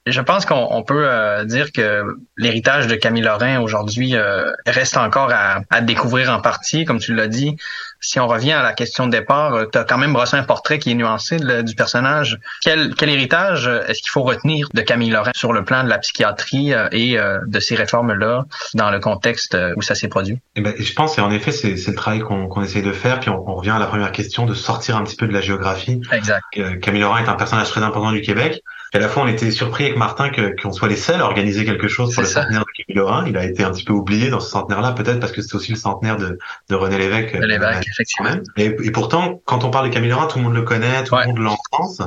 Je 0.08 0.22
pense 0.22 0.46
qu'on 0.46 0.84
peut 0.84 1.06
euh, 1.06 1.44
dire 1.44 1.74
que 1.74 2.04
l'héritage 2.38 2.88
de 2.88 2.96
Camille 2.96 3.24
Lorrain 3.24 3.60
aujourd'hui 3.60 4.16
euh, 4.16 4.54
reste 4.66 4.96
encore 4.96 5.32
à, 5.34 5.60
à, 5.70 5.82
découvrir 5.82 6.32
en 6.32 6.40
partie, 6.40 6.86
comme 6.86 7.00
tu 7.00 7.14
l'as 7.14 7.28
dit. 7.28 7.58
Si 8.00 8.20
on 8.20 8.28
revient 8.28 8.54
à 8.54 8.64
la 8.64 8.74
question 8.74 9.06
de 9.08 9.12
départ, 9.12 9.54
euh, 9.54 9.66
tu 9.72 9.78
as 9.78 9.84
quand 9.84 9.98
même 9.98 10.14
brossé 10.14 10.38
un 10.38 10.44
portrait 10.44 10.80
qui 10.80 10.92
est 10.92 10.96
nuancé 10.96 11.38
du 11.38 11.76
personnage. 11.76 12.40
Quel, 12.64 12.94
quel 12.96 13.10
héritage 13.10 13.68
est-ce 13.88 14.02
qu'il 14.02 14.12
faut 14.12 14.24
retenir 14.24 14.68
de 14.74 14.82
Camille 14.82 15.10
Lorrain 15.10 15.32
sur 15.36 15.54
le 15.54 15.64
plan 15.64 15.84
de 15.84 15.90
la 15.90 15.98
psychiatrie 15.98 16.74
et 16.92 17.18
de 17.18 17.60
ces 17.60 17.76
réformes-là 17.76 18.46
dans 18.74 18.92
le 18.92 19.00
contexte 19.00 19.58
où 19.76 19.82
ça 19.82 19.96
s'est 19.96 20.08
produit? 20.08 20.40
Eh 20.56 20.62
ben, 20.62 20.74
je 20.78 20.94
pense, 20.94 21.18
et 21.18 21.22
en 21.22 21.32
effet, 21.32 21.52
c'est 21.52 21.74
le 21.74 21.96
travail 21.96 22.20
qu'on 22.20 22.48
qu 22.48 22.64
essaie 22.64 22.82
de 22.82 22.92
faire, 22.92 23.20
puis 23.20 23.30
on, 23.30 23.50
on, 23.50 23.56
revient 23.56 23.72
à 23.72 23.80
la 23.80 23.88
première 23.88 24.12
question, 24.12 24.46
de 24.46 24.54
sortir 24.54 24.98
un 24.98 25.04
petit 25.04 25.16
peu 25.16 25.28
de 25.28 25.34
la 25.34 25.42
géographie. 25.42 26.02
Exact. 26.12 26.44
Camille 26.82 27.02
Lorrain 27.02 27.24
est 27.24 27.30
un 27.30 27.36
personnage 27.36 27.70
très 27.70 27.84
important 27.84 28.12
du 28.12 28.22
Québec. 28.22 28.62
Et 28.94 28.98
à 28.98 29.00
la 29.00 29.10
fois, 29.10 29.24
on 29.24 29.28
était 29.28 29.52
surpris 29.52 29.86
avec 29.86 29.98
Martin 29.98 30.30
qu'on 30.62 30.72
soit 30.72 30.88
les 30.88 30.96
seuls 30.96 31.20
à 31.20 31.26
organiser 31.26 31.66
quelque 31.66 31.88
chose 31.88 32.14
pour 32.14 32.24
le 32.24 32.30
centenaire 32.30 32.62
de 32.62 32.66
Camille 32.78 32.98
Lorrain. 32.98 33.26
Il 33.28 33.38
a 33.38 33.46
été 33.46 33.64
un 33.64 33.72
petit 33.72 33.84
peu 33.84 33.94
oublié 33.94 34.30
dans 34.30 34.40
ce 34.40 34.50
centenaire-là, 34.50 34.94
peut-être 34.94 35.20
parce 35.20 35.32
que 35.32 35.42
c'est 35.42 35.56
aussi 35.56 35.72
le 35.72 35.78
centenaire 35.78 36.18
de, 36.18 36.38
de 36.70 36.76
René 36.76 36.98
Lévesque. 36.98 37.38
De 37.38 37.46
Lévesque, 37.46 37.88
effectivement. 37.88 38.32
Et, 38.56 38.66
et, 38.66 38.92
pourtant, 38.92 39.42
quand 39.46 39.64
on 39.64 39.70
parle 39.70 39.90
de 39.90 39.94
Camille 39.94 40.10
Lorrain, 40.10 40.28
tout 40.28 40.38
le 40.38 40.46
monde 40.46 40.56
le 40.56 40.62
connaît, 40.62 41.04
tout 41.04 41.16
le 41.16 41.28
monde 41.28 41.40
l'enfance. 41.40 42.02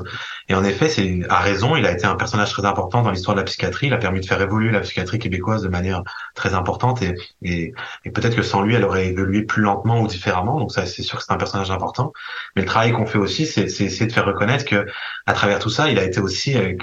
Et 0.51 0.55
en 0.55 0.65
effet, 0.65 0.89
c'est 0.89 1.21
à 1.29 1.39
raison, 1.39 1.77
il 1.77 1.87
a 1.87 1.93
été 1.93 2.07
un 2.07 2.17
personnage 2.17 2.51
très 2.51 2.65
important 2.65 3.03
dans 3.03 3.13
l'histoire 3.13 3.37
de 3.37 3.41
la 3.41 3.45
psychiatrie. 3.45 3.87
Il 3.87 3.95
a 3.95 3.99
permis 3.99 4.19
de 4.19 4.27
faire 4.27 4.43
évoluer 4.43 4.73
la 4.73 4.81
psychiatrie 4.81 5.21
québécoise 5.21 5.63
de 5.63 5.69
manière 5.69 6.03
très 6.35 6.55
importante. 6.55 7.03
Et, 7.03 7.15
et, 7.43 7.73
et 8.05 8.11
peut-être 8.11 8.35
que 8.35 8.43
sans 8.43 8.63
lui, 8.63 8.75
elle 8.75 8.85
aurait 8.85 9.07
évolué 9.07 9.43
plus 9.43 9.63
lentement 9.63 10.01
ou 10.01 10.09
différemment. 10.09 10.59
Donc 10.59 10.73
ça, 10.73 10.87
c'est 10.87 11.05
sûr 11.05 11.19
que 11.19 11.25
c'est 11.25 11.33
un 11.33 11.37
personnage 11.37 11.71
important. 11.71 12.13
Mais 12.57 12.63
le 12.63 12.67
travail 12.67 12.91
qu'on 12.91 13.07
fait 13.07 13.19
aussi, 13.19 13.47
c'est 13.47 13.63
essayer 13.63 14.07
de 14.07 14.13
faire 14.13 14.27
reconnaître 14.27 14.65
que 14.65 14.87
à 15.27 15.35
travers 15.35 15.61
tout 15.61 15.71
ça, 15.71 15.89
il 15.89 16.01
a 16.01 16.03
été 16.03 16.19
aussi 16.19 16.57
euh, 16.57 16.75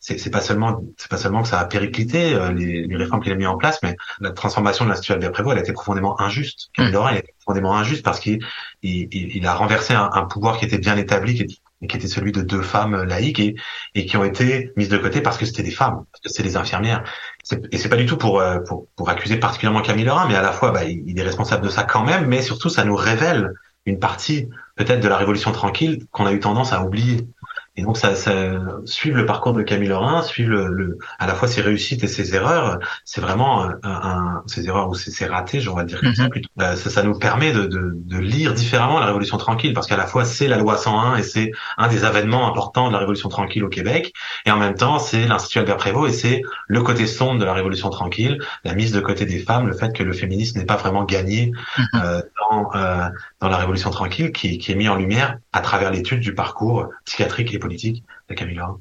c'est 0.00 0.30
pas 0.30 0.42
seulement 0.42 0.82
c'est 0.98 1.10
pas 1.10 1.16
seulement 1.16 1.42
que 1.42 1.48
ça 1.48 1.58
a 1.58 1.64
périclité 1.64 2.34
euh, 2.34 2.52
les, 2.52 2.86
les, 2.86 2.96
réformes 2.96 3.22
qu'il 3.22 3.32
a 3.32 3.36
mis 3.36 3.46
en 3.46 3.56
place, 3.56 3.78
mais 3.82 3.96
la 4.20 4.32
transformation 4.32 4.84
de 4.84 4.90
l'Institut 4.90 5.12
Albert 5.12 5.32
Prévost, 5.32 5.52
elle 5.52 5.60
a 5.60 5.62
été 5.62 5.72
profondément 5.72 6.20
injuste. 6.20 6.68
Mmh. 6.76 6.82
elle 6.88 6.96
a 6.96 7.18
été 7.18 7.34
profondément 7.42 7.74
injuste 7.74 8.04
parce 8.04 8.20
qu'il 8.20 8.40
il, 8.82 9.08
il, 9.10 9.46
a 9.46 9.54
renversé 9.54 9.94
un, 9.94 10.10
un, 10.12 10.26
pouvoir 10.26 10.58
qui 10.58 10.66
était 10.66 10.76
bien 10.76 10.98
établi, 10.98 11.34
qui, 11.34 11.62
qui 11.86 11.96
était 11.96 12.08
celui 12.08 12.32
de 12.32 12.42
deux 12.42 12.62
femmes 12.62 13.04
laïques 13.04 13.40
et, 13.40 13.54
et 13.94 14.06
qui 14.06 14.16
ont 14.16 14.24
été 14.24 14.72
mises 14.76 14.88
de 14.88 14.98
côté 14.98 15.20
parce 15.20 15.38
que 15.38 15.46
c'était 15.46 15.62
des 15.62 15.70
femmes, 15.70 16.04
parce 16.10 16.22
que 16.22 16.28
c'était 16.28 16.48
des 16.48 16.56
infirmières. 16.56 17.04
Et 17.70 17.78
c'est 17.78 17.88
pas 17.88 17.96
du 17.96 18.06
tout 18.06 18.16
pour, 18.16 18.40
euh, 18.40 18.60
pour, 18.60 18.86
pour 18.96 19.08
accuser 19.10 19.36
particulièrement 19.36 19.82
Camille 19.82 20.04
Laurent, 20.04 20.26
mais 20.26 20.34
à 20.34 20.42
la 20.42 20.52
fois 20.52 20.70
bah, 20.70 20.84
il 20.84 21.18
est 21.18 21.22
responsable 21.22 21.64
de 21.64 21.70
ça 21.70 21.84
quand 21.84 22.04
même, 22.04 22.26
mais 22.26 22.42
surtout 22.42 22.68
ça 22.68 22.84
nous 22.84 22.96
révèle 22.96 23.52
une 23.86 23.98
partie 23.98 24.48
peut-être 24.76 25.00
de 25.00 25.08
la 25.08 25.16
Révolution 25.16 25.52
tranquille 25.52 26.06
qu'on 26.10 26.26
a 26.26 26.32
eu 26.32 26.40
tendance 26.40 26.72
à 26.72 26.82
oublier. 26.82 27.26
Et 27.76 27.82
donc, 27.82 27.98
ça, 27.98 28.14
ça, 28.14 28.32
suivre 28.84 29.16
le 29.16 29.26
parcours 29.26 29.52
de 29.52 29.62
Camille 29.62 29.88
Lorrain, 29.88 30.22
suivre 30.22 30.50
le, 30.50 30.68
le, 30.68 30.98
à 31.18 31.26
la 31.26 31.34
fois 31.34 31.48
ses 31.48 31.60
réussites 31.60 32.04
et 32.04 32.06
ses 32.06 32.36
erreurs, 32.36 32.78
c'est 33.04 33.20
vraiment 33.20 33.64
un, 33.64 33.78
un, 33.82 34.42
ses 34.46 34.68
erreurs 34.68 34.88
ou 34.88 34.94
ses, 34.94 35.26
ratés, 35.26 35.60
j'aurais 35.60 35.84
dire 35.84 36.00
comme 36.00 36.14
ça 36.14 36.24
mhm. 36.24 36.30
plutôt. 36.30 36.48
Euh, 36.60 36.76
ça, 36.76 36.88
ça, 36.88 37.02
nous 37.02 37.18
permet 37.18 37.52
de, 37.52 37.64
de, 37.66 37.90
de, 37.96 38.18
lire 38.18 38.54
différemment 38.54 39.00
la 39.00 39.06
Révolution 39.06 39.38
tranquille, 39.38 39.74
parce 39.74 39.88
qu'à 39.88 39.96
la 39.96 40.06
fois 40.06 40.24
c'est 40.24 40.46
la 40.46 40.56
loi 40.56 40.76
101 40.76 41.16
et 41.16 41.24
c'est 41.24 41.50
un 41.76 41.88
des 41.88 42.04
avènements 42.04 42.48
importants 42.48 42.88
de 42.88 42.92
la 42.92 43.00
Révolution 43.00 43.28
tranquille 43.28 43.64
au 43.64 43.68
Québec, 43.68 44.12
et 44.46 44.52
en 44.52 44.58
même 44.58 44.74
temps 44.74 45.00
c'est 45.00 45.26
l'Institut 45.26 45.58
Albert 45.58 45.78
Prévost 45.78 46.14
et 46.14 46.16
c'est 46.16 46.42
le 46.68 46.82
côté 46.82 47.08
sombre 47.08 47.40
de 47.40 47.44
la 47.44 47.54
Révolution 47.54 47.90
tranquille, 47.90 48.38
la 48.62 48.74
mise 48.74 48.92
de 48.92 49.00
côté 49.00 49.26
des 49.26 49.40
femmes, 49.40 49.66
le 49.66 49.74
fait 49.74 49.92
que 49.92 50.04
le 50.04 50.12
féminisme 50.12 50.60
n'est 50.60 50.64
pas 50.64 50.76
vraiment 50.76 51.02
gagné 51.02 51.50
mhm. 51.76 51.86
euh, 51.96 52.22
dans, 52.50 52.70
euh, 52.76 53.08
dans 53.44 53.50
la 53.50 53.58
Révolution 53.58 53.90
tranquille, 53.90 54.32
qui, 54.32 54.58
qui 54.58 54.72
est 54.72 54.74
mis 54.74 54.88
en 54.88 54.96
lumière 54.96 55.36
à 55.52 55.60
travers 55.60 55.90
l'étude 55.90 56.20
du 56.20 56.34
parcours 56.34 56.88
psychiatrique 57.04 57.52
et 57.54 57.58
politique 57.58 58.02
de 58.28 58.34
Camille 58.34 58.56
Laurent. 58.56 58.80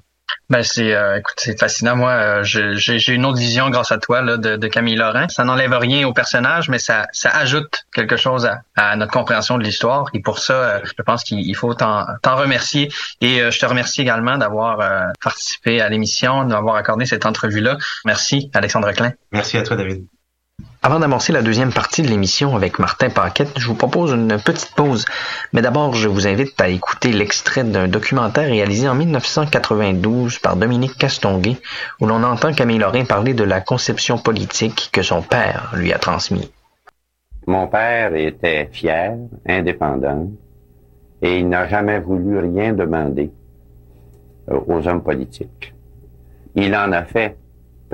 Ben 0.49 0.63
c'est, 0.63 0.93
euh, 0.93 1.19
écoute, 1.19 1.35
c'est 1.37 1.59
fascinant. 1.59 1.95
Moi, 1.95 2.11
euh, 2.11 2.43
j'ai 2.43 3.13
une 3.13 3.25
autre 3.25 3.37
vision 3.39 3.69
grâce 3.69 3.91
à 3.91 3.97
toi 3.97 4.21
là, 4.21 4.37
de, 4.37 4.55
de 4.55 4.67
Camille 4.67 4.95
Laurent. 4.95 5.27
Ça 5.29 5.43
n'enlève 5.43 5.73
rien 5.73 6.07
au 6.07 6.13
personnage, 6.13 6.69
mais 6.69 6.79
ça, 6.79 7.07
ça 7.11 7.29
ajoute 7.29 7.85
quelque 7.93 8.17
chose 8.17 8.45
à, 8.45 8.61
à 8.75 8.95
notre 8.95 9.11
compréhension 9.11 9.57
de 9.57 9.63
l'histoire. 9.63 10.09
Et 10.13 10.21
pour 10.21 10.39
ça, 10.39 10.53
euh, 10.53 10.79
je 10.83 11.03
pense 11.03 11.23
qu'il 11.23 11.55
faut 11.55 11.73
t'en 11.73 12.05
remercier. 12.23 12.89
Et 13.21 13.39
je 13.51 13.59
te 13.59 13.65
remercie 13.65 14.01
également 14.01 14.37
d'avoir 14.37 14.79
participé 15.21 15.81
à 15.81 15.89
l'émission, 15.89 16.45
d'avoir 16.45 16.75
accordé 16.75 17.05
cette 17.05 17.25
entrevue-là. 17.25 17.77
Merci, 18.05 18.49
Alexandre 18.53 18.91
Klein. 18.91 19.13
Merci 19.31 19.57
à 19.57 19.63
toi, 19.63 19.75
David. 19.75 20.05
Avant 20.85 20.99
d'amorcer 20.99 21.31
la 21.31 21.41
deuxième 21.41 21.71
partie 21.71 22.01
de 22.01 22.09
l'émission 22.09 22.57
avec 22.57 22.77
Martin 22.77 23.09
Paquette, 23.09 23.57
je 23.57 23.67
vous 23.67 23.73
propose 23.73 24.11
une 24.11 24.37
petite 24.37 24.75
pause. 24.75 25.05
Mais 25.53 25.61
d'abord, 25.61 25.93
je 25.93 26.09
vous 26.09 26.27
invite 26.27 26.59
à 26.59 26.67
écouter 26.67 27.13
l'extrait 27.13 27.63
d'un 27.63 27.87
documentaire 27.87 28.49
réalisé 28.49 28.89
en 28.89 28.93
1992 28.93 30.39
par 30.39 30.57
Dominique 30.57 30.97
Castonguay, 30.97 31.55
où 32.01 32.05
l'on 32.05 32.21
entend 32.23 32.51
Camille 32.51 32.79
Lorrain 32.79 33.05
parler 33.05 33.33
de 33.33 33.45
la 33.45 33.61
conception 33.61 34.17
politique 34.17 34.89
que 34.91 35.03
son 35.03 35.21
père 35.21 35.71
lui 35.73 35.93
a 35.93 35.99
transmise. 35.99 36.51
Mon 37.47 37.67
père 37.67 38.13
était 38.13 38.67
fier, 38.73 39.15
indépendant, 39.47 40.31
et 41.21 41.39
il 41.39 41.47
n'a 41.47 41.65
jamais 41.69 42.01
voulu 42.01 42.39
rien 42.39 42.73
demander 42.73 43.31
euh, 44.49 44.59
aux 44.67 44.85
hommes 44.85 45.01
politiques. 45.01 45.73
Il 46.55 46.75
en 46.75 46.91
a 46.91 47.05
fait 47.05 47.37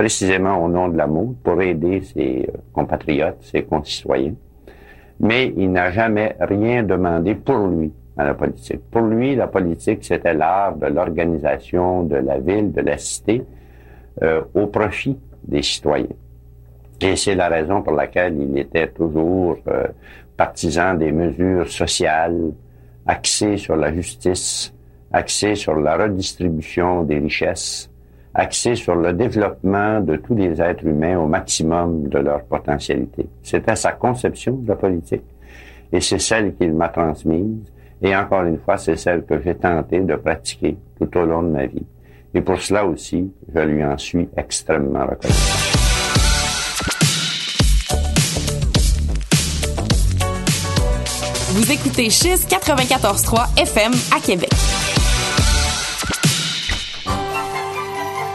précisément 0.00 0.64
au 0.64 0.68
nom 0.70 0.88
de 0.88 0.96
l'amour 0.96 1.34
pour 1.44 1.60
aider 1.60 2.00
ses 2.00 2.48
euh, 2.48 2.56
compatriotes, 2.72 3.36
ses 3.42 3.64
concitoyens. 3.64 4.32
Mais 5.20 5.52
il 5.58 5.70
n'a 5.70 5.90
jamais 5.90 6.36
rien 6.40 6.82
demandé 6.82 7.34
pour 7.34 7.66
lui 7.66 7.92
à 8.16 8.24
la 8.24 8.32
politique. 8.32 8.80
Pour 8.90 9.02
lui, 9.02 9.36
la 9.36 9.46
politique, 9.46 10.02
c'était 10.02 10.32
l'art 10.32 10.74
de 10.74 10.86
l'organisation 10.86 12.04
de 12.04 12.16
la 12.16 12.38
ville, 12.38 12.72
de 12.72 12.80
la 12.80 12.96
cité, 12.96 13.44
euh, 14.22 14.40
au 14.54 14.68
profit 14.68 15.18
des 15.44 15.60
citoyens. 15.60 16.16
Et 17.02 17.14
c'est 17.14 17.34
la 17.34 17.48
raison 17.48 17.82
pour 17.82 17.92
laquelle 17.92 18.40
il 18.40 18.56
était 18.56 18.88
toujours 18.88 19.58
euh, 19.68 19.86
partisan 20.34 20.94
des 20.94 21.12
mesures 21.12 21.68
sociales 21.68 22.52
axées 23.04 23.58
sur 23.58 23.76
la 23.76 23.92
justice, 23.92 24.72
axées 25.12 25.56
sur 25.56 25.74
la 25.76 25.98
redistribution 25.98 27.02
des 27.02 27.18
richesses, 27.18 27.89
axé 28.34 28.74
sur 28.74 28.94
le 28.94 29.12
développement 29.12 30.00
de 30.00 30.16
tous 30.16 30.34
les 30.34 30.60
êtres 30.60 30.86
humains 30.86 31.18
au 31.18 31.26
maximum 31.26 32.08
de 32.08 32.18
leur 32.18 32.44
potentialité. 32.44 33.26
C'était 33.42 33.76
sa 33.76 33.92
conception 33.92 34.52
de 34.54 34.68
la 34.68 34.76
politique 34.76 35.24
et 35.92 36.00
c'est 36.00 36.20
celle 36.20 36.54
qu'il 36.54 36.72
m'a 36.72 36.88
transmise 36.88 37.64
et 38.02 38.16
encore 38.16 38.44
une 38.44 38.58
fois, 38.58 38.78
c'est 38.78 38.96
celle 38.96 39.24
que 39.24 39.40
j'ai 39.42 39.54
tenté 39.54 40.00
de 40.00 40.14
pratiquer 40.14 40.76
tout 40.98 41.18
au 41.18 41.26
long 41.26 41.42
de 41.42 41.48
ma 41.48 41.66
vie. 41.66 41.86
Et 42.32 42.40
pour 42.40 42.60
cela 42.60 42.86
aussi, 42.86 43.30
je 43.54 43.60
lui 43.60 43.84
en 43.84 43.98
suis 43.98 44.28
extrêmement 44.36 45.06
reconnaissant. 45.06 45.80
Vous 51.52 51.72
écoutez 51.72 52.08
Chiz 52.08 52.46
94.3 52.46 53.60
FM 53.60 53.92
à 54.16 54.20
Québec. 54.20 54.50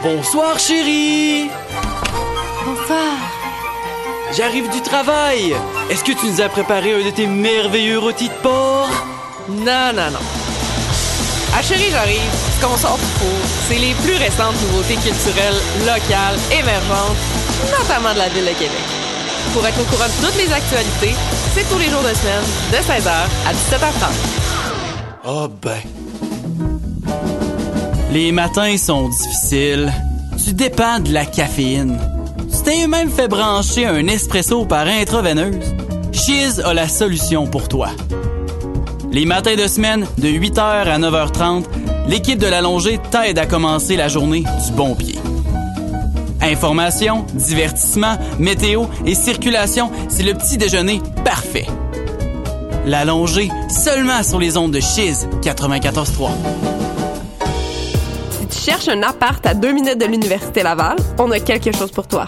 Bonsoir 0.02 0.58
chérie 0.58 1.48
Bonsoir 2.64 3.14
J'arrive 4.36 4.68
du 4.70 4.80
travail 4.82 5.54
Est-ce 5.90 6.04
que 6.04 6.12
tu 6.12 6.26
nous 6.26 6.40
as 6.40 6.48
préparé 6.48 6.94
un 6.94 7.04
de 7.04 7.10
tes 7.10 7.26
merveilleux 7.26 7.98
rôtis 7.98 8.28
de 8.28 8.34
porc? 8.42 8.88
Non, 9.48 9.92
non, 9.94 10.10
non. 10.10 10.18
Ah 11.54 11.62
chérie, 11.62 11.90
j'arrive. 11.90 12.20
Ce 12.56 12.64
qu'on 12.64 12.76
sort 12.76 12.98
du 12.98 13.04
four, 13.18 13.38
c'est 13.68 13.78
les 13.78 13.94
plus 13.94 14.16
récentes 14.16 14.60
nouveautés 14.62 14.96
culturelles, 14.96 15.60
locales, 15.80 16.38
émergentes, 16.52 17.16
notamment 17.78 18.12
de 18.12 18.18
la 18.18 18.28
ville 18.28 18.44
de 18.44 18.50
Québec. 18.50 18.86
Pour 19.54 19.66
être 19.66 19.80
au 19.80 19.84
courant 19.84 20.08
de 20.08 20.26
toutes 20.26 20.36
les 20.36 20.52
actualités, 20.52 21.14
c'est 21.54 21.68
tous 21.70 21.78
les 21.78 21.88
jours 21.88 22.02
de 22.02 22.12
semaine, 22.12 22.44
de 22.70 22.76
16h 22.76 23.08
à 23.46 23.52
17h30. 23.52 24.12
Oh 25.24 25.48
ben... 25.62 25.80
Les 28.12 28.32
matins 28.32 28.76
sont 28.76 29.08
difficiles. 29.08 29.92
Tu 30.44 30.52
dépends 30.52 31.00
de 31.00 31.12
la 31.12 31.26
caféine. 31.26 31.98
Tu 32.50 32.62
t'es 32.62 32.86
même 32.86 33.10
fait 33.10 33.28
brancher 33.28 33.86
un 33.86 34.06
espresso 34.06 34.64
par 34.64 34.86
intraveineuse. 34.86 35.74
Chiz 36.12 36.60
a 36.64 36.72
la 36.72 36.88
solution 36.88 37.46
pour 37.46 37.68
toi. 37.68 37.88
Les 39.10 39.24
matins 39.24 39.56
de 39.56 39.66
semaine, 39.66 40.06
de 40.18 40.28
8h 40.28 40.60
à 40.60 40.98
9h30, 40.98 41.64
l'équipe 42.08 42.38
de 42.38 42.46
l'allongée 42.46 43.00
t'aide 43.10 43.38
à 43.38 43.46
commencer 43.46 43.96
la 43.96 44.08
journée 44.08 44.44
du 44.64 44.72
bon 44.72 44.94
pied. 44.94 45.18
Information, 46.40 47.26
divertissement, 47.34 48.16
météo 48.38 48.84
et 49.04 49.14
circulation, 49.14 49.90
c'est 50.08 50.22
le 50.22 50.34
petit 50.34 50.58
déjeuner 50.58 51.00
parfait. 51.24 51.66
L'allongée, 52.86 53.50
seulement 53.68 54.22
sur 54.22 54.38
les 54.38 54.56
ondes 54.56 54.72
de 54.72 54.80
Chiz 54.80 55.26
94.3. 55.42 56.65
cherches 58.66 58.88
un 58.88 59.04
appart 59.04 59.46
à 59.46 59.54
deux 59.54 59.70
minutes 59.70 59.96
de 59.96 60.06
l'Université 60.06 60.64
Laval, 60.64 60.96
on 61.20 61.30
a 61.30 61.38
quelque 61.38 61.70
chose 61.70 61.92
pour 61.92 62.08
toi. 62.08 62.26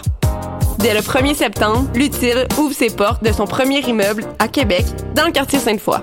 Dès 0.77 0.93
le 0.93 1.01
1er 1.01 1.35
septembre, 1.35 1.89
l'Utile 1.93 2.47
ouvre 2.57 2.73
ses 2.73 2.89
portes 2.89 3.21
de 3.21 3.33
son 3.33 3.43
premier 3.43 3.81
immeuble 3.81 4.23
à 4.39 4.47
Québec, 4.47 4.85
dans 5.15 5.25
le 5.25 5.33
quartier 5.33 5.59
Sainte-Foy. 5.59 5.99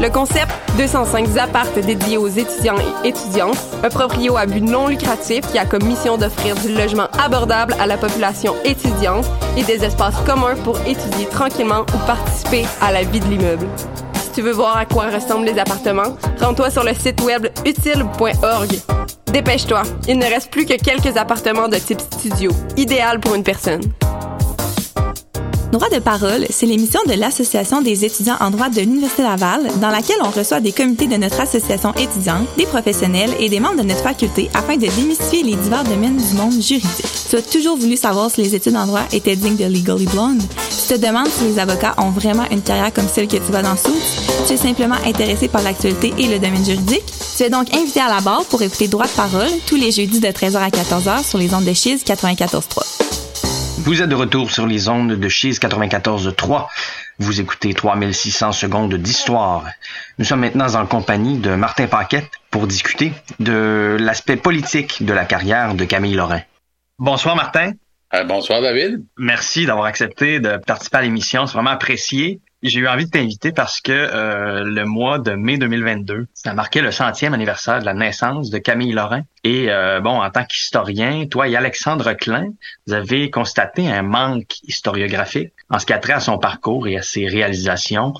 Le 0.00 0.08
concept 0.08 0.52
205 0.78 1.36
appartes 1.36 1.80
dédiés 1.80 2.16
aux 2.16 2.28
étudiants 2.28 2.76
et 3.02 3.08
étudiantes, 3.08 3.58
un 3.82 3.88
proprio 3.88 4.36
à 4.36 4.46
but 4.46 4.62
non 4.62 4.86
lucratif 4.86 5.40
qui 5.50 5.58
a 5.58 5.64
comme 5.64 5.82
mission 5.82 6.16
d'offrir 6.16 6.54
du 6.54 6.72
logement 6.72 7.08
abordable 7.20 7.74
à 7.80 7.88
la 7.88 7.96
population 7.96 8.54
étudiante 8.64 9.26
et 9.56 9.64
des 9.64 9.84
espaces 9.84 10.20
communs 10.24 10.54
pour 10.62 10.78
étudier 10.86 11.26
tranquillement 11.28 11.80
ou 11.80 12.06
participer 12.06 12.66
à 12.80 12.92
la 12.92 13.02
vie 13.02 13.18
de 13.18 13.26
l'immeuble. 13.26 13.66
Si 14.14 14.30
tu 14.30 14.42
veux 14.42 14.52
voir 14.52 14.76
à 14.76 14.86
quoi 14.86 15.06
ressemblent 15.06 15.46
les 15.46 15.58
appartements, 15.58 16.16
rends-toi 16.40 16.70
sur 16.70 16.84
le 16.84 16.94
site 16.94 17.20
web 17.22 17.48
utile.org. 17.66 19.01
Dépêche-toi, 19.32 19.82
il 20.08 20.18
ne 20.18 20.26
reste 20.26 20.50
plus 20.50 20.66
que 20.66 20.74
quelques 20.74 21.16
appartements 21.16 21.68
de 21.68 21.76
type 21.76 22.00
studio, 22.00 22.50
idéal 22.76 23.18
pour 23.18 23.34
une 23.34 23.42
personne. 23.42 23.80
Droit 25.72 25.88
de 25.88 26.00
parole, 26.00 26.44
c'est 26.50 26.66
l'émission 26.66 27.00
de 27.08 27.14
l'Association 27.14 27.80
des 27.80 28.04
étudiants 28.04 28.36
en 28.40 28.50
droit 28.50 28.68
de 28.68 28.82
l'Université 28.82 29.22
Laval, 29.22 29.66
dans 29.80 29.88
laquelle 29.88 30.18
on 30.22 30.28
reçoit 30.28 30.60
des 30.60 30.70
comités 30.70 31.06
de 31.06 31.16
notre 31.16 31.40
association 31.40 31.94
étudiante, 31.94 32.46
des 32.58 32.66
professionnels 32.66 33.30
et 33.40 33.48
des 33.48 33.58
membres 33.58 33.78
de 33.78 33.88
notre 33.88 34.02
faculté 34.02 34.50
afin 34.52 34.76
de 34.76 34.86
démystifier 34.86 35.42
les 35.42 35.56
divers 35.56 35.82
domaines 35.84 36.18
du 36.18 36.34
monde 36.34 36.52
juridique. 36.60 37.06
Tu 37.30 37.36
as 37.36 37.40
toujours 37.40 37.78
voulu 37.78 37.96
savoir 37.96 38.30
si 38.30 38.42
les 38.42 38.54
études 38.54 38.76
en 38.76 38.84
droit 38.84 39.04
étaient 39.12 39.34
dignes 39.34 39.56
de 39.56 39.64
Legally 39.64 40.04
Blonde? 40.04 40.42
Tu 40.42 40.94
te 40.94 41.00
demandes 41.00 41.28
si 41.28 41.44
les 41.44 41.58
avocats 41.58 41.94
ont 41.96 42.10
vraiment 42.10 42.44
une 42.50 42.60
carrière 42.60 42.92
comme 42.92 43.08
celle 43.08 43.26
que 43.26 43.38
tu 43.38 43.50
vois 43.50 43.62
dans 43.62 43.76
Suits? 43.78 43.94
Tu 44.46 44.52
es 44.52 44.56
simplement 44.58 44.98
intéressé 45.06 45.48
par 45.48 45.62
l'actualité 45.62 46.12
et 46.18 46.26
le 46.26 46.38
domaine 46.38 46.66
juridique? 46.66 47.06
Tu 47.34 47.44
es 47.44 47.50
donc 47.50 47.74
invité 47.74 48.00
à 48.00 48.10
la 48.10 48.20
barre 48.20 48.44
pour 48.44 48.60
écouter 48.60 48.88
Droit 48.88 49.06
de 49.06 49.12
parole 49.12 49.48
tous 49.66 49.76
les 49.76 49.90
jeudis 49.90 50.20
de 50.20 50.28
13h 50.28 50.56
à 50.56 50.68
14h 50.68 51.26
sur 51.26 51.38
les 51.38 51.54
ondes 51.54 51.64
de 51.64 51.72
Chiz 51.72 52.02
94.3. 52.04 53.31
Vous 53.78 54.00
êtes 54.00 54.08
de 54.08 54.14
retour 54.14 54.50
sur 54.50 54.66
les 54.66 54.88
ondes 54.88 55.12
de 55.12 55.28
Cheese 55.28 55.58
94.3. 55.58 56.66
Vous 57.18 57.40
écoutez 57.40 57.74
3600 57.74 58.52
secondes 58.52 58.94
d'histoire. 58.94 59.64
Nous 60.18 60.24
sommes 60.24 60.40
maintenant 60.40 60.74
en 60.74 60.86
compagnie 60.86 61.38
de 61.38 61.54
Martin 61.54 61.86
Paquette 61.86 62.30
pour 62.50 62.66
discuter 62.66 63.12
de 63.40 63.96
l'aspect 63.98 64.36
politique 64.36 65.04
de 65.04 65.12
la 65.12 65.24
carrière 65.24 65.74
de 65.74 65.84
Camille 65.84 66.14
Lorrain. 66.14 66.42
Bonsoir 66.98 67.34
Martin. 67.34 67.72
Euh, 68.14 68.24
bonsoir 68.24 68.60
David. 68.60 69.04
Merci 69.18 69.66
d'avoir 69.66 69.86
accepté 69.86 70.38
de 70.38 70.58
participer 70.58 70.98
à 70.98 71.02
l'émission. 71.02 71.46
C'est 71.46 71.54
vraiment 71.54 71.70
apprécié. 71.70 72.40
J'ai 72.62 72.78
eu 72.78 72.86
envie 72.86 73.06
de 73.06 73.10
t'inviter 73.10 73.50
parce 73.50 73.80
que 73.80 73.90
euh, 73.90 74.62
le 74.62 74.84
mois 74.84 75.18
de 75.18 75.32
mai 75.32 75.58
2022, 75.58 76.28
ça 76.32 76.54
marquait 76.54 76.80
le 76.80 76.92
centième 76.92 77.34
anniversaire 77.34 77.80
de 77.80 77.84
la 77.84 77.94
naissance 77.94 78.50
de 78.50 78.58
Camille 78.58 78.92
Lorrain. 78.92 79.22
Et 79.42 79.68
euh, 79.68 80.00
bon, 80.00 80.22
en 80.22 80.30
tant 80.30 80.44
qu'historien, 80.44 81.26
toi 81.26 81.48
et 81.48 81.56
Alexandre 81.56 82.12
Klein, 82.12 82.52
vous 82.86 82.92
avez 82.92 83.30
constaté 83.30 83.90
un 83.90 84.02
manque 84.02 84.60
historiographique 84.62 85.52
en 85.70 85.80
ce 85.80 85.86
qui 85.86 85.92
a 85.92 85.98
trait 85.98 86.12
à 86.12 86.20
son 86.20 86.38
parcours 86.38 86.86
et 86.86 86.96
à 86.96 87.02
ses 87.02 87.26
réalisations. 87.26 88.14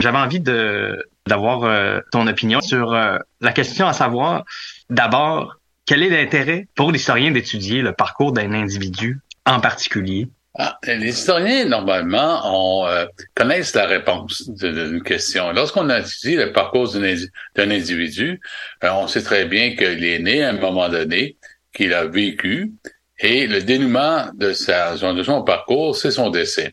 J'avais 0.00 0.18
envie 0.18 0.40
de 0.40 1.08
d'avoir 1.26 1.62
euh, 1.62 2.00
ton 2.10 2.26
opinion 2.26 2.60
sur 2.60 2.92
la 2.92 3.52
question 3.52 3.86
à 3.86 3.94
savoir, 3.94 4.44
d'abord, 4.90 5.56
quel 5.86 6.02
est 6.02 6.10
l'intérêt 6.10 6.66
pour 6.74 6.92
l'historien 6.92 7.30
d'étudier 7.30 7.80
le 7.80 7.92
parcours 7.92 8.32
d'un 8.32 8.52
individu 8.52 9.20
en 9.46 9.60
particulier? 9.60 10.28
Ah, 10.56 10.78
les 10.86 11.08
historiens, 11.08 11.64
normalement, 11.64 12.40
on, 12.44 12.86
euh, 12.86 13.06
connaissent 13.34 13.74
la 13.74 13.86
réponse 13.86 14.48
d'une 14.48 15.02
question. 15.02 15.50
Lorsqu'on 15.50 15.90
étudie 15.90 16.36
le 16.36 16.52
parcours 16.52 16.92
d'un 16.92 17.70
individu, 17.70 18.40
euh, 18.84 18.90
on 18.92 19.08
sait 19.08 19.22
très 19.22 19.46
bien 19.46 19.74
qu'il 19.74 20.04
est 20.04 20.20
né 20.20 20.44
à 20.44 20.50
un 20.50 20.52
moment 20.52 20.88
donné, 20.88 21.38
qu'il 21.74 21.92
a 21.92 22.04
vécu, 22.04 22.72
et 23.18 23.48
le 23.48 23.62
dénouement 23.62 24.30
de, 24.34 24.52
sa, 24.52 24.94
de 24.94 25.22
son 25.24 25.42
parcours, 25.42 25.96
c'est 25.96 26.12
son 26.12 26.30
décès. 26.30 26.72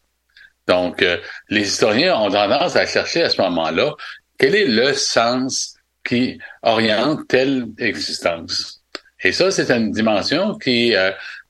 Donc, 0.67 1.01
euh, 1.01 1.17
les 1.49 1.61
historiens 1.61 2.15
ont 2.19 2.29
tendance 2.29 2.75
à 2.75 2.85
chercher 2.85 3.23
à 3.23 3.29
ce 3.29 3.41
moment-là 3.41 3.95
quel 4.37 4.53
est 4.53 4.65
le 4.65 4.93
sens 4.93 5.73
qui 6.03 6.37
oriente 6.61 7.27
telle 7.27 7.65
existence. 7.79 8.83
Et 9.23 9.31
ça, 9.31 9.49
c'est 9.49 9.71
une 9.71 9.91
dimension 9.91 10.55
qui 10.59 10.95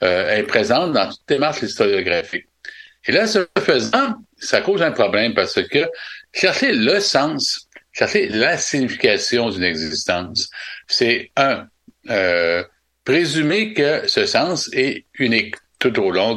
euh, 0.04 0.36
est 0.36 0.44
présente 0.44 0.94
dans 0.94 1.10
toute 1.10 1.28
démarche 1.28 1.62
historiographique. 1.62 2.48
Et 3.06 3.12
là, 3.12 3.28
ce 3.28 3.48
faisant, 3.60 4.16
ça 4.38 4.62
cause 4.62 4.82
un 4.82 4.92
problème 4.92 5.34
parce 5.34 5.62
que 5.68 5.90
chercher 6.34 6.74
le 6.74 7.00
sens, 7.00 7.68
chercher 7.92 8.30
la 8.30 8.58
signification 8.58 9.50
d'une 9.50 9.64
existence, 9.64 10.50
c'est 10.88 11.32
un, 11.36 11.68
euh, 12.10 12.64
présumer 13.04 13.74
que 13.74 14.08
ce 14.08 14.26
sens 14.26 14.70
est 14.74 15.06
unique 15.16 15.56
tout 15.80 16.00
au 16.00 16.12
long 16.12 16.36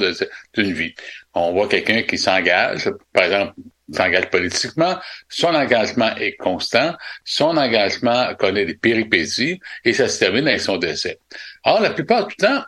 d'une 0.54 0.72
vie. 0.72 0.94
On 1.34 1.52
voit 1.52 1.68
quelqu'un 1.68 2.02
qui 2.02 2.16
s'engage, 2.16 2.90
par 3.12 3.24
exemple, 3.24 3.54
s'engage 3.92 4.30
politiquement, 4.30 4.98
son 5.28 5.54
engagement 5.54 6.16
est 6.16 6.36
constant, 6.36 6.94
son 7.24 7.56
engagement 7.58 8.34
connaît 8.36 8.64
des 8.64 8.74
péripéties 8.74 9.60
et 9.84 9.92
ça 9.92 10.08
se 10.08 10.18
termine 10.18 10.48
avec 10.48 10.60
son 10.60 10.78
décès. 10.78 11.18
Or, 11.64 11.80
la 11.80 11.90
plupart 11.90 12.26
du 12.26 12.36
temps, 12.36 12.62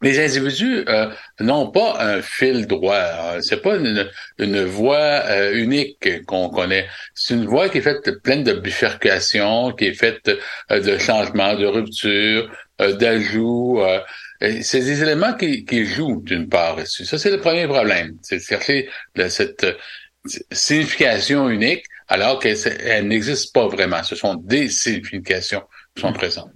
les 0.00 0.18
individus 0.20 0.84
euh, 0.88 1.10
n'ont 1.40 1.70
pas 1.70 1.96
un 2.00 2.22
fil 2.22 2.66
droit. 2.66 3.40
C'est 3.40 3.62
pas 3.62 3.76
une, 3.76 4.08
une 4.38 4.64
voie 4.64 4.96
euh, 4.96 5.54
unique 5.54 6.24
qu'on 6.26 6.48
connaît. 6.50 6.86
C'est 7.14 7.34
une 7.34 7.46
voie 7.46 7.68
qui 7.68 7.78
est 7.78 7.82
faite 7.82 8.22
pleine 8.22 8.44
de 8.44 8.52
bifurcations, 8.52 9.72
qui 9.72 9.86
est 9.86 9.94
faite 9.94 10.30
euh, 10.70 10.80
de 10.80 10.98
changements, 10.98 11.54
de 11.54 11.66
ruptures, 11.66 12.50
d'ajouts. 12.78 13.82
c'est 14.40 14.80
des 14.80 15.02
éléments 15.02 15.34
qui, 15.34 15.64
qui 15.64 15.84
jouent 15.84 16.22
d'une 16.22 16.48
part. 16.48 16.78
Ça, 16.86 17.18
c'est 17.18 17.30
le 17.30 17.40
premier 17.40 17.66
problème. 17.66 18.16
C'est 18.22 18.36
de 18.36 18.42
chercher 18.42 18.88
cette 19.28 19.66
signification 20.52 21.48
unique 21.48 21.84
alors 22.06 22.38
qu'elle 22.38 23.08
n'existe 23.08 23.52
pas 23.52 23.66
vraiment. 23.66 24.04
Ce 24.04 24.14
sont 24.14 24.34
des 24.34 24.68
significations 24.68 25.62
qui 25.96 26.02
sont 26.02 26.12
présentes. 26.12 26.52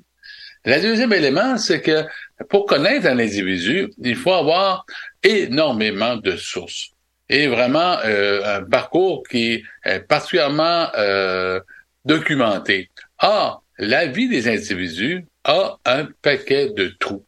Le 0.65 0.81
deuxième 0.81 1.13
élément, 1.13 1.57
c'est 1.59 1.81
que 1.81 2.05
pour 2.49 2.67
connaître 2.67 3.07
un 3.07 3.19
individu, 3.19 3.91
il 4.03 4.15
faut 4.15 4.33
avoir 4.33 4.87
énormément 5.23 6.17
de 6.17 6.37
sources 6.37 6.91
et 7.29 7.47
vraiment 7.49 7.99
euh, 8.05 8.59
un 8.59 8.63
parcours 8.63 9.23
qui 9.29 9.65
est 9.85 10.01
particulièrement 10.01 10.89
euh, 10.97 11.61
documenté. 12.05 12.91
Or, 13.21 13.65
la 13.79 14.07
vie 14.07 14.29
des 14.29 14.49
individus 14.49 15.25
a 15.45 15.79
un 15.85 16.07
paquet 16.21 16.71
de 16.71 16.93
trous. 17.01 17.25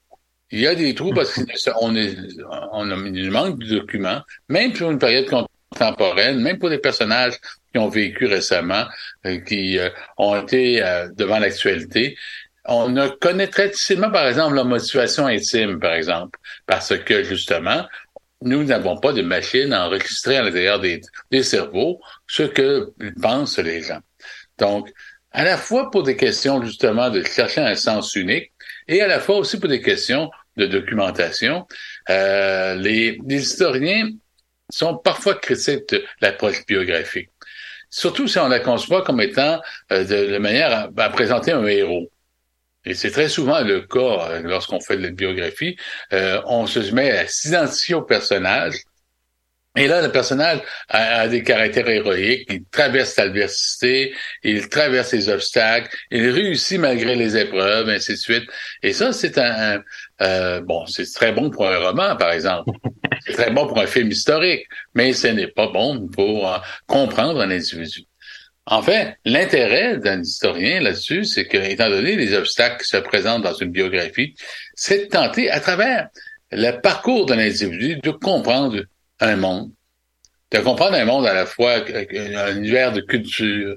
Il 0.50 0.60
y 0.60 0.66
a 0.68 0.74
des 0.74 0.94
trous 0.94 1.12
parce 1.12 1.32
qu'on 1.32 1.96
est, 1.96 2.16
on 2.72 2.90
a, 2.90 2.94
il 2.94 3.30
manque 3.30 3.58
de 3.58 3.78
documents, 3.78 4.20
même 4.48 4.74
sur 4.74 4.90
une 4.90 4.98
période 4.98 5.26
contemporaine, 5.26 6.38
même 6.40 6.58
pour 6.58 6.70
des 6.70 6.78
personnages 6.78 7.34
qui 7.72 7.78
ont 7.78 7.88
vécu 7.88 8.26
récemment, 8.26 8.84
euh, 9.26 9.40
qui 9.40 9.78
ont 10.18 10.40
été 10.40 10.80
devant 11.16 11.40
l'actualité 11.40 12.16
on 12.66 12.88
ne 12.88 13.08
connaît 13.08 13.48
très 13.48 13.68
difficilement, 13.68 14.10
par 14.10 14.26
exemple, 14.26 14.54
la 14.54 14.64
motivation 14.64 15.26
intime, 15.26 15.78
par 15.78 15.94
exemple, 15.94 16.38
parce 16.66 16.96
que 16.96 17.22
justement, 17.22 17.86
nous 18.44 18.64
n'avons 18.64 18.96
pas 18.98 19.12
de 19.12 19.22
machine 19.22 19.72
à 19.72 19.86
enregistrer 19.86 20.36
à 20.36 20.42
l'intérieur 20.42 20.80
des, 20.80 21.42
cerveaux 21.42 22.00
ce 22.26 22.42
que 22.42 22.92
pensent 23.20 23.58
les 23.58 23.82
gens. 23.82 24.00
Donc, 24.58 24.90
à 25.32 25.44
la 25.44 25.56
fois 25.56 25.90
pour 25.90 26.04
des 26.04 26.16
questions 26.16 26.62
justement 26.62 27.10
de 27.10 27.22
chercher 27.24 27.62
un 27.62 27.74
sens 27.74 28.14
unique 28.14 28.52
et 28.86 29.00
à 29.02 29.08
la 29.08 29.18
fois 29.18 29.38
aussi 29.38 29.58
pour 29.58 29.68
des 29.68 29.80
questions 29.80 30.30
de 30.56 30.66
documentation, 30.66 31.66
euh, 32.10 32.74
les, 32.76 33.18
historiens 33.28 34.10
sont 34.70 34.96
parfois 34.96 35.34
critiques 35.34 35.88
de 35.88 36.04
l'approche 36.20 36.64
biographique. 36.66 37.30
Surtout 37.90 38.28
si 38.28 38.38
on 38.38 38.48
la 38.48 38.60
conçoit 38.60 39.02
comme 39.02 39.20
étant 39.20 39.60
euh, 39.92 40.04
de, 40.04 40.38
manière 40.38 40.90
à 40.96 41.08
présenter 41.10 41.52
un 41.52 41.66
héros. 41.66 42.10
Et 42.84 42.94
c'est 42.94 43.10
très 43.10 43.28
souvent 43.28 43.60
le 43.60 43.82
cas 43.82 44.28
euh, 44.30 44.40
lorsqu'on 44.42 44.80
fait 44.80 44.96
de 44.96 45.02
la 45.02 45.10
biographie. 45.10 45.76
Euh, 46.12 46.40
on 46.46 46.66
se 46.66 46.80
met 46.92 47.10
à 47.10 47.26
s'identifier 47.26 47.94
au 47.94 48.02
personnage. 48.02 48.74
Et 49.76 49.88
là, 49.88 50.02
le 50.02 50.12
personnage 50.12 50.60
a, 50.88 51.26
des 51.26 51.42
caractères 51.42 51.88
héroïques. 51.88 52.46
Il 52.48 52.64
traverse 52.70 53.16
l'adversité, 53.16 54.14
il 54.44 54.68
traverse 54.68 55.12
les 55.12 55.28
obstacles, 55.28 55.88
il 56.12 56.30
réussit 56.30 56.78
malgré 56.78 57.16
les 57.16 57.36
épreuves, 57.36 57.88
ainsi 57.88 58.12
de 58.12 58.18
suite. 58.18 58.44
Et 58.84 58.92
ça, 58.92 59.12
c'est 59.12 59.36
un, 59.36 59.82
euh, 60.22 60.60
bon, 60.60 60.86
c'est 60.86 61.12
très 61.12 61.32
bon 61.32 61.50
pour 61.50 61.66
un 61.66 61.78
roman, 61.78 62.14
par 62.14 62.30
exemple. 62.30 62.70
c'est 63.26 63.32
très 63.32 63.50
bon 63.50 63.66
pour 63.66 63.80
un 63.80 63.86
film 63.88 64.12
historique, 64.12 64.64
mais 64.94 65.12
ce 65.12 65.26
n'est 65.26 65.48
pas 65.48 65.66
bon 65.66 66.06
pour 66.06 66.62
comprendre 66.86 67.40
un 67.40 67.50
individu. 67.50 68.06
En 68.66 68.82
fait, 68.82 69.18
l'intérêt 69.26 69.98
d'un 69.98 70.22
historien 70.22 70.80
là-dessus, 70.80 71.24
c'est 71.24 71.46
que, 71.46 71.58
étant 71.58 71.90
donné 71.90 72.16
les 72.16 72.34
obstacles 72.34 72.82
qui 72.82 72.88
se 72.88 72.96
présentent 72.96 73.42
dans 73.42 73.54
une 73.54 73.70
biographie, 73.70 74.34
c'est 74.74 75.04
de 75.04 75.08
tenter, 75.10 75.50
à 75.50 75.60
travers 75.60 76.08
le 76.50 76.80
parcours 76.80 77.26
d'un 77.26 77.38
individu, 77.38 77.96
de 77.96 78.10
comprendre 78.10 78.82
un 79.20 79.36
monde, 79.36 79.70
de 80.50 80.58
comprendre 80.60 80.94
un 80.94 81.04
monde 81.04 81.26
à 81.26 81.34
la 81.34 81.44
fois, 81.44 81.84
un 82.14 82.56
univers 82.56 82.92
de 82.92 83.02
culture, 83.02 83.76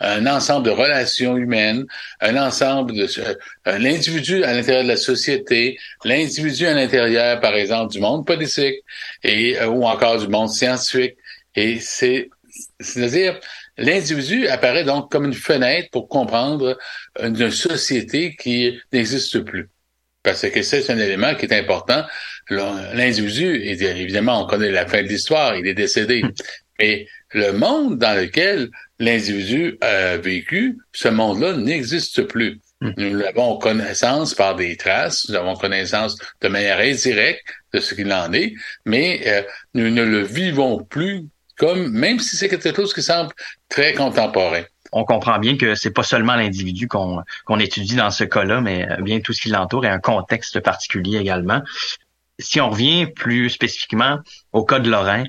un 0.00 0.26
ensemble 0.26 0.66
de 0.66 0.70
relations 0.70 1.36
humaines, 1.36 1.84
un 2.20 2.36
ensemble 2.36 2.94
de 2.94 3.08
euh, 3.18 3.78
l'individu 3.78 4.44
à 4.44 4.52
l'intérieur 4.52 4.84
de 4.84 4.88
la 4.88 4.96
société, 4.96 5.78
l'individu 6.04 6.66
à 6.66 6.74
l'intérieur, 6.74 7.40
par 7.40 7.54
exemple, 7.56 7.92
du 7.92 8.00
monde 8.00 8.24
politique 8.24 8.76
et 9.24 9.60
ou 9.64 9.84
encore 9.84 10.18
du 10.18 10.28
monde 10.28 10.50
scientifique. 10.50 11.16
Et 11.56 11.80
c'est, 11.80 12.30
c'est-à-dire, 12.78 13.40
l'individu 13.78 14.48
apparaît 14.48 14.84
donc 14.84 15.10
comme 15.10 15.24
une 15.24 15.34
fenêtre 15.34 15.88
pour 15.90 16.08
comprendre 16.08 16.78
une 17.22 17.50
société 17.50 18.36
qui 18.36 18.78
n'existe 18.92 19.40
plus. 19.40 19.70
Parce 20.22 20.48
que 20.50 20.62
c'est 20.62 20.90
un 20.90 20.98
élément 20.98 21.34
qui 21.34 21.46
est 21.46 21.54
important. 21.54 22.04
L'individu, 22.50 23.62
évidemment, 23.62 24.42
on 24.42 24.46
connaît 24.46 24.70
la 24.70 24.86
fin 24.86 25.02
de 25.02 25.08
l'histoire, 25.08 25.56
il 25.56 25.66
est 25.66 25.74
décédé. 25.74 26.22
Mais 26.78 27.06
le 27.32 27.52
monde 27.52 27.98
dans 27.98 28.18
lequel 28.18 28.68
l'individu 28.98 29.78
a 29.80 30.16
vécu, 30.16 30.78
ce 30.92 31.08
monde-là 31.08 31.56
n'existe 31.56 32.22
plus. 32.22 32.60
Hmm. 32.80 32.92
Nous 32.96 33.20
avons 33.22 33.58
connaissance 33.58 34.34
par 34.34 34.54
des 34.54 34.76
traces, 34.76 35.28
nous 35.28 35.34
avons 35.34 35.54
connaissance 35.54 36.16
de 36.40 36.48
manière 36.48 36.78
indirecte 36.78 37.42
de 37.72 37.80
ce 37.80 37.94
qu'il 37.94 38.12
en 38.12 38.32
est, 38.32 38.54
mais 38.84 39.22
euh, 39.26 39.42
nous 39.74 39.90
ne 39.90 40.04
le 40.04 40.22
vivons 40.22 40.84
plus 40.84 41.26
comme, 41.58 41.88
même 41.88 42.18
si 42.20 42.36
c'est 42.36 42.48
quelque 42.48 42.74
chose 42.74 42.94
qui 42.94 43.02
semble 43.02 43.32
très 43.68 43.94
contemporain. 43.94 44.62
On 44.92 45.04
comprend 45.04 45.38
bien 45.38 45.58
que 45.58 45.74
c'est 45.74 45.90
pas 45.90 46.02
seulement 46.02 46.34
l'individu 46.34 46.88
qu'on 46.88 47.22
qu'on 47.44 47.58
étudie 47.58 47.96
dans 47.96 48.10
ce 48.10 48.24
cas-là, 48.24 48.60
mais 48.60 48.88
euh, 48.90 49.02
bien 49.02 49.20
tout 49.20 49.32
ce 49.32 49.42
qui 49.42 49.50
l'entoure 49.50 49.84
et 49.84 49.88
un 49.88 49.98
contexte 49.98 50.60
particulier 50.60 51.18
également. 51.18 51.62
Si 52.38 52.60
on 52.60 52.70
revient 52.70 53.06
plus 53.06 53.50
spécifiquement 53.50 54.20
au 54.52 54.64
cas 54.64 54.78
de 54.78 54.88
Lorrain, 54.88 55.24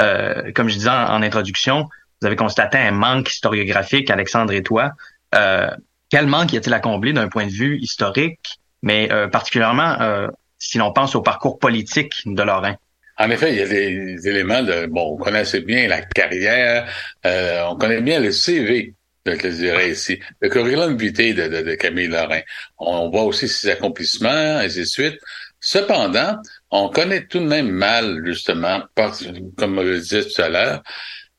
euh, 0.00 0.52
comme 0.52 0.68
je 0.68 0.74
disais 0.74 0.90
en, 0.90 1.22
introduction, 1.22 1.88
vous 2.20 2.26
avez 2.26 2.36
constaté 2.36 2.78
un 2.78 2.92
manque 2.92 3.30
historiographique, 3.30 4.10
Alexandre 4.10 4.52
et 4.52 4.62
toi. 4.62 4.92
Euh, 5.34 5.70
quel 6.12 6.26
manque 6.26 6.52
y 6.52 6.56
a-t-il 6.56 6.74
à 6.74 6.80
combler 6.80 7.12
d'un 7.12 7.28
point 7.28 7.46
de 7.46 7.52
vue 7.52 7.78
historique, 7.78 8.60
mais 8.82 9.10
euh, 9.10 9.28
particulièrement 9.28 9.96
euh, 10.00 10.28
si 10.58 10.78
l'on 10.78 10.92
pense 10.92 11.14
au 11.14 11.22
parcours 11.22 11.58
politique 11.58 12.22
de 12.26 12.42
Lorrain? 12.42 12.76
En 13.22 13.30
effet, 13.30 13.52
il 13.52 13.58
y 13.58 13.62
a 13.62 13.68
des 13.68 14.28
éléments 14.28 14.64
de 14.64 14.86
bon, 14.86 15.12
on 15.12 15.16
connaissait 15.16 15.60
bien 15.60 15.86
la 15.86 16.02
carrière, 16.02 16.92
euh, 17.24 17.62
on 17.68 17.76
connaît 17.76 18.00
bien 18.00 18.18
le 18.18 18.32
CV, 18.32 18.96
je 19.24 19.48
dirais 19.48 19.92
ici, 19.92 20.18
le 20.40 20.48
curriculum 20.48 20.96
vitae 20.96 21.32
de, 21.32 21.46
de, 21.46 21.62
de, 21.62 21.74
Camille 21.76 22.08
Lorrain. 22.08 22.40
On 22.78 23.10
voit 23.10 23.22
aussi 23.22 23.46
ses 23.46 23.70
accomplissements, 23.70 24.58
ainsi 24.58 24.80
de 24.80 24.84
suite. 24.84 25.20
Cependant, 25.60 26.36
on 26.72 26.88
connaît 26.88 27.24
tout 27.28 27.38
de 27.38 27.44
même 27.44 27.70
mal, 27.70 28.22
justement, 28.26 28.82
comme 28.96 29.80
je 29.84 29.88
le 29.88 29.98
disais 30.00 30.24
tout 30.24 30.42
à 30.42 30.48
l'heure, 30.48 30.82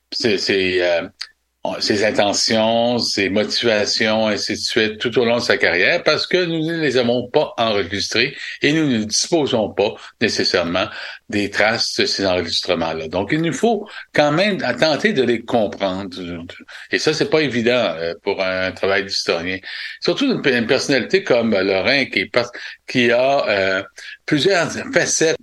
c'est 0.10 0.38
euh, 0.82 1.10
ses 1.80 2.04
intentions, 2.04 3.00
ses 3.00 3.30
motivations, 3.30 4.28
ainsi 4.28 4.54
de 4.54 4.58
suite, 4.58 4.98
tout 4.98 5.18
au 5.18 5.24
long 5.24 5.38
de 5.38 5.42
sa 5.42 5.58
carrière, 5.58 6.04
parce 6.04 6.28
que 6.28 6.44
nous 6.44 6.66
ne 6.66 6.82
les 6.82 6.98
avons 6.98 7.30
pas 7.30 7.54
enregistrés 7.58 8.36
et 8.62 8.74
nous 8.74 8.86
ne 8.86 9.04
disposons 9.06 9.70
pas 9.70 9.96
nécessairement 10.20 10.88
des 11.30 11.50
traces 11.50 11.96
de 12.00 12.06
ces 12.06 12.26
enregistrements-là. 12.26 13.08
Donc, 13.08 13.30
il 13.32 13.42
nous 13.42 13.54
faut 13.54 13.88
quand 14.14 14.34
même 14.34 14.58
tenter 14.78 15.14
de 15.14 15.24
les 15.24 15.42
comprendre. 15.42 16.18
Et 16.92 17.00
ça, 17.00 17.14
c'est 17.14 17.30
pas 17.30 17.42
évident 17.42 17.72
euh, 17.72 18.14
pour 18.24 18.44
un 18.44 18.72
travail 18.74 19.06
d'historien. 19.06 19.58
Surtout 20.02 20.26
une, 20.26 20.68
personnalité 20.68 21.24
comme 21.24 21.58
Lorrain 21.58 22.06
qui, 22.06 22.30
qui 22.88 23.10
a 23.12 23.48
euh, 23.48 23.84
plusieurs 24.26 24.70
facettes 24.94 25.38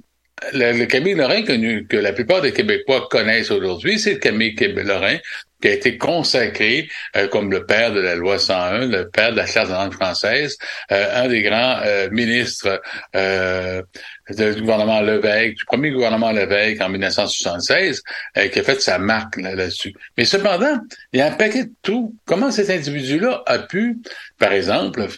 le, 0.52 0.84
Camille 0.86 1.14
Lorrain 1.14 1.42
que, 1.42 1.82
que 1.82 1.96
la 1.96 2.12
plupart 2.12 2.40
des 2.40 2.52
Québécois 2.52 3.08
connaissent 3.10 3.50
aujourd'hui, 3.50 3.98
c'est 3.98 4.14
le 4.14 4.18
Camille 4.18 4.54
Lorrain 4.58 5.18
qui 5.60 5.68
a 5.68 5.72
été 5.72 5.98
consacré 5.98 6.88
euh, 7.16 7.28
comme 7.28 7.50
le 7.50 7.64
père 7.66 7.92
de 7.92 8.00
la 8.00 8.14
loi 8.14 8.38
101, 8.38 8.86
le 8.86 9.08
père 9.08 9.32
de 9.32 9.36
la 9.36 9.46
charte 9.46 9.68
de 9.68 9.74
langue 9.74 9.92
française, 9.92 10.56
euh, 10.90 11.24
un 11.24 11.28
des 11.28 11.42
grands 11.42 11.80
euh, 11.84 12.08
ministres 12.10 12.80
du 13.14 14.60
gouvernement 14.60 15.00
Levesque, 15.00 15.56
du 15.56 15.64
premier 15.64 15.90
gouvernement 15.90 16.30
Levesque 16.30 16.80
en 16.80 16.88
1976, 16.88 18.02
qui 18.52 18.58
a 18.58 18.62
fait 18.62 18.80
sa 18.80 18.98
marque 18.98 19.36
là-dessus. 19.36 19.92
Mais 20.16 20.24
cependant, 20.24 20.78
il 21.12 21.18
y 21.18 21.22
a 21.22 21.26
un 21.26 21.32
paquet 21.32 21.64
de 21.64 21.72
tout. 21.82 22.14
Comment 22.26 22.52
cet 22.52 22.70
individu-là 22.70 23.42
a 23.46 23.58
pu, 23.58 23.98
par 24.38 24.52
exemple, 24.52 25.08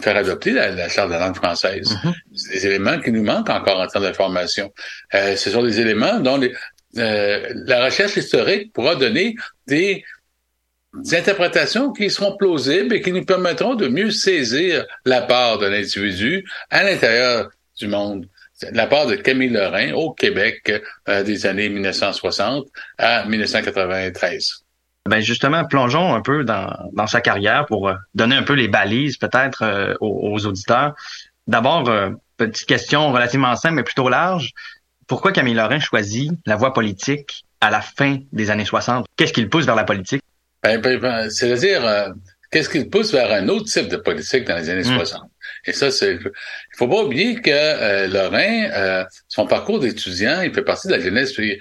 faire 0.00 0.16
adopter 0.16 0.52
la, 0.52 0.88
charte 0.88 1.08
de 1.08 1.14
la 1.14 1.20
langue 1.20 1.36
française? 1.36 1.92
Mm-hmm. 1.92 2.14
C'est 2.34 2.52
des 2.54 2.66
éléments 2.68 2.98
qui 3.00 3.12
nous 3.12 3.22
manquent 3.22 3.50
encore 3.50 3.80
en 3.80 3.86
termes 3.86 4.04
d'information. 4.04 4.72
ce 5.12 5.50
sont 5.50 5.62
des 5.62 5.80
éléments 5.80 6.20
dont 6.20 6.38
les, 6.38 6.54
euh, 6.96 7.52
la 7.66 7.84
recherche 7.84 8.16
historique 8.16 8.72
pourra 8.72 8.94
donner 8.94 9.34
des, 9.66 10.04
interprétations 11.12 11.92
qui 11.92 12.08
seront 12.08 12.36
plausibles 12.36 12.94
et 12.94 13.00
qui 13.00 13.10
nous 13.10 13.24
permettront 13.24 13.74
de 13.74 13.88
mieux 13.88 14.12
saisir 14.12 14.86
la 15.04 15.22
part 15.22 15.58
de 15.58 15.66
l'individu 15.66 16.48
à 16.70 16.84
l'intérieur 16.84 17.50
du 17.76 17.88
monde. 17.88 18.28
La 18.70 18.86
part 18.86 19.08
de 19.08 19.16
Camille 19.16 19.48
Lorrain 19.48 19.92
au 19.94 20.12
Québec 20.12 20.72
euh, 21.08 21.24
des 21.24 21.46
années 21.46 21.68
1960 21.68 22.68
à 22.98 23.24
1993. 23.26 24.62
Ben 25.08 25.20
justement, 25.20 25.64
plongeons 25.64 26.14
un 26.14 26.20
peu 26.20 26.44
dans, 26.44 27.06
sa 27.08 27.20
carrière 27.20 27.66
pour 27.66 27.88
euh, 27.88 27.94
donner 28.14 28.36
un 28.36 28.44
peu 28.44 28.54
les 28.54 28.68
balises 28.68 29.16
peut-être 29.16 29.96
aux, 30.00 30.46
auditeurs. 30.46 30.94
D'abord, 31.48 31.90
petite 32.36 32.66
question 32.66 33.12
relativement 33.12 33.56
simple 33.56 33.74
mais 33.74 33.82
plutôt 33.82 34.08
large 34.08 34.52
pourquoi 35.06 35.32
Camille 35.32 35.54
Lorrain 35.54 35.80
choisit 35.80 36.32
la 36.46 36.56
voie 36.56 36.72
politique 36.72 37.44
à 37.60 37.70
la 37.70 37.80
fin 37.80 38.18
des 38.32 38.50
années 38.50 38.64
60? 38.64 39.06
Qu'est-ce 39.16 39.32
qui 39.32 39.42
le 39.42 39.48
pousse 39.48 39.66
vers 39.66 39.74
la 39.74 39.84
politique? 39.84 40.22
Ben, 40.62 40.80
ben, 40.80 40.98
ben, 40.98 41.30
c'est-à-dire, 41.30 41.86
euh, 41.86 42.08
qu'est-ce 42.50 42.68
qui 42.68 42.78
le 42.78 42.88
pousse 42.88 43.12
vers 43.12 43.30
un 43.32 43.48
autre 43.48 43.66
type 43.66 43.88
de 43.88 43.96
politique 43.96 44.46
dans 44.46 44.56
les 44.56 44.70
années 44.70 44.84
60? 44.84 45.22
Et 45.66 45.72
ça, 45.72 45.90
c'est. 45.90 46.14
Il 46.14 46.76
faut 46.76 46.88
pas 46.88 47.02
oublier 47.02 47.36
que 47.36 47.50
euh, 47.50 48.06
Lorrain, 48.08 48.70
euh, 48.72 49.04
son 49.28 49.46
parcours 49.46 49.80
d'étudiant, 49.80 50.42
il 50.42 50.52
fait 50.52 50.62
partie 50.62 50.88
de 50.88 50.92
la 50.92 51.00
jeunesse, 51.00 51.38
euh, 51.38 51.56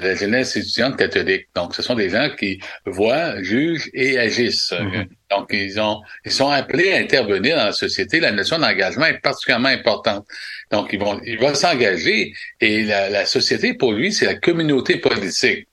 la 0.00 0.14
jeunesse 0.14 0.56
étudiante 0.56 0.96
catholique. 0.96 1.46
Donc, 1.54 1.74
ce 1.74 1.82
sont 1.82 1.94
des 1.94 2.10
gens 2.10 2.28
qui 2.38 2.60
voient, 2.84 3.42
jugent 3.42 3.88
et 3.94 4.18
agissent. 4.18 4.72
Mm-hmm. 4.72 5.06
Donc, 5.30 5.48
ils 5.52 5.80
ont, 5.80 6.00
ils 6.24 6.32
sont 6.32 6.50
appelés 6.50 6.92
à 6.92 6.98
intervenir 6.98 7.56
dans 7.56 7.66
la 7.66 7.72
société. 7.72 8.20
La 8.20 8.32
notion 8.32 8.58
d'engagement 8.58 9.06
est 9.06 9.20
particulièrement 9.20 9.68
importante. 9.68 10.26
Donc, 10.70 10.90
ils 10.92 10.98
vont, 10.98 11.20
il 11.24 11.38
va 11.38 11.54
s'engager 11.54 12.32
et 12.60 12.84
la, 12.84 13.08
la 13.08 13.24
société, 13.26 13.74
pour 13.74 13.92
lui, 13.92 14.12
c'est 14.12 14.26
la 14.26 14.34
communauté 14.34 14.98
politique. 14.98 15.68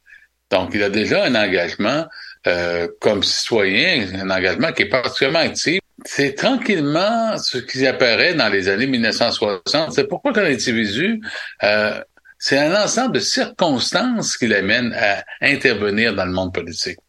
Donc, 0.51 0.71
il 0.73 0.84
a 0.84 0.89
déjà 0.89 1.26
un 1.26 1.36
engagement 1.36 2.05
euh, 2.47 2.88
comme 3.01 3.23
citoyen, 3.23 4.07
un 4.21 4.30
engagement 4.30 4.71
qui 4.71 4.84
est 4.84 4.89
particulièrement 4.89 5.39
actif 5.39 5.80
c'est 6.05 6.35
tranquillement 6.35 7.37
ce 7.37 7.57
qui 7.57 7.85
apparaît 7.85 8.35
dans 8.35 8.47
les 8.47 8.69
années 8.69 8.87
1960. 8.87 9.91
C'est 9.91 10.07
pourquoi 10.07 10.33
qu'un 10.33 10.45
individu, 10.45 11.19
euh, 11.63 11.99
c'est 12.37 12.59
un 12.59 12.75
ensemble 12.83 13.13
de 13.13 13.19
circonstances 13.19 14.37
qui 14.37 14.47
l'amènent 14.47 14.93
à 14.93 15.23
intervenir 15.41 16.13
dans 16.13 16.25
le 16.25 16.31
monde 16.31 16.53
politique. 16.53 16.99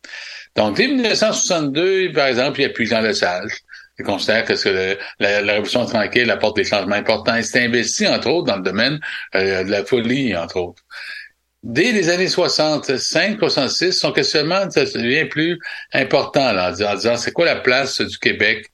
Donc, 0.56 0.76
dès 0.76 0.88
1962, 0.88 2.12
par 2.12 2.26
exemple, 2.26 2.60
il 2.60 2.62
y 2.62 2.66
a 2.66 2.70
plus 2.70 2.86
Jean 2.86 3.02
Lesage. 3.02 3.52
Il 3.98 4.04
considère 4.04 4.44
que, 4.44 4.54
la, 5.20 5.38
Révolution 5.40 5.84
tranquille 5.84 6.30
apporte 6.30 6.56
des 6.56 6.64
changements 6.64 6.96
importants. 6.96 7.36
Il 7.36 7.44
s'est 7.44 7.64
investi, 7.64 8.06
entre 8.06 8.28
autres, 8.28 8.46
dans 8.46 8.56
le 8.56 8.62
domaine 8.62 8.98
euh, 9.34 9.62
de 9.64 9.70
la 9.70 9.84
folie, 9.84 10.34
entre 10.34 10.56
autres. 10.56 10.82
Dès 11.68 11.90
les 11.90 12.10
années 12.10 12.28
65, 12.28 13.40
66, 13.40 13.92
son 13.92 14.12
questionnement 14.12 14.66
devient 14.66 15.24
plus 15.24 15.58
important 15.92 16.52
là, 16.52 16.70
en 16.70 16.94
disant, 16.94 17.16
c'est 17.16 17.32
quoi 17.32 17.44
la 17.44 17.56
place 17.56 18.00
du 18.00 18.18
Québec 18.18 18.66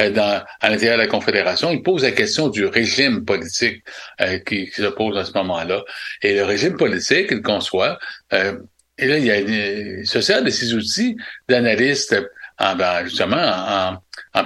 euh, 0.00 0.10
dans, 0.10 0.42
à 0.60 0.68
l'intérieur 0.68 0.96
de 0.96 1.02
la 1.02 1.06
Confédération? 1.06 1.70
Il 1.70 1.84
pose 1.84 2.02
la 2.02 2.10
question 2.10 2.48
du 2.48 2.66
régime 2.66 3.24
politique 3.24 3.84
euh, 4.20 4.40
qui, 4.40 4.68
qui, 4.68 4.82
se 4.82 4.88
pose 4.88 5.16
à 5.16 5.24
ce 5.24 5.32
moment-là. 5.34 5.84
Et 6.22 6.34
le 6.34 6.44
régime 6.44 6.76
politique, 6.76 7.28
il 7.30 7.40
conçoit, 7.40 8.00
euh, 8.32 8.58
et 8.98 9.06
là, 9.06 9.18
il 9.18 9.26
y 9.26 9.30
a 9.30 9.38
une, 9.38 10.04
se 10.04 10.20
sert 10.20 10.42
de 10.42 10.50
ces 10.50 10.74
outils 10.74 11.16
d'analyste 11.48 12.16
en, 12.58 12.74
ben, 12.74 13.04
justement 13.04 13.36
en, 13.36 13.96
en, 14.34 14.44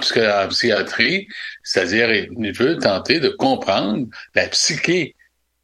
psychiatrie, 0.49 1.27
c'est-à-dire 1.63 2.13
il 2.13 2.51
veut 2.53 2.77
tenter 2.77 3.19
de 3.19 3.29
comprendre 3.29 4.05
la 4.35 4.47
psyché 4.47 5.15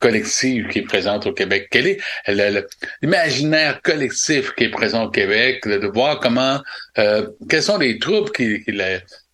collective 0.01 0.67
qui 0.67 0.79
est 0.79 0.83
présente 0.83 1.25
au 1.25 1.33
Québec? 1.33 1.69
Quel 1.71 1.87
est 1.87 1.99
l'imaginaire 3.01 3.81
collectif 3.81 4.53
qui 4.55 4.65
est 4.65 4.69
présent 4.69 5.05
au 5.05 5.09
Québec? 5.09 5.65
De 5.65 5.87
voir 5.87 6.19
comment, 6.19 6.59
euh, 6.97 7.27
quels 7.47 7.63
sont 7.63 7.77
les 7.77 7.99
troubles 7.99 8.31
qui, 8.31 8.61
qui, 8.63 8.73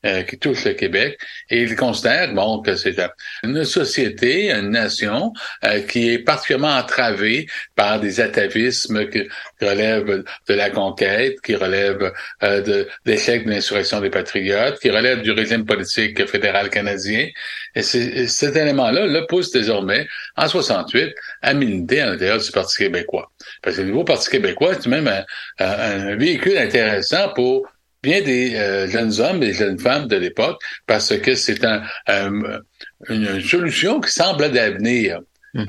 euh, 0.05 0.21
qui 0.21 0.37
touche 0.37 0.63
le 0.65 0.73
Québec 0.73 1.17
et 1.49 1.63
il 1.63 1.75
considère 1.75 2.31
bon 2.31 2.61
que 2.61 2.75
c'est 2.75 2.95
une 3.41 3.65
société, 3.65 4.51
une 4.51 4.69
nation 4.69 5.33
euh, 5.63 5.81
qui 5.81 6.11
est 6.11 6.19
particulièrement 6.19 6.77
entravée 6.77 7.47
par 7.75 7.99
des 7.99 8.21
atavismes 8.21 9.09
qui 9.09 9.27
relèvent 9.59 10.23
de 10.47 10.53
la 10.53 10.69
conquête, 10.69 11.41
qui 11.41 11.55
relèvent 11.55 12.13
euh, 12.43 12.61
de 12.61 12.87
l'échec 13.05 13.43
de 13.45 13.49
l'insurrection 13.49 13.99
des 13.99 14.11
patriotes, 14.11 14.79
qui 14.79 14.91
relèvent 14.91 15.23
du 15.23 15.31
régime 15.31 15.65
politique 15.65 16.27
fédéral 16.27 16.69
canadien. 16.69 17.27
Et, 17.73 17.81
cet 17.81 18.55
élément-là 18.55 19.07
le 19.07 19.25
pousse 19.25 19.51
désormais 19.51 20.07
en 20.35 20.47
68 20.47 21.15
à 21.41 21.55
militer 21.55 22.01
à 22.01 22.11
l'intérieur 22.11 22.37
du 22.37 22.51
Parti 22.51 22.77
québécois. 22.77 23.31
Parce 23.63 23.77
que 23.77 23.81
le 23.81 23.87
nouveau 23.87 24.03
Parti 24.03 24.29
québécois, 24.29 24.75
c'est 24.79 24.89
même 24.89 25.11
un 25.57 26.15
véhicule 26.17 26.59
intéressant 26.59 27.29
pour 27.33 27.67
bien 28.03 28.21
des 28.21 28.55
euh, 28.55 28.87
jeunes 28.87 29.19
hommes 29.19 29.43
et 29.43 29.53
jeunes 29.53 29.79
femmes 29.79 30.07
de 30.07 30.15
l'époque 30.17 30.61
parce 30.85 31.15
que 31.17 31.35
c'est 31.35 31.63
un, 31.65 31.81
un- 32.07 32.59
une 33.09 33.41
solution 33.41 33.99
qui 33.99 34.11
semble 34.11 34.51
d'avenir 34.51 35.19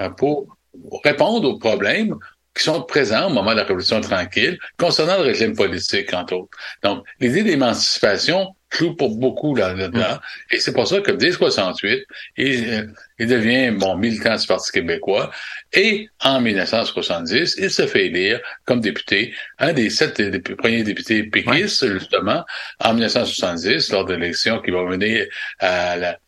euh, 0.01 0.09
pour 0.11 0.57
répondre 1.05 1.49
aux 1.49 1.59
problèmes 1.59 2.15
qui 2.55 2.65
sont 2.65 2.83
présents 2.83 3.29
au 3.29 3.33
moment 3.33 3.53
de 3.53 3.57
la 3.57 3.65
Révolution 3.65 4.01
tranquille 4.01 4.59
concernant 4.79 5.17
le 5.19 5.23
régime 5.25 5.55
politique, 5.55 6.13
entre 6.13 6.35
autres. 6.35 6.59
Donc, 6.83 7.05
l'idée 7.21 7.43
d'émancipation 7.45 8.55
joue 8.71 8.95
pour 8.95 9.17
beaucoup 9.17 9.55
là- 9.55 9.75
là-dedans. 9.75 10.19
Et 10.51 10.59
c'est 10.61 10.73
pour 10.73 10.87
ça 10.87 11.01
que 11.01 11.11
dès 11.13 11.33
68, 11.33 12.05
il, 12.37 12.93
il 13.19 13.27
devient 13.27 13.71
bon 13.71 13.97
militant 13.97 14.37
du 14.37 14.47
Parti 14.47 14.73
québécois. 14.73 15.31
Et 15.73 16.09
en 16.23 16.41
1970, 16.41 17.57
il 17.59 17.71
se 17.71 17.87
fait 17.87 18.07
élire 18.07 18.41
comme 18.65 18.81
député, 18.81 19.35
un 19.59 19.73
des 19.73 19.91
sept 19.91 20.21
premiers 20.57 20.83
députés 20.83 21.23
péquistes, 21.25 21.87
justement, 21.87 22.45
en 22.81 22.93
1970, 22.95 23.91
lors 23.93 24.05
de 24.05 24.15
l'élection 24.15 24.61
qui 24.61 24.71
va 24.71 24.83
mener 24.85 25.29
à 25.61 25.97
la, 25.97 26.19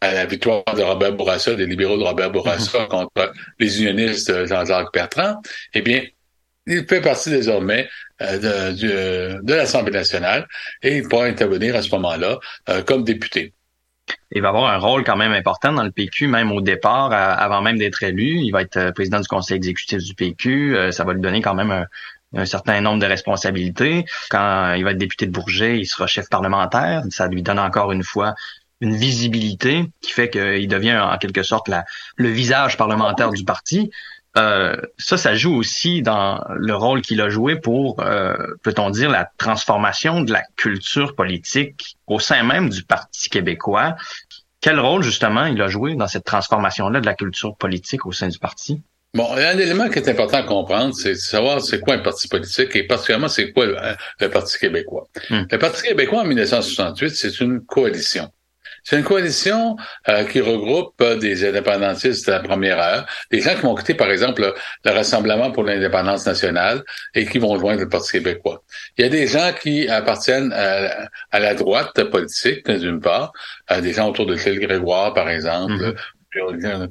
à 0.00 0.14
la 0.14 0.26
victoire 0.26 0.64
de 0.74 0.82
Robert 0.82 1.12
Bourassa, 1.12 1.54
des 1.54 1.66
libéraux 1.66 1.98
de 1.98 2.02
Robert 2.04 2.30
Bourassa 2.30 2.86
contre 2.86 3.32
les 3.58 3.80
unionistes 3.82 4.30
de 4.30 4.46
Jean-Jacques 4.46 4.92
Bertrand, 4.92 5.40
eh 5.74 5.82
bien, 5.82 6.02
il 6.66 6.86
fait 6.88 7.00
partie 7.00 7.30
désormais 7.30 7.88
euh, 8.22 8.70
de, 8.72 8.74
du- 8.76 9.42
de 9.44 9.54
l'Assemblée 9.54 9.92
nationale 9.92 10.46
et 10.82 10.96
il 10.98 11.08
pourra 11.08 11.26
intervenir 11.26 11.76
à 11.76 11.82
ce 11.82 11.90
moment-là 11.94 12.38
euh, 12.68 12.82
comme 12.82 13.04
député. 13.04 13.54
Il 14.32 14.42
va 14.42 14.48
avoir 14.50 14.70
un 14.72 14.78
rôle 14.78 15.04
quand 15.04 15.16
même 15.16 15.32
important 15.32 15.72
dans 15.72 15.82
le 15.82 15.90
PQ, 15.90 16.26
même 16.26 16.52
au 16.52 16.60
départ, 16.60 17.12
avant 17.12 17.62
même 17.62 17.78
d'être 17.78 18.02
élu. 18.02 18.38
Il 18.40 18.50
va 18.50 18.62
être 18.62 18.76
euh, 18.76 18.92
président 18.92 19.20
du 19.20 19.28
conseil 19.28 19.56
exécutif 19.56 19.98
du 20.02 20.14
PQ. 20.14 20.76
Euh, 20.76 20.92
ça 20.92 21.04
va 21.04 21.14
lui 21.14 21.20
donner 21.20 21.40
quand 21.40 21.54
même 21.54 21.70
un, 21.70 21.86
un 22.36 22.44
certain 22.44 22.80
nombre 22.80 23.00
de 23.00 23.06
responsabilités. 23.06 24.04
Quand 24.30 24.74
il 24.74 24.84
va 24.84 24.90
être 24.90 24.98
député 24.98 25.26
de 25.26 25.30
Bourget, 25.32 25.78
il 25.78 25.86
sera 25.86 26.06
chef 26.06 26.28
parlementaire. 26.28 27.02
Ça 27.10 27.28
lui 27.28 27.42
donne 27.42 27.58
encore 27.58 27.92
une 27.92 28.02
fois 28.04 28.34
une 28.80 28.96
visibilité 28.96 29.86
qui 30.02 30.12
fait 30.12 30.28
qu'il 30.28 30.68
devient 30.68 30.98
en 30.98 31.16
quelque 31.16 31.42
sorte 31.42 31.68
la, 31.68 31.84
le 32.16 32.28
visage 32.28 32.76
parlementaire 32.76 33.30
du 33.30 33.44
parti. 33.44 33.90
Euh, 34.36 34.76
ça, 34.98 35.16
ça 35.16 35.34
joue 35.34 35.54
aussi 35.54 36.02
dans 36.02 36.44
le 36.56 36.74
rôle 36.74 37.02
qu'il 37.02 37.20
a 37.20 37.28
joué 37.28 37.56
pour, 37.56 38.00
euh, 38.00 38.34
peut-on 38.62 38.90
dire, 38.90 39.10
la 39.10 39.30
transformation 39.38 40.22
de 40.22 40.32
la 40.32 40.42
culture 40.56 41.14
politique 41.14 41.96
au 42.06 42.18
sein 42.18 42.42
même 42.42 42.68
du 42.68 42.82
Parti 42.82 43.28
québécois. 43.28 43.94
Quel 44.60 44.80
rôle, 44.80 45.02
justement, 45.02 45.46
il 45.46 45.60
a 45.62 45.68
joué 45.68 45.94
dans 45.94 46.08
cette 46.08 46.24
transformation-là 46.24 47.00
de 47.00 47.06
la 47.06 47.14
culture 47.14 47.56
politique 47.56 48.06
au 48.06 48.12
sein 48.12 48.28
du 48.28 48.38
parti? 48.38 48.82
Bon, 49.12 49.30
un 49.32 49.58
élément 49.58 49.88
qui 49.88 50.00
est 50.00 50.08
important 50.08 50.38
à 50.38 50.42
comprendre, 50.42 50.92
c'est 50.92 51.10
de 51.10 51.14
savoir 51.14 51.60
c'est 51.60 51.78
quoi 51.78 51.94
un 51.94 51.98
parti 51.98 52.26
politique 52.26 52.74
et 52.74 52.82
particulièrement 52.82 53.28
c'est 53.28 53.52
quoi 53.52 53.66
le, 53.66 53.76
le 54.18 54.28
Parti 54.28 54.58
québécois. 54.58 55.06
Le 55.30 55.56
Parti 55.56 55.82
québécois 55.82 56.22
en 56.22 56.24
1968, 56.24 57.10
c'est 57.10 57.40
une 57.40 57.60
coalition. 57.60 58.28
C'est 58.84 58.98
une 58.98 59.04
coalition 59.04 59.76
euh, 60.08 60.24
qui 60.24 60.40
regroupe 60.40 60.94
euh, 61.00 61.16
des 61.16 61.48
indépendantistes 61.48 62.26
de 62.26 62.32
la 62.32 62.40
première 62.40 62.78
heure, 62.78 63.06
des 63.30 63.40
gens 63.40 63.54
qui 63.54 63.62
vont 63.62 63.74
quitter, 63.74 63.94
par 63.94 64.10
exemple, 64.10 64.42
le, 64.42 64.54
le 64.84 64.90
Rassemblement 64.90 65.50
pour 65.50 65.64
l'indépendance 65.64 66.26
nationale 66.26 66.84
et 67.14 67.24
qui 67.24 67.38
vont 67.38 67.58
joindre 67.58 67.80
le 67.80 67.88
Parti 67.88 68.12
québécois. 68.12 68.62
Il 68.98 69.02
y 69.02 69.06
a 69.06 69.10
des 69.10 69.26
gens 69.26 69.52
qui 69.58 69.88
appartiennent 69.88 70.52
à, 70.52 71.08
à 71.30 71.40
la 71.40 71.54
droite 71.54 72.04
politique, 72.04 72.70
d'une 72.70 73.00
part, 73.00 73.32
euh, 73.70 73.80
des 73.80 73.94
gens 73.94 74.10
autour 74.10 74.26
de 74.26 74.36
Gilles 74.36 74.60
Grégoire, 74.60 75.14
par 75.14 75.30
exemple, 75.30 75.94
euh, 76.36 76.86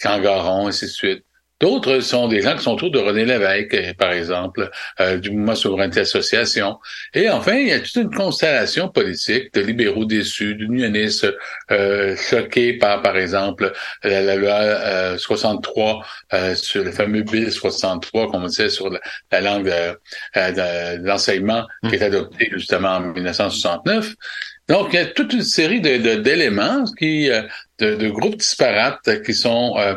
Cangaron, 0.00 0.68
ainsi 0.68 0.84
de 0.84 0.90
suite. 0.90 1.24
D'autres 1.60 2.00
sont 2.00 2.28
des 2.28 2.40
gens 2.40 2.56
qui 2.56 2.62
sont 2.62 2.74
autour 2.74 2.90
de 2.92 2.98
René 2.98 3.24
Lévesque, 3.24 3.74
euh, 3.74 3.92
par 3.94 4.12
exemple, 4.12 4.70
euh, 5.00 5.18
du 5.18 5.30
mouvement 5.30 5.54
Souveraineté 5.54 6.00
Association. 6.00 6.78
Et 7.14 7.28
enfin, 7.28 7.54
il 7.54 7.68
y 7.68 7.72
a 7.72 7.80
toute 7.80 7.96
une 7.96 8.14
constellation 8.14 8.88
politique 8.88 9.52
de 9.54 9.60
libéraux 9.60 10.04
déçus, 10.04 10.54
d'unionistes 10.54 11.26
euh, 11.70 12.16
choqués 12.16 12.74
par, 12.74 13.02
par 13.02 13.16
exemple, 13.16 13.72
la, 14.04 14.36
loi 14.36 14.52
euh, 14.52 15.18
63, 15.18 16.04
euh, 16.32 16.54
sur 16.54 16.84
le 16.84 16.92
fameux 16.92 17.22
Bill 17.22 17.50
63, 17.50 18.30
comme 18.30 18.44
on 18.44 18.46
disait, 18.46 18.70
sur 18.70 18.90
la, 18.90 19.00
la 19.32 19.40
langue 19.40 19.68
euh, 19.68 19.94
de, 20.96 21.04
l'enseignement 21.06 21.66
qui 21.88 21.96
est 21.96 22.02
adopté 22.02 22.50
justement 22.52 22.96
en 22.96 23.00
1969. 23.00 24.14
Donc, 24.68 24.88
il 24.92 24.96
y 24.96 24.98
a 24.98 25.06
toute 25.06 25.32
une 25.32 25.42
série 25.42 25.80
de, 25.80 25.96
de- 25.96 26.20
d'éléments 26.20 26.84
qui, 26.98 27.30
euh, 27.30 27.42
de, 27.78 28.08
groupes 28.08 28.36
disparates 28.36 29.22
qui 29.24 29.32
sont, 29.32 29.74
euh, 29.78 29.94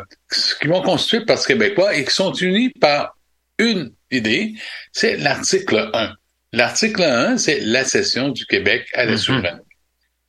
qui 0.60 0.68
vont 0.68 0.82
constituer 0.82 1.20
le 1.20 1.24
Parti 1.26 1.46
québécois 1.48 1.94
et 1.94 2.04
qui 2.04 2.12
sont 2.12 2.32
unis 2.32 2.70
par 2.80 3.16
une 3.58 3.92
idée, 4.10 4.54
c'est 4.92 5.16
l'article 5.16 5.90
1. 5.92 6.14
L'article 6.52 7.02
1, 7.02 7.38
c'est 7.38 7.60
l'accession 7.60 8.28
du 8.28 8.46
Québec 8.46 8.86
à 8.94 9.04
la 9.04 9.16
souveraineté. 9.16 9.64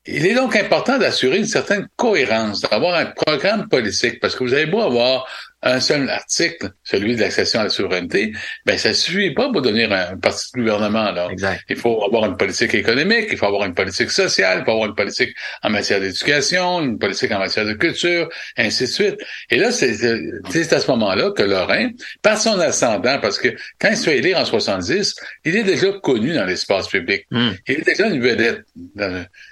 Il 0.06 0.26
est 0.26 0.36
donc 0.36 0.56
important 0.56 0.98
d'assurer 0.98 1.38
une 1.38 1.46
certaine 1.46 1.88
cohérence, 1.96 2.62
d'avoir 2.62 2.96
un 2.96 3.06
programme 3.06 3.70
politique, 3.70 4.20
parce 4.20 4.36
que 4.36 4.44
vous 4.44 4.54
avez 4.54 4.66
beau 4.66 4.82
avoir 4.82 5.26
un 5.64 5.80
seul 5.80 6.10
article, 6.10 6.70
celui 6.84 7.16
de 7.16 7.22
l'accession 7.22 7.62
à 7.62 7.64
la 7.64 7.70
souveraineté, 7.70 8.34
ben 8.66 8.78
ça 8.78 8.94
suffit 8.94 9.32
pas 9.32 9.52
pour 9.52 9.62
devenir 9.62 9.92
un 9.92 10.18
parti 10.18 10.46
de 10.56 10.60
gouvernement. 10.60 11.12
Là. 11.12 11.30
Il 11.70 11.76
faut 11.78 12.04
avoir 12.04 12.26
une 12.26 12.38
politique 12.38 12.74
économique, 12.76 13.28
il 13.32 13.38
faut 13.38 13.46
avoir 13.46 13.66
une 13.66 13.74
politique 13.74 14.12
sociale, 14.12 14.60
il 14.62 14.66
faut 14.66 14.72
avoir 14.72 14.90
une 14.90 14.96
politique 14.96 15.34
en 15.64 15.70
matière 15.70 16.00
d'éducation, 16.02 16.82
une 16.82 17.00
politique 17.00 17.32
en 17.32 17.40
matière 17.40 17.66
de 17.66 17.74
culture, 17.74 18.30
ainsi 18.58 18.84
de 18.84 18.90
suite. 18.90 19.16
Et 19.50 19.58
là, 19.58 19.72
c'est 19.72 19.94
c'est 20.50 20.74
à 20.74 20.80
ce 20.80 20.92
moment-là 20.92 21.32
que 21.32 21.44
Lorrain, 21.44 21.90
par 22.22 22.38
son 22.38 22.60
ascendant, 22.60 23.20
parce 23.20 23.40
que 23.40 23.50
quand 23.80 23.90
il 23.90 23.98
se 23.98 24.04
fait 24.06 24.18
élire 24.18 24.38
en 24.38 24.46
70, 24.46 25.16
il 25.46 25.56
est 25.56 25.64
déjà 25.64 25.92
connu 26.04 26.34
dans 26.34 26.46
l'espace 26.46 26.88
public. 26.88 27.26
Il 27.68 27.76
est 27.80 27.86
déjà 27.86 28.08
une 28.08 28.22
vedette. 28.22 28.62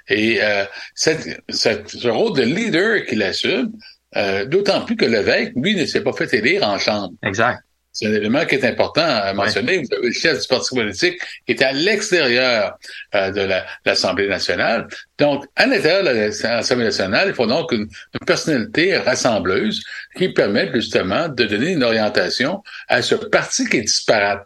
Et 0.09 0.39
euh, 0.41 0.65
cette, 0.95 1.41
cette- 1.49 1.87
ce 1.89 2.07
rôle 2.07 2.35
de 2.37 2.43
leader 2.43 3.05
qu'il 3.05 3.23
assume, 3.23 3.71
euh, 4.17 4.45
d'autant 4.45 4.81
plus 4.85 4.95
que 4.95 5.05
l'évêque, 5.05 5.53
lui, 5.55 5.75
ne 5.75 5.85
s'est 5.85 6.01
pas 6.01 6.13
fait 6.13 6.33
élire 6.33 6.63
en 6.67 6.77
chambre. 6.77 7.11
Exact. 7.23 7.59
C'est 7.93 8.07
un 8.07 8.13
élément 8.13 8.45
qui 8.45 8.55
est 8.55 8.63
important 8.63 9.03
à 9.05 9.33
mentionner. 9.33 9.79
Vous 9.79 9.93
avez 9.97 10.07
le 10.07 10.13
chef 10.13 10.39
du 10.41 10.47
parti 10.47 10.73
politique 10.73 11.19
qui 11.45 11.51
est 11.51 11.61
à 11.61 11.73
l'extérieur 11.73 12.77
euh, 13.15 13.31
de 13.31 13.41
la- 13.41 13.65
l'Assemblée 13.85 14.29
nationale. 14.29 14.87
Donc, 15.19 15.43
à 15.57 15.65
l'intérieur 15.67 16.03
de 16.05 16.09
l'Assemblée 16.47 16.85
nationale, 16.85 17.27
il 17.27 17.33
faut 17.33 17.47
donc 17.47 17.69
une, 17.73 17.81
une 18.13 18.25
personnalité 18.25 18.95
rassembleuse 18.97 19.83
qui 20.15 20.29
permette 20.29 20.73
justement 20.73 21.27
de 21.27 21.43
donner 21.43 21.71
une 21.71 21.83
orientation 21.83 22.63
à 22.87 23.01
ce 23.01 23.15
parti 23.15 23.67
qui 23.67 23.77
est 23.77 23.81
disparate, 23.81 24.45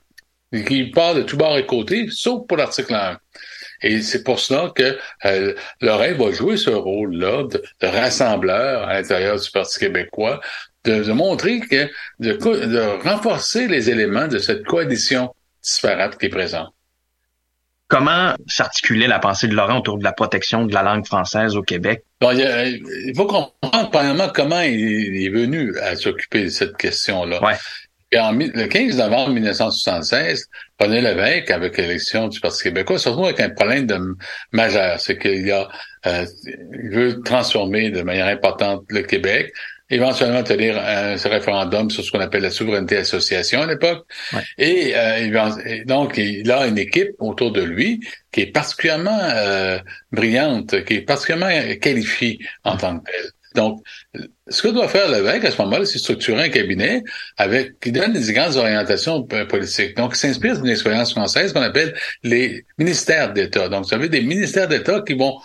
qui 0.68 0.86
part 0.90 1.14
de 1.14 1.22
tous 1.22 1.38
bords 1.38 1.58
et 1.60 1.68
côtés, 1.68 2.08
sauf 2.10 2.48
pour 2.48 2.58
l'article 2.58 2.96
1. 2.96 3.20
Et 3.82 4.02
c'est 4.02 4.24
pour 4.24 4.40
cela 4.40 4.72
que 4.76 4.98
euh, 5.26 5.54
Lorrain 5.82 6.14
va 6.14 6.32
jouer 6.32 6.58
ce 6.58 6.70
rôle-là 6.70 7.44
de, 7.44 7.64
de 7.82 7.88
rassembleur 7.88 8.88
à 8.88 8.94
l'intérieur 8.94 9.40
du 9.40 9.50
Parti 9.52 9.80
québécois, 9.80 10.42
de, 10.86 11.04
de 11.04 11.12
montrer 11.12 11.60
que, 11.60 11.90
de, 12.20 12.34
de 12.34 13.08
renforcer 13.08 13.68
les 13.68 13.90
éléments 13.90 14.28
de 14.28 14.40
cette 14.40 14.64
coalition 14.64 15.34
disparate 15.62 16.18
qui 16.18 16.28
est 16.28 16.30
présente. 16.30 16.72
Comment 17.88 18.34
s'articulait 18.48 19.08
la 19.08 19.20
pensée 19.20 19.48
de 19.48 19.54
Laurent 19.54 19.78
autour 19.78 20.00
de 20.00 20.04
la 20.04 20.12
protection 20.12 20.66
de 20.66 20.74
la 20.74 20.82
langue 20.82 21.06
française 21.06 21.56
au 21.56 21.62
Québec? 21.62 22.04
Bon, 22.20 22.32
il, 22.32 23.14
faut 23.16 23.28
comprendre 23.28 23.92
premièrement 23.92 24.30
comment 24.30 24.62
il, 24.62 24.80
il 24.80 25.26
est 25.26 25.30
venu 25.30 25.78
à 25.78 25.96
s'occuper 25.96 26.46
de 26.46 26.50
cette 26.50 26.78
question-là. 26.78 27.40
En 28.18 28.34
mi- 28.34 28.52
le 28.54 28.68
15 28.68 28.98
novembre 28.98 29.32
1976, 29.34 30.48
René 30.80 31.02
Lévesque, 31.02 31.52
avec 31.52 31.78
l'élection 31.78 32.28
du 32.28 32.40
Parti 32.40 32.64
québécois, 32.64 32.98
se 33.00 33.10
retrouve 33.10 33.26
avec 33.26 33.40
un 33.40 33.50
problème 33.50 33.86
de, 33.86 33.98
majeur. 34.52 35.00
C'est 35.00 35.18
qu'il 35.18 35.52
a, 35.52 35.68
euh, 36.06 36.26
il 36.46 36.90
veut 36.90 37.22
transformer 37.24 37.90
de 37.92 38.02
manière 38.02 38.28
importante 38.28 38.84
le 38.90 39.02
Québec, 39.02 39.52
éventuellement 39.90 40.44
tenir 40.44 40.78
un 40.80 41.16
référendum 41.16 41.90
sur 41.92 42.04
ce 42.04 42.12
qu'on 42.12 42.20
appelle 42.20 42.42
la 42.42 42.52
souveraineté 42.52 42.98
association 42.98 43.62
à 43.62 43.68
l'époque. 43.68 44.06
Et, 44.58 44.94
euh, 44.96 45.60
et 45.66 45.84
donc, 45.86 46.18
il 46.18 46.50
a 46.52 46.66
une 46.68 46.78
équipe 46.78 47.12
autour 47.20 47.52
de 47.52 47.62
lui 47.62 48.00
qui 48.32 48.42
est 48.42 48.48
particulièrement 48.52 49.20
euh, 49.22 49.78
brillante, 50.12 50.84
qui 50.86 50.96
est 50.96 51.02
particulièrement 51.02 51.76
qualifiée 51.80 52.40
en 52.64 52.78
tant 52.78 53.00
que 53.00 53.12
telle. 53.12 53.30
Donc, 53.56 53.82
ce 54.48 54.62
que 54.62 54.68
doit 54.68 54.88
faire 54.88 55.10
l'évêque 55.10 55.44
à 55.44 55.52
ce 55.52 55.62
moment-là, 55.64 55.86
c'est 55.86 55.98
structurer 55.98 56.44
un 56.44 56.50
cabinet 56.50 57.04
avec 57.38 57.80
qui 57.80 57.92
donne 57.92 58.14
des 58.14 58.34
grandes 58.34 58.56
orientations 58.56 59.24
politiques. 59.24 59.98
Donc, 59.98 60.14
il 60.14 60.18
s'inspire 60.18 60.62
d'une 60.62 60.72
expérience 60.72 61.12
française 61.12 61.52
qu'on 61.52 61.62
appelle 61.62 61.96
les 62.24 62.66
ministères 62.78 63.34
d'État. 63.34 63.70
Donc, 63.70 63.86
vous 63.86 63.94
avez 63.94 64.10
des 64.10 64.22
ministères 64.22 64.68
d'État 64.68 65.02
qui 65.06 65.16
vont 65.16 65.40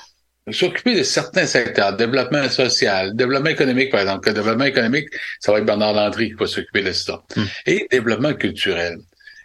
s'occuper 0.51 0.97
de 0.97 1.03
certains 1.03 1.47
secteurs, 1.47 1.97
développement 1.97 2.49
social, 2.49 3.15
développement 3.15 3.51
économique, 3.51 3.91
par 3.91 4.01
exemple. 4.01 4.29
Le 4.29 4.35
développement 4.35 4.65
économique, 4.65 5.09
ça 5.39 5.53
va 5.53 5.59
être 5.59 5.65
Bernard 5.65 5.95
Landry 5.95 6.31
qui 6.31 6.35
va 6.35 6.47
s'occuper 6.47 6.83
de 6.83 6.93
ça. 6.93 7.23
Et 7.67 7.87
développement 7.91 8.35
culturel. 8.35 8.99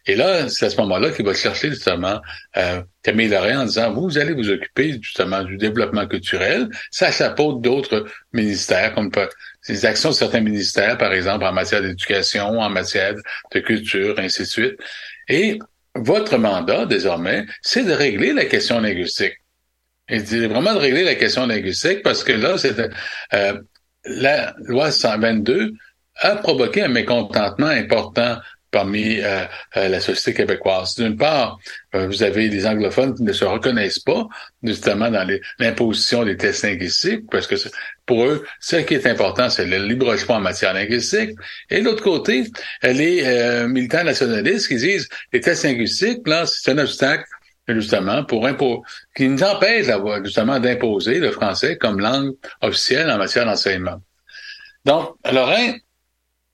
Et 0.08 0.16
là, 0.16 0.50
c'est 0.50 0.68
à 0.68 0.70
ce 0.70 0.78
moment-là 0.78 1.12
qu'il 1.12 1.26
va 1.26 1.34
chercher 1.34 1.70
justement 1.70 2.22
euh, 2.58 2.82
Camille 3.02 3.30
Lorrain 3.30 3.62
en 3.62 3.66
disant, 3.66 3.92
vous, 3.92 4.18
allez 4.18 4.34
vous 4.34 4.50
occuper 4.50 5.00
justement 5.02 5.44
du 5.44 5.58
développement 5.58 6.08
culturel. 6.08 6.70
Ça 6.92 7.12
chapeaute 7.12 7.62
d'autres 7.62 8.06
ministères, 8.32 8.94
comme 8.94 9.12
les 9.68 9.86
actions 9.86 10.10
de 10.10 10.16
certains 10.16 10.42
ministères, 10.42 10.98
par 10.98 11.12
exemple, 11.12 11.46
en 11.46 11.54
matière 11.54 11.82
d'éducation, 11.82 12.60
en 12.60 12.70
matière 12.70 13.16
de 13.54 13.60
culture, 13.60 14.16
ainsi 14.20 14.44
de 14.44 14.48
suite. 14.48 14.76
Et 15.28 15.60
votre 15.96 16.38
mandat, 16.38 16.86
désormais, 16.86 17.46
c'est 17.62 17.84
de 17.84 17.94
régler 17.94 18.34
la 18.34 18.46
question 18.46 18.80
linguistique. 18.80 19.38
Et 20.08 20.20
c'est 20.20 20.46
vraiment 20.46 20.74
de 20.74 20.80
régler 20.80 21.04
la 21.04 21.16
question 21.16 21.48
linguistique 21.48 22.04
parce 22.04 22.24
que 22.24 22.34
là, 22.34 22.58
c'est 22.60 22.76
euh, 23.34 23.60
la 24.06 24.54
loi 24.66 24.92
122 24.92 25.74
a 26.18 26.36
provoqué 26.36 26.84
un 26.84 26.90
mécontentement 26.90 27.68
important 27.68 28.38
parmi 28.76 29.22
euh, 29.22 29.46
euh, 29.78 29.88
la 29.88 30.02
société 30.02 30.34
québécoise. 30.34 30.96
D'une 30.96 31.16
part, 31.16 31.58
euh, 31.96 32.08
vous 32.08 32.24
avez 32.24 32.50
des 32.50 32.68
anglophones 32.68 33.16
qui 33.16 33.24
ne 33.24 33.32
se 33.32 33.46
reconnaissent 33.46 34.00
pas, 34.00 34.28
justement 34.64 35.10
dans 35.10 35.26
l'imposition 35.60 36.26
des 36.26 36.36
tests 36.36 36.64
linguistiques, 36.64 37.24
parce 37.32 37.48
que 37.48 37.56
pour 38.06 38.26
eux, 38.26 38.46
ce 38.60 38.76
qui 38.76 38.96
est 38.96 39.08
important, 39.08 39.50
c'est 39.50 39.66
le 39.66 39.78
libre 39.78 40.14
choix 40.18 40.36
en 40.36 40.42
matière 40.42 40.74
linguistique. 40.74 41.32
Et 41.70 41.80
de 41.80 41.86
l'autre 41.86 42.04
côté, 42.04 42.44
les 42.84 43.66
militants 43.68 44.04
nationalistes 44.04 44.68
qui 44.68 44.76
disent 44.76 45.08
les 45.32 45.40
tests 45.40 45.64
linguistiques, 45.64 46.28
là, 46.28 46.46
c'est 46.46 46.72
un 46.72 46.78
obstacle 46.80 47.24
justement 47.70 48.26
pour 48.26 48.46
qui 49.16 49.30
nous 49.30 49.42
empêche 49.42 49.88
justement 50.26 50.60
d'imposer 50.60 51.20
le 51.20 51.32
français 51.32 51.78
comme 51.78 52.02
langue 52.02 52.34
officielle 52.62 53.10
en 53.10 53.18
matière 53.18 53.46
d'enseignement. 53.46 54.02
Donc, 54.84 55.16
Lorrain 55.32 55.76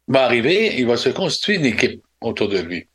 va 0.07 0.23
arriver, 0.25 0.75
il 0.77 0.85
va 0.85 0.97
se 0.97 1.09
constituer 1.09 1.55
une 1.55 1.65
équipe 1.65 2.01
autour 2.21 2.49
de 2.49 2.59
lui. 2.59 2.87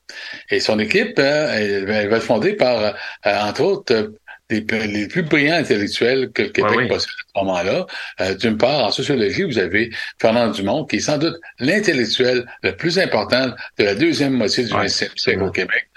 Et 0.51 0.61
son 0.61 0.79
équipe, 0.79 1.19
hein, 1.19 1.49
elle, 1.55 1.87
va 1.87 2.17
être 2.17 2.23
fondée 2.23 2.55
par, 2.55 2.81
euh, 2.81 2.93
entre 3.25 3.63
autres, 3.63 3.95
euh, 3.95 4.09
les, 4.49 4.61
les, 4.61 5.09
plus 5.09 5.23
brillants 5.23 5.57
intellectuels 5.57 6.31
que 6.31 6.43
le 6.43 6.49
Québec 6.51 6.89
possède 6.89 7.11
à 7.11 7.39
ce 7.39 7.41
moment-là. 7.41 7.87
Euh, 8.21 8.35
d'une 8.35 8.57
part, 8.57 8.87
en 8.87 8.93
sociologie, 8.93 9.43
vous 9.43 9.59
avez 9.59 9.91
Fernand 10.21 10.51
Dumont, 10.51 10.85
qui 10.85 10.97
est 10.97 11.01
sans 11.01 11.19
doute 11.19 11.35
l'intellectuel 11.59 12.47
le 12.63 12.77
plus 12.77 13.01
important 13.01 13.49
de 13.79 13.85
la 13.85 13.97
deuxième 13.97 14.35
moitié 14.35 14.65
du 14.65 14.71
20 14.71 14.89
siècle 14.89 15.43
au 15.43 15.51
Québec. 15.51 15.89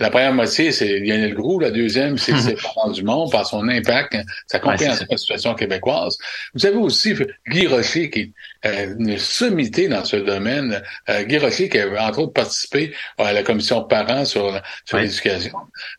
La 0.00 0.08
première 0.08 0.32
moitié, 0.32 0.72
c'est 0.72 0.98
Lionel 0.98 1.34
Groux. 1.34 1.60
La 1.60 1.70
deuxième, 1.70 2.16
c'est 2.16 2.32
Fernand 2.56 2.90
Dumont 2.90 3.28
par 3.28 3.46
son 3.46 3.68
impact, 3.68 4.16
sa 4.46 4.58
compréhension 4.58 5.04
de 5.04 5.10
la 5.10 5.18
situation 5.18 5.54
québécoise. 5.54 6.16
Vous 6.54 6.64
avez 6.64 6.76
aussi 6.76 7.14
Guy 7.48 7.66
Rocher, 7.66 8.08
qui 8.08 8.20
est 8.20 8.32
euh, 8.66 8.94
une 8.98 9.18
sommité 9.18 9.88
dans 9.88 10.04
ce 10.04 10.16
domaine. 10.16 10.82
Euh, 11.10 11.22
Guy 11.24 11.36
Rocher, 11.36 11.68
qui 11.68 11.78
a 11.78 12.08
entre 12.08 12.20
autres 12.20 12.32
participé 12.32 12.94
à 13.18 13.34
la 13.34 13.42
commission 13.42 13.84
parents 13.84 14.24
sur, 14.24 14.60
sur 14.86 14.96
l'éducation. 14.96 15.52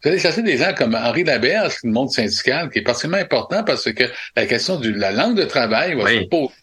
Vous 0.04 0.10
allez 0.10 0.20
chercher 0.20 0.42
des 0.42 0.58
gens 0.58 0.74
comme 0.74 0.96
Henri 0.96 1.24
Laberge, 1.24 1.76
le 1.84 1.92
monde 1.92 2.10
syndical, 2.10 2.72
qui 2.72 2.80
est 2.80 2.84
particulièrement 2.84 3.24
important 3.24 3.64
parce 3.64 3.92
que 3.92 4.06
la 4.36 4.48
question 4.48 4.80
de 4.80 4.90
la 4.90 5.12
langue 5.12 5.38
de 5.38 5.46
travail 5.46 5.94
va 5.94 6.10
se 6.10 6.28
poser 6.28 6.54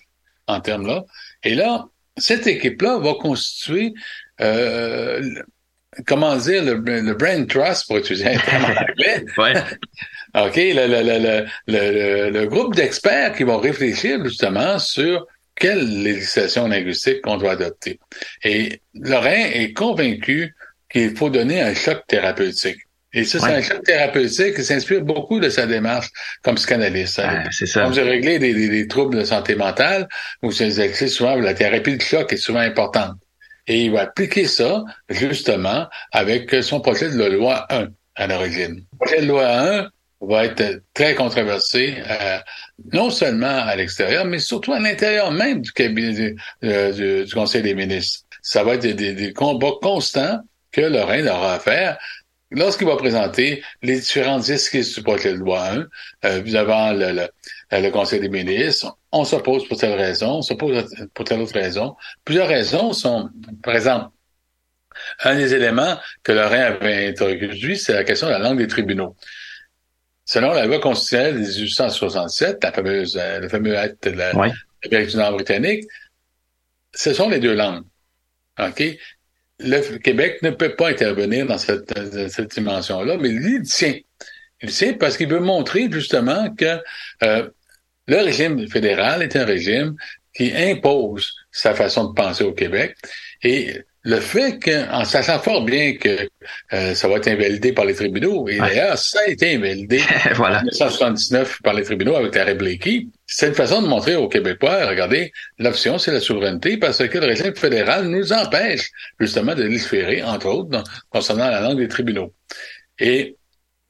en 0.48 0.60
termes 0.60 0.88
là. 0.88 1.04
Et 1.44 1.54
là, 1.54 1.86
cette 2.16 2.48
équipe-là 2.48 2.98
va 2.98 3.14
constituer 3.14 3.94
euh, 4.40 5.22
comment 6.06 6.36
dire, 6.36 6.64
le, 6.64 6.74
le 6.74 7.14
brain 7.14 7.44
trust, 7.44 7.86
pour 7.86 7.98
utiliser 7.98 8.28
un 8.28 8.38
terme 8.38 8.64
en 8.64 8.68
anglais. 8.68 9.24
OK, 10.34 10.56
le, 10.56 10.86
le, 10.86 11.46
le, 11.66 12.30
le 12.30 12.46
groupe 12.46 12.74
d'experts 12.74 13.34
qui 13.34 13.44
vont 13.44 13.58
réfléchir 13.58 14.22
justement 14.24 14.78
sur 14.78 15.26
quelle 15.54 16.02
législation 16.02 16.68
linguistique 16.68 17.22
qu'on 17.22 17.36
doit 17.36 17.52
adopter. 17.52 17.98
Et 18.44 18.80
Lorrain 18.94 19.50
est 19.52 19.72
convaincu 19.72 20.54
qu'il 20.90 21.16
faut 21.16 21.30
donner 21.30 21.60
un 21.60 21.74
choc 21.74 22.02
thérapeutique. 22.06 22.78
Et 23.14 23.24
ça, 23.24 23.38
c'est 23.40 23.54
un 23.54 23.62
choc 23.62 23.82
thérapeutique 23.84 24.54
qui 24.54 24.64
s'inspire 24.64 25.00
beaucoup 25.00 25.40
de 25.40 25.48
sa 25.48 25.66
démarche 25.66 26.10
comme 26.42 26.56
psychanalyste. 26.56 27.20
c'est 27.50 27.66
ça. 27.66 27.86
Vous 27.86 27.94
réglé 27.94 28.38
des, 28.38 28.52
des, 28.52 28.68
des, 28.68 28.86
troubles 28.86 29.16
de 29.16 29.24
santé 29.24 29.54
mentale, 29.54 30.06
vous 30.42 30.52
souvent 30.52 31.34
la 31.36 31.54
thérapie 31.54 31.96
de 31.96 32.02
choc 32.02 32.32
est 32.32 32.36
souvent 32.36 32.60
importante. 32.60 33.16
Et 33.68 33.84
il 33.84 33.92
va 33.92 34.02
appliquer 34.02 34.46
ça, 34.46 34.84
justement, 35.08 35.86
avec 36.10 36.52
son 36.62 36.80
projet 36.80 37.10
de 37.10 37.24
loi 37.24 37.66
1 37.70 37.88
à 38.16 38.26
l'origine. 38.26 38.84
Le 38.92 38.98
projet 38.98 39.20
de 39.20 39.26
loi 39.26 39.46
1 39.46 39.88
va 40.20 40.44
être 40.46 40.82
très 40.94 41.14
controversé, 41.14 41.96
euh, 42.08 42.38
non 42.92 43.10
seulement 43.10 43.46
à 43.46 43.76
l'extérieur, 43.76 44.24
mais 44.24 44.38
surtout 44.38 44.72
à 44.72 44.80
l'intérieur 44.80 45.30
même 45.30 45.60
du 45.60 45.72
cabinet 45.72 46.34
du, 46.62 47.24
du, 47.24 47.34
Conseil 47.34 47.62
des 47.62 47.74
ministres. 47.74 48.24
Ça 48.42 48.64
va 48.64 48.74
être 48.74 48.82
des, 48.82 49.12
des, 49.14 49.32
combats 49.32 49.72
constants 49.80 50.40
que 50.72 50.80
Lorraine 50.80 51.28
aura 51.28 51.54
à 51.54 51.58
faire 51.60 51.98
lorsqu'il 52.50 52.86
va 52.86 52.96
présenter 52.96 53.62
les 53.82 54.00
différentes 54.00 54.48
esquisses 54.48 54.94
du 54.94 55.02
projet 55.02 55.32
de 55.32 55.38
loi 55.38 55.68
1 55.68 55.86
euh, 56.24 56.40
devant 56.40 56.92
le, 56.92 57.12
le, 57.12 57.28
le 57.70 57.90
Conseil 57.90 58.20
des 58.20 58.28
ministres, 58.28 58.97
on 59.12 59.24
s'oppose 59.24 59.66
pour 59.66 59.78
telle 59.78 59.98
raison, 59.98 60.38
on 60.38 60.42
s'oppose 60.42 60.84
pour 61.14 61.24
telle 61.24 61.40
autre 61.40 61.54
raison. 61.54 61.96
Plusieurs 62.24 62.48
raisons 62.48 62.92
sont, 62.92 63.30
par 63.62 63.74
exemple, 63.74 64.10
un 65.22 65.36
des 65.36 65.54
éléments 65.54 65.98
que 66.22 66.32
Lorrain 66.32 66.60
avait 66.60 67.08
introduit, 67.08 67.78
c'est 67.78 67.94
la 67.94 68.04
question 68.04 68.26
de 68.26 68.32
la 68.32 68.38
langue 68.38 68.58
des 68.58 68.66
tribunaux. 68.66 69.16
Selon 70.24 70.52
la 70.52 70.66
loi 70.66 70.78
constitutionnelle 70.78 71.36
de 71.36 71.48
1867, 71.48 72.62
la 72.62 72.72
fameuse, 72.72 73.18
euh, 73.18 73.40
le 73.40 73.48
fameux 73.48 73.78
acte 73.78 74.08
de 74.08 74.16
la 74.16 74.36
oui. 74.36 74.50
du 74.90 75.16
Nord 75.16 75.32
britannique, 75.32 75.84
ce 76.92 77.14
sont 77.14 77.30
les 77.30 77.40
deux 77.40 77.54
langues. 77.54 77.84
OK? 78.60 78.82
Le 79.60 79.98
Québec 79.98 80.42
ne 80.42 80.50
peut 80.50 80.74
pas 80.74 80.90
intervenir 80.90 81.46
dans 81.46 81.58
cette, 81.58 81.92
cette 82.30 82.50
dimension-là, 82.50 83.16
mais 83.16 83.30
il 83.30 83.62
tient. 83.62 83.94
Il 84.60 84.70
tient 84.70 84.92
parce 84.94 85.16
qu'il 85.16 85.28
veut 85.28 85.40
montrer 85.40 85.88
justement 85.90 86.54
que 86.54 86.78
euh, 87.22 87.48
le 88.08 88.16
régime 88.16 88.68
fédéral 88.68 89.22
est 89.22 89.36
un 89.36 89.44
régime 89.44 89.94
qui 90.34 90.52
impose 90.54 91.34
sa 91.52 91.74
façon 91.74 92.08
de 92.08 92.14
penser 92.14 92.42
au 92.44 92.52
Québec 92.52 92.96
et 93.42 93.74
le 94.02 94.20
fait 94.20 94.58
qu'en 94.58 95.04
sachant 95.04 95.38
fort 95.38 95.64
bien 95.64 95.96
que 95.96 96.28
euh, 96.72 96.94
ça 96.94 97.08
va 97.08 97.16
être 97.16 97.28
invalidé 97.28 97.72
par 97.72 97.84
les 97.84 97.94
tribunaux, 97.94 98.48
et 98.48 98.56
d'ailleurs, 98.56 98.96
ça 98.96 99.18
a 99.26 99.28
été 99.28 99.56
invalidé 99.56 100.00
voilà. 100.34 100.60
en 100.60 100.62
1979 100.62 101.60
par 101.62 101.74
les 101.74 101.82
tribunaux 101.82 102.16
avec 102.16 102.34
l'arrêt 102.34 102.54
Blakey, 102.54 103.08
c'est 103.26 103.48
une 103.48 103.54
façon 103.54 103.82
de 103.82 103.86
montrer 103.86 104.16
aux 104.16 104.28
Québécois, 104.28 104.86
regardez, 104.86 105.30
l'option, 105.58 105.98
c'est 105.98 106.12
la 106.12 106.20
souveraineté, 106.20 106.78
parce 106.78 107.06
que 107.06 107.18
le 107.18 107.26
régime 107.26 107.54
fédéral 107.54 108.06
nous 108.06 108.32
empêche 108.32 108.90
justement 109.20 109.54
de 109.54 109.64
légiférer, 109.64 110.22
entre 110.22 110.46
autres, 110.46 110.82
concernant 111.10 111.50
la 111.50 111.60
langue 111.60 111.78
des 111.78 111.88
tribunaux. 111.88 112.32
Et 112.98 113.36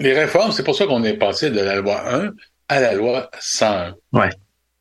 les 0.00 0.14
réformes, 0.14 0.52
c'est 0.52 0.64
pour 0.64 0.74
ça 0.74 0.86
qu'on 0.86 1.04
est 1.04 1.14
passé 1.14 1.50
de 1.50 1.60
la 1.60 1.76
loi 1.76 2.02
1 2.12 2.30
à 2.68 2.80
la 2.80 2.94
loi 2.94 3.30
101. 3.40 3.94
Ouais. 4.12 4.28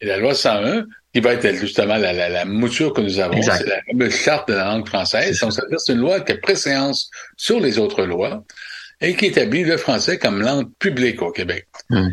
Et 0.02 0.06
la 0.06 0.18
loi 0.18 0.34
101, 0.34 0.86
qui 1.14 1.22
va 1.22 1.34
être 1.34 1.56
justement 1.56 1.98
la, 1.98 2.14
la, 2.14 2.30
la 2.30 2.46
mouture 2.46 2.94
que 2.94 3.02
nous 3.02 3.20
avons, 3.20 3.42
c'est 3.42 3.66
la 3.66 3.82
fameuse 3.90 4.16
charte 4.16 4.50
de 4.50 4.54
la 4.54 4.66
langue 4.66 4.88
française. 4.88 5.40
Donc, 5.40 5.54
c'est 5.54 5.94
une 5.94 6.00
loi 6.00 6.22
qui 6.22 6.34
a 6.34 6.38
préséance 6.38 7.10
sur 7.36 7.60
les 7.60 7.80
autres 7.80 8.04
lois 8.04 8.44
et 9.02 9.16
qui 9.16 9.26
établit 9.28 9.64
le 9.64 9.78
français 9.78 10.18
comme 10.18 10.42
langue 10.42 10.70
publique 10.80 11.22
au 11.22 11.32
Québec. 11.32 11.68
Mm. 11.90 12.10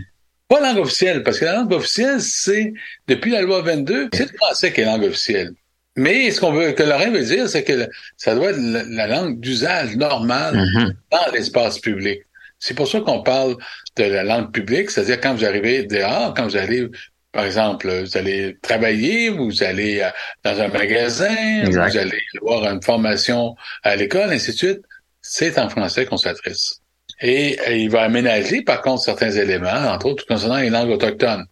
Pas 0.49 0.61
langue 0.61 0.79
officielle, 0.79 1.23
parce 1.23 1.39
que 1.39 1.45
la 1.45 1.57
langue 1.57 1.73
officielle, 1.73 2.21
c'est, 2.21 2.73
depuis 3.09 3.31
la 3.31 3.43
loi 3.43 3.63
22, 3.63 4.11
c'est 4.13 4.31
le 4.31 4.37
français 4.37 4.73
qui 4.73 4.83
est 4.83 4.85
langue 4.85 5.05
officielle. 5.05 5.53
Mais 5.97 6.31
ce 6.31 6.41
qu'on 6.41 6.53
veut, 6.53 6.73
que 6.73 6.83
Lorrain 6.83 7.11
veut 7.11 7.25
dire, 7.25 7.49
c'est 7.49 7.63
que 7.63 7.89
ça 8.17 8.35
doit 8.35 8.51
être 8.51 8.59
la, 8.59 9.07
langue 9.07 9.41
d'usage 9.41 9.97
normale 9.97 10.57
mm-hmm. 10.57 10.93
dans 11.13 11.33
l'espace 11.33 11.79
public. 11.79 12.23
C'est 12.67 12.73
pour 12.73 12.89
ça 12.89 13.01
qu'on 13.03 13.23
parle 13.23 13.57
de 13.97 14.05
la 14.05 14.25
langue 14.25 14.51
publique, 14.51 14.91
c'est-à-dire 14.91 15.21
quand 15.21 15.35
vous 15.35 15.45
arrivez 15.45 15.83
dehors, 15.83 16.33
quand 16.33 16.45
vous 16.45 16.57
allez, 16.57 16.89
par 17.31 17.45
exemple, 17.45 17.87
vous 18.01 18.17
allez 18.17 18.57
travailler, 18.63 19.29
vous 19.29 19.63
allez 19.63 20.01
euh, 20.01 20.09
dans 20.45 20.59
un 20.59 20.69
magasin, 20.69 21.63
exact. 21.63 21.91
vous 21.91 21.99
allez 21.99 22.23
avoir 22.41 22.73
une 22.73 22.83
formation 22.83 23.55
à 23.83 23.97
l'école, 23.97 24.33
ainsi 24.33 24.53
de 24.53 24.57
suite, 24.57 24.81
c'est 25.21 25.59
en 25.59 25.69
français 25.69 26.07
qu'on 26.07 26.17
s'adresse. 26.17 26.81
Et, 27.21 27.59
et, 27.67 27.77
il 27.81 27.91
va 27.91 28.01
aménager, 28.01 28.63
par 28.63 28.81
contre, 28.81 29.03
certains 29.03 29.33
éléments, 29.33 29.69
entre 29.93 30.07
autres 30.07 30.25
concernant 30.27 30.57
les 30.57 30.71
langues 30.71 30.89
autochtones. 30.89 31.45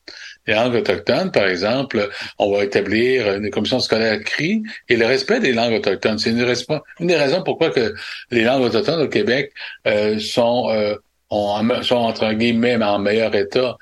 Les 0.47 0.55
langues 0.55 0.75
autochtones, 0.75 1.31
par 1.31 1.47
exemple, 1.47 2.09
on 2.39 2.53
va 2.53 2.65
établir 2.65 3.35
une 3.35 3.51
commission 3.51 3.79
scolaire 3.79 4.21
CRI 4.25 4.63
et 4.89 4.97
le 4.97 5.07
respect 5.07 5.41
des 5.41 5.53
langues 5.53 5.75
autochtones. 5.75 6.19
C'est 6.19 6.31
une, 6.31 6.55
une, 7.01 7.07
des 7.07 7.17
raisons 7.17 7.43
pourquoi 7.43 7.71
que 7.71 7.95
les 8.31 8.43
langues 8.43 8.63
autochtones 8.63 9.03
au 9.03 9.09
Québec 9.09 9.53
euh, 9.87 10.19
sont, 10.19 10.69
euh, 10.71 10.97
ont, 11.31 11.83
sont 11.83 11.97
entre 11.97 12.33
guillemets 12.33 12.77
en 12.83 12.99
meilleur 12.99 13.35
état 13.35 13.77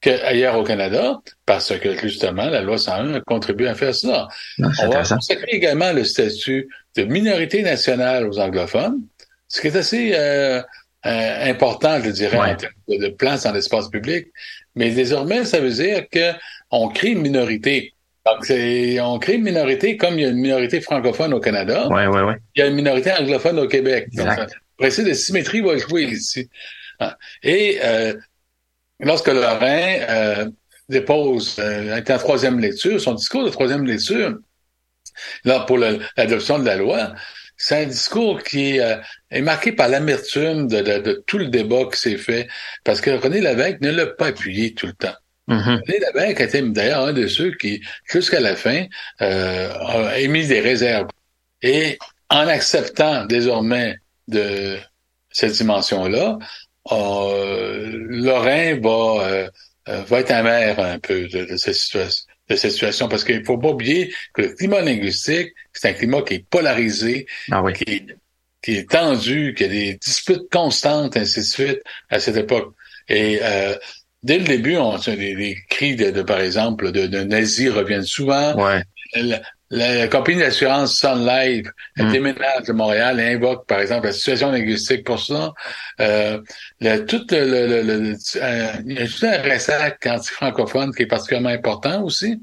qu'ailleurs 0.00 0.56
au 0.56 0.62
Canada, 0.62 1.20
parce 1.46 1.76
que 1.78 1.96
justement, 1.96 2.48
la 2.48 2.62
loi 2.62 2.78
101 2.78 3.20
contribue 3.20 3.66
à 3.66 3.74
faire 3.74 3.94
ça. 3.94 4.28
Non, 4.58 4.70
on 4.82 4.88
va 4.88 5.02
consacrer 5.02 5.48
également 5.48 5.92
le 5.92 6.04
statut 6.04 6.68
de 6.96 7.04
minorité 7.04 7.62
nationale 7.62 8.26
aux 8.28 8.38
anglophones, 8.38 9.00
ce 9.48 9.60
qui 9.60 9.66
est 9.68 9.76
assez 9.76 10.12
euh, 10.14 10.62
euh, 11.06 11.50
important, 11.50 12.00
je 12.02 12.10
dirais, 12.10 12.38
ouais. 12.38 12.52
en 12.52 12.56
termes 12.56 12.72
de, 12.88 12.96
de 12.96 13.08
place 13.08 13.44
dans 13.44 13.52
l'espace 13.52 13.88
public. 13.88 14.26
Mais 14.74 14.90
désormais, 14.90 15.44
ça 15.44 15.60
veut 15.60 15.70
dire 15.70 16.06
que 16.10 16.32
on 16.70 16.88
crée 16.88 17.10
une 17.10 17.22
minorité. 17.22 17.94
Donc, 18.26 18.50
on 18.50 19.18
crée 19.20 19.34
une 19.34 19.44
minorité 19.44 19.96
comme 19.96 20.18
il 20.18 20.22
y 20.22 20.24
a 20.24 20.28
une 20.30 20.40
minorité 20.40 20.80
francophone 20.80 21.32
au 21.32 21.40
Canada. 21.40 21.86
Ouais, 21.88 22.08
ouais, 22.08 22.22
ouais. 22.22 22.36
Il 22.56 22.60
y 22.60 22.62
a 22.62 22.66
une 22.66 22.74
minorité 22.74 23.12
anglophone 23.12 23.58
au 23.60 23.68
Québec. 23.68 24.08
Exact. 24.12 24.40
Donc, 24.40 24.48
principe 24.78 25.06
de 25.06 25.14
symétrie 25.14 25.60
va 25.60 25.78
jouer 25.78 26.04
ici. 26.04 26.48
Et 27.42 27.78
euh, 27.84 28.14
lorsque 29.00 29.28
Lorrain 29.28 29.98
euh, 30.08 30.50
dépose, 30.88 31.56
euh, 31.58 32.00
en 32.00 32.18
troisième 32.18 32.58
lecture, 32.58 33.00
son 33.00 33.14
discours 33.14 33.44
de 33.44 33.50
troisième 33.50 33.84
lecture, 33.84 34.38
là, 35.44 35.60
pour 35.60 35.78
l'adoption 35.78 36.58
de 36.58 36.64
la 36.64 36.76
loi, 36.76 37.14
c'est 37.56 37.84
un 37.84 37.86
discours 37.86 38.42
qui 38.42 38.80
euh, 38.80 38.96
est 39.30 39.40
marqué 39.40 39.72
par 39.72 39.88
l'amertume 39.88 40.68
de, 40.68 40.80
de, 40.80 40.98
de, 40.98 41.24
tout 41.26 41.38
le 41.38 41.48
débat 41.48 41.84
qui 41.92 41.98
s'est 41.98 42.16
fait, 42.18 42.48
parce 42.84 43.00
que 43.00 43.10
René 43.10 43.40
Lévesque 43.40 43.80
ne 43.80 43.90
l'a 43.90 44.06
pas 44.06 44.28
appuyé 44.28 44.74
tout 44.74 44.86
le 44.86 44.92
temps. 44.92 45.14
Mm-hmm. 45.48 45.80
René 45.86 45.98
Lévesque 46.14 46.40
était 46.40 46.62
d'ailleurs 46.62 47.06
un 47.06 47.12
de 47.12 47.26
ceux 47.26 47.52
qui, 47.52 47.82
jusqu'à 48.10 48.40
la 48.40 48.56
fin, 48.56 48.84
euh, 49.22 49.72
a 49.78 50.18
émis 50.18 50.46
des 50.46 50.60
réserves. 50.60 51.08
Et 51.62 51.98
en 52.28 52.46
acceptant 52.48 53.24
désormais 53.24 53.96
de 54.28 54.76
cette 55.30 55.52
dimension-là, 55.52 56.38
euh, 56.92 57.90
Lorrain 58.08 58.78
va, 58.80 59.24
euh, 59.24 59.48
va 59.86 60.20
être 60.20 60.30
amer 60.30 60.78
un 60.78 60.98
peu 60.98 61.26
de, 61.28 61.44
de 61.44 61.56
cette 61.56 61.74
situation 61.74 62.25
de 62.48 62.56
cette 62.56 62.72
situation 62.72 63.08
parce 63.08 63.24
qu'il 63.24 63.44
faut 63.44 63.58
pas 63.58 63.70
oublier 63.70 64.12
que 64.32 64.42
le 64.42 64.48
climat 64.54 64.80
linguistique, 64.80 65.52
c'est 65.72 65.88
un 65.88 65.92
climat 65.92 66.22
qui 66.22 66.34
est 66.34 66.44
polarisé, 66.48 67.26
ah 67.50 67.62
oui. 67.62 67.72
qui, 67.72 67.84
est, 67.84 68.06
qui 68.62 68.76
est 68.76 68.90
tendu, 68.90 69.54
qui 69.56 69.64
a 69.64 69.68
des 69.68 69.94
disputes 69.94 70.48
constantes, 70.50 71.16
ainsi 71.16 71.40
de 71.40 71.44
suite, 71.44 71.82
à 72.10 72.20
cette 72.20 72.36
époque. 72.36 72.74
Et 73.08 73.40
euh, 73.42 73.74
dès 74.22 74.38
le 74.38 74.44
début, 74.44 74.76
on 74.76 74.96
les, 75.06 75.34
les 75.34 75.56
cris 75.68 75.96
de, 75.96 76.10
de, 76.10 76.22
par 76.22 76.40
exemple 76.40 76.92
de, 76.92 77.06
de 77.06 77.22
nazis 77.22 77.70
reviennent 77.70 78.04
souvent. 78.04 78.54
Ouais. 78.56 78.82
La, 79.14 79.40
la, 79.70 79.94
la, 79.94 80.08
compagnie 80.08 80.38
d'assurance 80.38 80.94
Sun 80.98 81.26
Life 81.26 81.66
elle 81.96 82.06
Mm. 82.06 82.12
déménage 82.12 82.62
de 82.68 82.72
Montréal 82.72 83.18
et 83.20 83.34
invoque, 83.34 83.66
par 83.66 83.80
exemple, 83.80 84.06
la 84.06 84.12
situation 84.12 84.50
linguistique 84.52 85.04
pour 85.04 85.20
ça. 85.20 85.52
Euh, 86.00 86.40
le, 86.80 86.98
tout 87.04 87.26
le, 87.30 87.38
le, 87.66 87.82
le, 87.82 87.98
le 88.00 88.14
euh, 88.36 88.72
il 88.86 88.92
y 88.98 89.02
a 89.02 89.06
tout 89.06 89.26
un 89.26 89.42
ressac 89.42 90.06
anti-francophone 90.06 90.94
qui 90.94 91.02
est 91.02 91.06
particulièrement 91.06 91.48
important 91.50 92.02
aussi. 92.02 92.40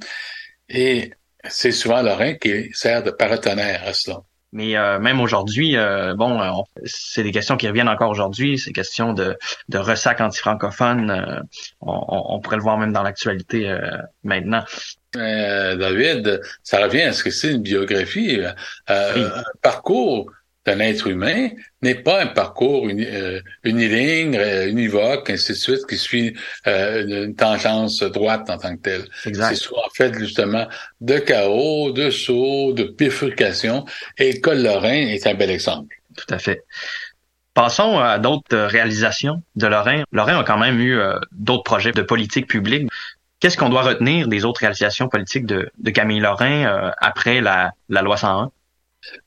Et 0.69 1.11
c'est 1.47 1.71
souvent 1.71 2.01
Lorrain 2.01 2.35
qui 2.35 2.69
sert 2.73 3.03
de 3.03 3.11
paratonnerre 3.11 3.83
à 3.85 3.93
cela. 3.93 4.17
Mais 4.55 4.77
euh, 4.77 4.99
même 4.99 5.19
aujourd'hui, 5.19 5.75
euh, 5.77 6.13
bon, 6.15 6.39
euh, 6.39 6.51
c'est 6.85 7.23
des 7.23 7.31
questions 7.31 7.57
qui 7.57 7.67
reviennent 7.67 7.89
encore 7.89 8.11
aujourd'hui. 8.11 8.59
C'est 8.59 8.71
question 8.71 9.13
de, 9.13 9.35
de 9.69 9.77
ressac 9.79 10.21
anti-francophone. 10.21 11.09
euh, 11.09 11.39
on, 11.81 11.91
on- 12.07 12.35
on 12.35 12.39
pourrait 12.39 12.57
le 12.57 12.61
voir 12.61 12.77
même 12.77 12.93
dans 12.93 13.01
l'actualité 13.01 13.67
euh, 13.67 13.79
maintenant. 14.23 14.63
Euh, 15.15 15.75
David, 15.75 16.41
ça 16.63 16.83
revient 16.83 17.03
à 17.03 17.13
ce 17.13 17.23
que 17.23 17.29
c'est 17.31 17.51
une 17.51 17.61
biographie. 17.61 18.39
Euh, 18.89 19.13
Oui. 19.15 19.23
Un 19.23 19.43
parcours 19.61 20.31
d'un 20.65 20.79
être 20.79 21.07
humain 21.07 21.49
n'est 21.81 21.95
pas 21.95 22.21
un 22.21 22.27
parcours 22.27 22.87
uni, 22.87 23.05
euh, 23.05 23.41
uniligne, 23.63 24.37
euh, 24.37 24.67
univoque, 24.69 25.29
ainsi 25.29 25.51
de 25.51 25.57
suite, 25.57 25.85
qui 25.87 25.97
suit 25.97 26.37
euh, 26.67 27.25
une 27.25 27.35
tangence 27.35 28.01
droite 28.01 28.49
en 28.49 28.57
tant 28.57 28.75
que 28.77 28.81
telle. 28.81 29.05
C'est 29.23 29.55
souvent 29.55 29.81
fait 29.93 30.13
justement 30.17 30.65
de 31.01 31.17
chaos, 31.19 31.91
de 31.91 32.09
sauts, 32.09 32.71
de 32.73 32.83
bifurcation, 32.83 33.85
et 34.17 34.39
Col 34.39 34.63
Lorrain 34.63 35.07
est 35.07 35.27
un 35.27 35.33
bel 35.33 35.49
exemple. 35.49 35.95
Tout 36.15 36.33
à 36.33 36.39
fait. 36.39 36.63
Passons 37.53 37.99
à 37.99 38.17
d'autres 38.17 38.57
réalisations 38.57 39.43
de 39.55 39.67
Lorrain. 39.67 40.03
Lorrain 40.11 40.39
a 40.39 40.43
quand 40.43 40.57
même 40.57 40.79
eu 40.79 40.97
euh, 40.97 41.19
d'autres 41.33 41.63
projets 41.63 41.91
de 41.91 42.01
politique 42.01 42.47
publique. 42.47 42.89
Qu'est-ce 43.43 43.57
qu'on 43.57 43.67
doit 43.67 43.81
retenir 43.81 44.29
des 44.29 44.45
autres 44.45 44.61
réalisations 44.61 45.09
politiques 45.09 45.45
de, 45.45 45.69
de 45.77 45.91
Camille 45.91 46.21
Lorrain 46.21 46.63
euh, 46.65 46.91
après 47.01 47.41
la, 47.41 47.71
la 47.89 48.01
loi 48.01 48.15
101? 48.15 48.51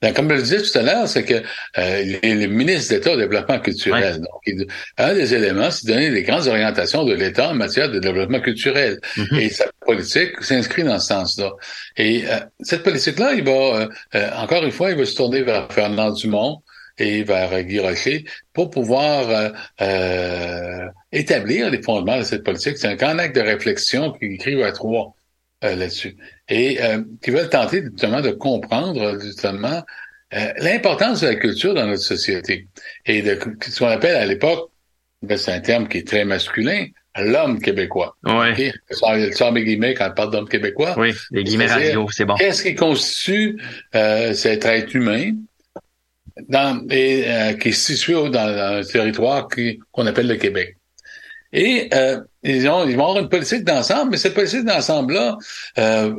Ben, 0.01 0.15
comme 0.15 0.31
je 0.31 0.37
le 0.37 0.41
disais 0.43 0.63
tout 0.63 0.79
à 0.79 0.81
l'heure, 0.81 1.07
c'est 1.07 1.23
que 1.23 1.35
euh, 1.35 2.03
les, 2.23 2.35
les 2.35 2.47
ministres 2.47 2.95
d'État 2.95 3.13
au 3.13 3.19
développement 3.19 3.59
culturel, 3.59 4.21
donc, 4.21 4.41
il- 4.47 4.67
un 4.97 5.13
des 5.13 5.35
éléments, 5.35 5.71
c'est 5.71 5.87
de 5.87 5.93
donner 5.93 6.09
les 6.09 6.23
grandes 6.23 6.47
orientations 6.47 7.05
de 7.05 7.13
l'État 7.13 7.51
en 7.51 7.55
matière 7.55 7.91
de 7.91 7.99
développement 7.99 8.41
culturel. 8.41 8.99
Mhm. 9.19 9.39
Et 9.39 9.51
sa 9.51 9.67
politique 9.85 10.43
s'inscrit 10.43 10.83
dans 10.83 10.99
ce 10.99 11.09
sens-là. 11.09 11.51
Et 11.99 12.25
euh, 12.27 12.39
cette 12.61 12.85
politique-là, 12.85 13.35
il 13.35 13.45
va, 13.45 13.51
euh, 13.53 13.89
euh, 14.15 14.31
encore 14.39 14.65
une 14.65 14.73
fois, 14.73 14.93
il 14.93 14.97
va 14.97 15.05
se 15.05 15.15
tourner 15.15 15.43
vers 15.43 15.71
Fernand 15.71 16.13
Dumont 16.13 16.63
et 16.99 17.23
vers 17.23 17.63
Guy 17.63 17.79
Rocher 17.81 18.25
pour 18.53 18.71
pouvoir 18.71 19.29
euh, 19.29 19.49
euh, 19.81 20.87
établir 21.13 21.71
les 21.71 21.83
fondements 21.83 22.19
de 22.19 22.25
cette 22.25 22.45
politique. 22.45 22.79
C'est 22.79 22.89
un 22.89 22.97
grand 22.97 23.19
acte 23.19 23.37
de 23.37 23.43
réflexion 23.43 24.13
qu'ils 24.13 24.35
écrivent 24.35 24.63
à 24.63 24.73
trois 24.73 25.15
euh, 25.65 25.77
là-dessus. 25.77 26.17
Et 26.49 26.83
euh, 26.83 27.03
qui 27.23 27.31
veulent 27.31 27.51
tenter 27.51 27.83
justement 27.83 28.21
de 28.21 28.31
comprendre 28.31 29.19
justement 29.21 29.83
l'importance 30.59 31.21
de 31.21 31.29
la 31.29 31.35
culture 31.37 31.73
dans 31.73 31.87
notre 31.87 32.03
société. 32.03 32.67
Et 33.07 33.23
de 33.23 33.39
ce 33.63 33.79
qu'on 33.79 33.87
appelle 33.87 34.17
à 34.17 34.27
l'époque, 34.27 34.71
ben, 35.23 35.39
c'est 35.39 35.53
un 35.53 35.61
terme 35.61 35.89
qui 35.89 35.99
est 35.99 36.07
très 36.07 36.25
masculin, 36.25 36.87
l'homme 37.19 37.61
québécois. 37.61 38.17
Oui. 38.25 38.51
OK? 38.51 38.73
Ça, 38.91 39.33
ça 39.33 39.51
met 39.51 39.65
guillemets 39.65 39.95
quand 39.95 40.09
on 40.11 40.15
parle 40.15 40.31
d'homme 40.33 40.49
québécois. 40.49 40.95
Oui, 40.99 41.13
les 41.31 41.45
guillemets 41.45 41.67
radio, 41.67 42.07
c'est 42.11 42.25
bon. 42.25 42.35
Qu'est-ce 42.35 42.63
qui 42.63 42.75
constitue 42.75 43.59
euh, 43.95 44.35
cet 44.35 44.65
être 44.65 44.95
humain? 44.95 45.33
Dans, 46.49 46.85
et, 46.91 47.25
euh, 47.27 47.53
qui 47.55 47.69
est 47.69 47.73
situé 47.73 48.15
dans, 48.15 48.31
dans 48.31 48.81
un 48.81 48.83
territoire 48.83 49.49
qu'on 49.93 50.07
appelle 50.07 50.29
le 50.29 50.37
Québec? 50.37 50.77
Et 51.53 51.89
euh, 51.95 52.21
ils, 52.43 52.69
ont, 52.69 52.87
ils 52.87 52.97
vont 52.97 53.09
avoir 53.09 53.23
une 53.23 53.29
politique 53.29 53.65
d'ensemble, 53.65 54.11
mais 54.11 54.17
cette 54.17 54.35
politique 54.35 54.65
d'ensemble-là 54.65 55.39
euh, 55.79 56.13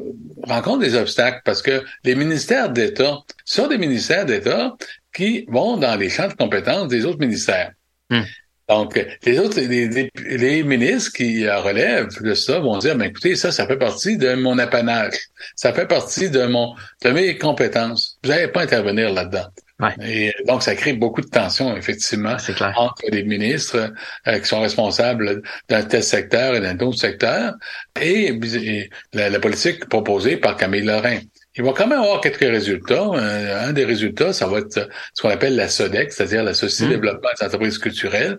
rencontre 0.43 0.79
des 0.79 0.95
obstacles 0.95 1.41
parce 1.45 1.61
que 1.61 1.83
les 2.03 2.15
ministères 2.15 2.69
d'État 2.69 3.17
sont 3.45 3.67
des 3.67 3.77
ministères 3.77 4.25
d'État 4.25 4.75
qui 5.13 5.45
vont 5.49 5.77
dans 5.77 5.95
les 5.95 6.09
champs 6.09 6.27
de 6.29 6.33
compétences 6.33 6.87
des 6.87 7.05
autres 7.05 7.19
ministères. 7.19 7.71
Hmm. 8.09 8.21
Donc, 8.69 8.99
les 9.25 9.39
autres, 9.39 9.59
les, 9.59 9.87
les- 9.87 10.11
les 10.15 10.63
ministres 10.63 11.11
qui 11.13 11.45
euh, 11.45 11.59
relèvent 11.59 12.09
de 12.21 12.33
ça 12.33 12.59
vont 12.59 12.77
dire, 12.79 12.95
ben 12.97 13.05
écoutez, 13.05 13.35
ça, 13.35 13.51
ça 13.51 13.67
fait 13.67 13.77
partie 13.77 14.17
de 14.17 14.33
mon 14.33 14.57
apanage. 14.57 15.13
Ça 15.55 15.71
fait 15.71 15.87
partie 15.87 16.29
de 16.29 16.45
mon, 16.47 16.73
de 17.03 17.09
mes 17.11 17.37
compétences. 17.37 18.17
Vous 18.23 18.29
n'allez 18.29 18.47
pas 18.47 18.63
intervenir 18.63 19.13
là-dedans. 19.13 19.47
Ouais. 19.79 19.93
Et 20.01 20.29
euh, 20.29 20.31
donc, 20.47 20.63
ça 20.63 20.75
crée 20.75 20.93
beaucoup 20.93 21.21
de 21.21 21.27
tensions, 21.27 21.77
effectivement, 21.77 22.35
clair. 22.37 22.73
entre 22.77 23.03
les 23.11 23.23
ministres 23.23 23.93
euh, 24.27 24.39
qui 24.39 24.45
sont 24.47 24.61
responsables 24.61 25.43
d'un 25.69 25.83
tel 25.83 26.03
secteur 26.03 26.55
et 26.55 26.59
d'un 26.59 26.77
autre 26.79 26.97
secteur, 26.97 27.53
et, 28.01 28.29
et 28.29 28.89
la, 29.13 29.29
la 29.29 29.39
politique 29.39 29.87
proposée 29.87 30.37
par 30.37 30.57
Camille 30.57 30.81
Lorrain. 30.81 31.19
Il 31.55 31.63
va 31.63 31.73
quand 31.73 31.87
même 31.87 31.99
avoir 31.99 32.21
quelques 32.21 32.39
résultats. 32.39 33.03
Un, 33.03 33.69
un 33.69 33.73
des 33.73 33.85
résultats, 33.85 34.33
ça 34.33 34.47
va 34.47 34.59
être 34.59 34.89
ce 35.13 35.21
qu'on 35.21 35.29
appelle 35.29 35.55
la 35.55 35.67
SODEC, 35.67 36.11
c'est-à-dire 36.11 36.43
la 36.43 36.53
Société 36.53 36.83
de 36.85 36.97
Mm. 36.97 37.01
développement 37.01 37.29
des 37.39 37.45
entreprises 37.45 37.77
culturelles. 37.77 38.37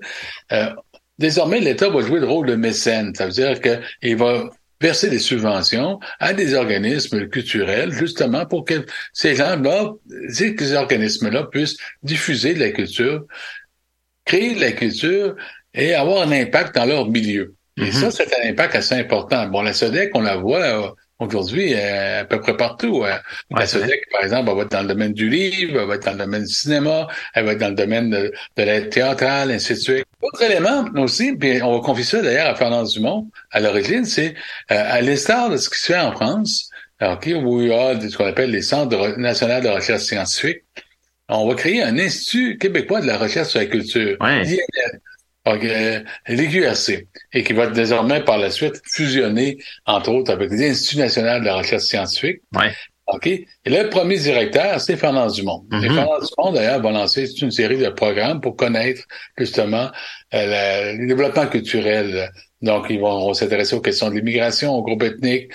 Euh, 0.52 0.70
désormais, 1.18 1.60
l'État 1.60 1.88
va 1.88 2.00
jouer 2.00 2.20
le 2.20 2.26
rôle 2.26 2.46
de 2.46 2.54
mécène. 2.56 3.14
Ça 3.14 3.26
veut 3.26 3.32
dire 3.32 3.60
qu'il 3.60 4.16
va 4.16 4.44
verser 4.80 5.10
des 5.10 5.18
subventions 5.18 5.98
à 6.20 6.32
des 6.32 6.54
organismes 6.54 7.28
culturels, 7.28 7.92
justement 7.92 8.46
pour 8.46 8.64
que 8.64 8.84
ces 9.12 9.34
gens-là, 9.34 9.92
ces 10.28 10.74
organismes-là 10.74 11.44
puissent 11.44 11.76
diffuser 12.02 12.54
de 12.54 12.60
la 12.60 12.70
culture, 12.70 13.24
créer 14.24 14.54
de 14.54 14.60
la 14.60 14.72
culture 14.72 15.34
et 15.74 15.94
avoir 15.94 16.26
un 16.26 16.32
impact 16.32 16.74
dans 16.74 16.84
leur 16.84 17.08
milieu. 17.08 17.54
Et 17.76 17.86
Mhm. 17.86 17.92
ça, 17.92 18.10
c'est 18.10 18.28
un 18.42 18.48
impact 18.48 18.74
assez 18.74 18.94
important. 18.94 19.46
Bon, 19.48 19.62
la 19.62 19.72
SODEC, 19.72 20.10
on 20.14 20.20
la 20.20 20.36
voit 20.36 20.94
aujourd'hui 21.18 21.74
euh, 21.74 22.20
à 22.22 22.24
peu 22.24 22.40
près 22.40 22.56
partout. 22.56 23.04
euh. 23.04 23.14
La 23.50 23.66
c'est 23.66 23.78
vrai. 23.78 23.86
SODEC, 23.88 24.10
par 24.12 24.22
exemple, 24.22 24.50
elle 24.50 24.56
va 24.56 24.62
être 24.62 24.70
dans 24.72 24.82
le 24.82 24.88
domaine 24.88 25.12
du 25.12 25.28
livre, 25.28 25.80
elle 25.80 25.86
va 25.88 25.94
être 25.96 26.04
dans 26.04 26.12
le 26.12 26.18
domaine 26.18 26.44
du 26.44 26.52
cinéma, 26.54 27.06
elle 27.34 27.44
va 27.44 27.52
être 27.52 27.58
dans 27.58 27.68
le 27.68 27.74
domaine 27.74 28.10
de, 28.10 28.32
de 28.56 28.62
l'aide 28.62 28.90
théâtrale, 28.90 29.50
ainsi 29.50 29.74
de 29.74 29.78
suite. 29.78 30.04
Autre 30.20 30.42
élément 30.42 30.84
aussi, 30.96 31.34
puis 31.36 31.62
on 31.62 31.72
va 31.74 31.80
confier 31.80 32.04
ça 32.04 32.22
d'ailleurs 32.22 32.48
à 32.48 32.54
Fernand 32.54 32.84
Dumont, 32.84 33.28
à 33.50 33.60
l'origine, 33.60 34.04
c'est 34.04 34.34
euh, 34.70 34.84
à 34.86 35.00
l'instar 35.00 35.50
de 35.50 35.56
ce 35.56 35.68
qui 35.70 35.78
se 35.78 35.86
fait 35.92 35.98
en 35.98 36.12
France, 36.12 36.70
ok, 37.00 37.28
où 37.42 37.60
il 37.60 37.68
y 37.68 37.72
a 37.72 38.00
ce 38.00 38.16
qu'on 38.16 38.26
appelle 38.26 38.50
les 38.50 38.62
centres 38.62 39.16
nationaux 39.18 39.60
de 39.60 39.68
recherche 39.68 40.02
scientifique, 40.02 40.62
on 41.28 41.46
va 41.46 41.54
créer 41.54 41.82
un 41.82 41.98
institut 41.98 42.56
québécois 42.56 43.00
de 43.02 43.06
la 43.06 43.18
recherche 43.18 43.48
sur 43.48 43.60
la 43.60 43.66
culture. 43.66 44.16
Ouais. 44.20 44.44
Euh, 45.48 46.00
l'IQRC, 46.28 47.06
et 47.32 47.42
qui 47.42 47.52
va 47.52 47.66
désormais 47.68 48.22
par 48.22 48.38
la 48.38 48.50
suite 48.50 48.80
fusionner, 48.84 49.58
entre 49.86 50.10
autres, 50.10 50.30
avec 50.32 50.50
l'Institut 50.50 50.98
national 50.98 51.40
de 51.40 51.46
la 51.46 51.56
recherche 51.56 51.84
scientifique. 51.84 52.40
Ouais. 52.54 52.70
OK? 53.06 53.26
Et 53.26 53.46
le 53.66 53.88
premier 53.88 54.18
directeur, 54.18 54.78
c'est 54.80 54.96
Fernand 54.96 55.28
Dumont. 55.28 55.64
Et 55.72 55.76
Mhm. 55.88 55.94
Fernand 55.94 56.18
Dumont, 56.20 56.52
d'ailleurs, 56.52 56.82
va 56.82 56.90
lancer 56.90 57.26
toute 57.28 57.40
une 57.40 57.50
série 57.50 57.78
de 57.78 57.88
programmes 57.88 58.40
pour 58.42 58.54
connaître, 58.56 59.02
justement, 59.38 59.88
euh, 60.34 60.46
la- 60.46 60.92
le 60.92 61.06
développement 61.06 61.46
culturel. 61.46 62.30
Donc, 62.60 62.86
ils 62.90 63.00
vont, 63.00 63.32
s'intéresser 63.32 63.74
aux 63.76 63.80
questions 63.80 64.10
de 64.10 64.16
l'immigration, 64.16 64.74
aux 64.74 64.82
groupes 64.82 65.02
ethniques. 65.04 65.50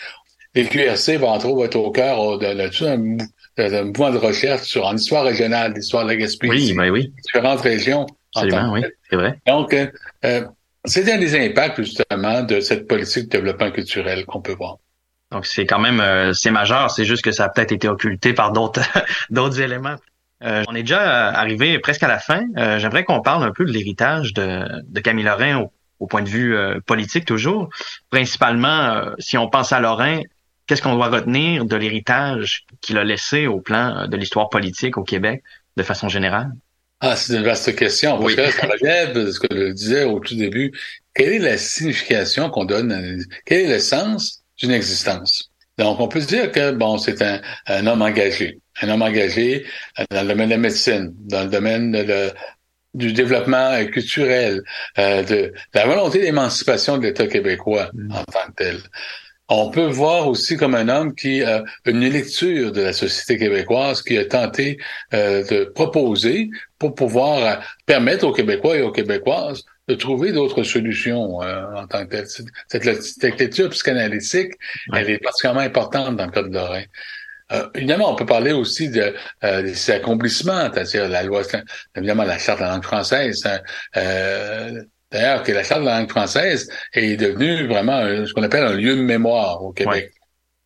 L'IQRC 0.56 1.18
va, 1.18 1.28
entre 1.28 1.48
autres, 1.48 1.66
être 1.66 1.76
au 1.76 1.92
cœur 1.92 2.38
de, 2.40 2.54
de 2.54 2.68
tout 2.70 2.86
un, 2.86 2.98
mou- 2.98 3.18
d'un 3.58 3.84
mouvement 3.84 4.10
de 4.12 4.18
recherche 4.18 4.64
sur, 4.64 4.86
en 4.86 4.96
histoire 4.96 5.24
régionale, 5.26 5.74
l'histoire 5.76 6.04
de 6.06 6.10
la 6.10 6.16
Gaspésie 6.16 6.72
Oui, 6.72 6.74
ben 6.74 6.90
oui, 6.90 7.12
différentes 7.24 7.62
régions. 7.62 8.06
Absolument, 8.36 8.72
oui, 8.74 8.84
c'est 9.10 9.16
vrai. 9.16 9.40
Donc, 9.48 9.74
euh, 9.74 9.88
euh, 10.26 10.46
c'est 10.86 11.12
un 11.12 11.18
des 11.18 11.36
impacts 11.36 11.82
justement 11.82 12.42
de 12.44 12.60
cette 12.60 12.88
politique 12.88 13.26
de 13.26 13.38
développement 13.38 13.72
culturel 13.72 14.26
qu'on 14.26 14.42
peut 14.42 14.56
voir. 14.56 14.78
Donc 15.32 15.46
c'est 15.48 15.66
quand 15.66 15.80
même 15.80 16.00
euh, 16.00 16.34
c'est 16.34 16.52
majeur, 16.52 16.92
c'est 16.92 17.06
juste 17.06 17.24
que 17.24 17.32
ça 17.32 17.46
a 17.46 17.50
peut-être 17.50 17.72
été 17.72 17.88
occulté 17.88 18.34
par 18.34 18.52
d'autres 18.52 18.82
d'autres 19.30 19.60
éléments. 19.62 19.96
Euh, 20.44 20.64
on 20.68 20.76
est 20.76 20.84
déjà 20.84 21.02
euh, 21.30 21.34
arrivé 21.34 21.80
presque 21.80 22.04
à 22.04 22.08
la 22.08 22.20
fin. 22.20 22.44
Euh, 22.58 22.78
J'aimerais 22.78 23.04
qu'on 23.04 23.22
parle 23.22 23.44
un 23.44 23.52
peu 23.52 23.66
de 23.66 23.72
l'héritage 23.72 24.34
de, 24.34 24.66
de 24.84 25.00
Camille 25.00 25.24
Lorrain 25.24 25.62
au, 25.62 25.72
au 26.00 26.08
point 26.08 26.22
de 26.22 26.30
vue 26.30 26.56
euh, 26.56 26.80
politique 26.86 27.26
toujours. 27.26 27.70
Principalement, 28.10 29.06
si 29.20 29.38
on 29.38 29.50
pense 29.50 29.72
à 29.72 29.80
Lorrain, 29.80 30.20
qu'est-ce 30.68 30.82
qu'on 30.82 30.96
doit 30.96 31.08
retenir 31.08 31.66
de 31.66 31.76
l'héritage 31.78 32.66
qu'il 32.82 32.98
a 32.98 33.04
laissé 33.04 33.48
au 33.48 33.62
plan 33.62 34.08
de 34.08 34.18
l'histoire 34.18 34.50
politique 34.50 34.98
au 34.98 35.04
Québec? 35.04 35.42
de 35.76 35.84
façon 35.84 36.10
générale? 36.10 36.52
Ah, 37.06 37.18
c'est 37.18 37.34
une 37.36 37.44
vaste 37.44 37.76
question. 37.76 38.12
Parce 38.18 38.26
Oui. 38.26 38.36
que 38.38 38.42
là, 38.42 38.52
ça 38.52 38.66
relève 38.66 39.12
de 39.14 39.30
ce 39.30 39.38
que 39.40 39.48
je 39.52 39.72
disais 39.74 40.06
au 40.06 40.20
tout 40.22 40.36
début. 40.36 40.72
Quelle 41.14 41.34
est 41.34 41.40
la 41.40 41.58
signification 41.58 42.50
qu'on 42.50 42.64
donne, 42.64 42.92
à- 42.94 43.24
quel 43.46 43.60
est 43.66 43.74
le 43.74 43.80
sens 43.80 44.44
d'une 44.58 44.72
existence? 44.72 45.52
Donc, 45.78 46.00
on 46.00 46.08
peut 46.08 46.22
dire 46.22 46.50
que, 46.52 46.72
bon, 46.72 46.98
c'est 46.98 47.22
un, 47.22 47.42
un 47.68 47.88
homme 47.88 48.02
engagé. 48.02 48.60
Un 48.82 48.88
homme 48.88 49.02
engagé 49.02 49.66
euh, 50.00 50.06
dans 50.12 50.22
le 50.22 50.30
domaine 50.30 50.48
de 50.48 50.54
la 50.54 50.60
médecine, 50.60 51.14
dans 51.20 51.44
le 51.44 51.50
domaine 51.50 51.92
de 51.92 52.32
du 52.96 53.12
développement 53.12 53.84
culturel, 53.88 54.62
euh, 55.00 55.24
de, 55.24 55.36
de 55.36 55.54
la 55.74 55.86
volonté 55.88 56.20
d'émancipation 56.22 57.00
de 57.00 57.08
l'État 57.08 57.26
québécois 57.26 57.90
en 58.12 58.24
tant 58.26 58.46
que 58.50 58.54
tel. 58.56 58.78
On 59.56 59.70
peut 59.70 59.86
voir 59.86 60.28
aussi 60.28 60.58
comme 60.58 60.74
un 60.74 60.90
homme 60.90 61.14
qui 61.14 61.44
a 61.44 61.64
une 61.86 62.00
lecture 62.10 62.72
de 62.72 62.82
la 62.82 62.92
société 62.92 63.38
québécoise, 63.38 64.02
qui 64.02 64.18
a 64.18 64.26
tenté 64.26 64.80
euh, 65.14 65.44
de 65.46 65.66
proposer 65.66 66.50
pour 66.80 66.96
pouvoir 66.96 67.38
euh, 67.38 67.62
permettre 67.86 68.26
aux 68.26 68.34
Québécois 68.34 68.78
et 68.78 68.82
aux 68.82 68.92
Québécoises 68.92 69.64
de 69.88 69.94
trouver 69.94 70.32
d'autres 70.32 70.64
solutions 70.64 71.44
euh, 71.44 71.66
en 71.76 71.86
tant 71.86 72.04
que 72.08 72.16
telle. 72.16 72.28
Cette, 72.68 73.40
lecture 73.40 73.70
psychanalytique, 73.70 74.54
elle 74.92 75.12
est 75.12 75.20
particulièrement 75.20 75.62
importante 75.62 76.18
dans 76.18 76.26
le 76.26 76.32
cas 76.32 76.42
de 76.42 76.52
Lorrain. 76.52 76.86
Euh, 77.52 77.70
évidemment, 77.76 78.12
on 78.12 78.16
peut 78.16 78.26
parler 78.26 78.54
aussi 78.54 78.90
de, 78.90 79.14
euh, 79.44 79.62
de 79.62 79.74
ses 79.74 79.92
accomplissements, 79.92 80.72
c'est-à-dire 80.74 81.08
la 81.10 81.24
loi, 81.24 81.44
évidemment 81.96 82.24
la 82.24 82.40
charte 82.40 82.60
de 82.60 82.64
la 82.64 82.72
langue 82.72 82.84
française. 82.84 83.46
hein, 83.46 83.60
euh, 83.98 84.84
D'ailleurs, 85.14 85.44
que 85.44 85.52
la 85.52 85.64
charte 85.64 85.82
de 85.82 85.86
la 85.86 86.00
langue 86.00 86.10
française 86.10 86.68
est 86.94 87.16
devenue 87.16 87.68
vraiment 87.68 87.96
un- 87.98 88.26
ce 88.26 88.34
qu'on 88.34 88.44
appelle 88.44 88.64
un 88.66 88.74
lieu 88.74 88.96
de 88.96 89.02
mémoire 89.02 89.64
au 89.64 89.72
Québec. 89.72 90.12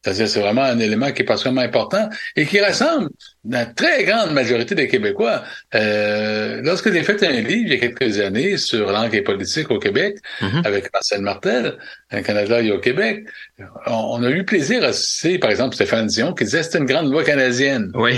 C'est-à-dire, 0.04 0.30
c'est 0.30 0.40
vraiment 0.40 0.62
un 0.64 0.80
élément 0.80 1.12
qui 1.12 1.24
est 1.24 1.26
particulièrement 1.26 1.62
important 1.68 2.08
et 2.38 2.46
qui 2.46 2.62
rassemble 2.62 3.10
la 3.50 3.66
très 3.66 4.06
grande 4.06 4.32
majorité 4.32 4.74
des 4.74 4.88
Québécois. 4.88 5.44
Euh, 5.76 6.62
lorsque 6.64 6.94
j'ai 6.94 7.04
fait 7.04 7.22
un 7.24 7.32
livre 7.42 7.64
il 7.66 7.70
y 7.70 7.74
a 7.74 7.78
quelques 7.78 8.20
années 8.20 8.56
sur 8.58 8.90
langue 8.90 9.14
et 9.14 9.22
politique 9.22 9.70
au 9.70 9.80
Québec, 9.80 10.18
avec 10.64 10.94
Marcel 10.94 11.22
Martel, 11.22 11.78
un 12.12 12.22
Canada 12.22 12.62
et 12.62 12.72
au 12.72 12.80
Québec, 12.80 13.26
on, 13.88 14.20
on 14.20 14.24
a 14.24 14.30
eu 14.30 14.46
plaisir 14.46 14.84
à 14.86 14.94
citer, 14.94 15.40
par 15.40 15.50
exemple, 15.50 15.76
Stéphane 15.76 16.08
Dion, 16.08 16.34
qui 16.34 16.46
disait 16.46 16.60
que 16.60 16.66
c'était 16.66 16.78
une 16.78 16.86
grande 16.86 17.12
loi 17.12 17.24
canadienne. 17.26 17.92
Oui. 17.96 18.18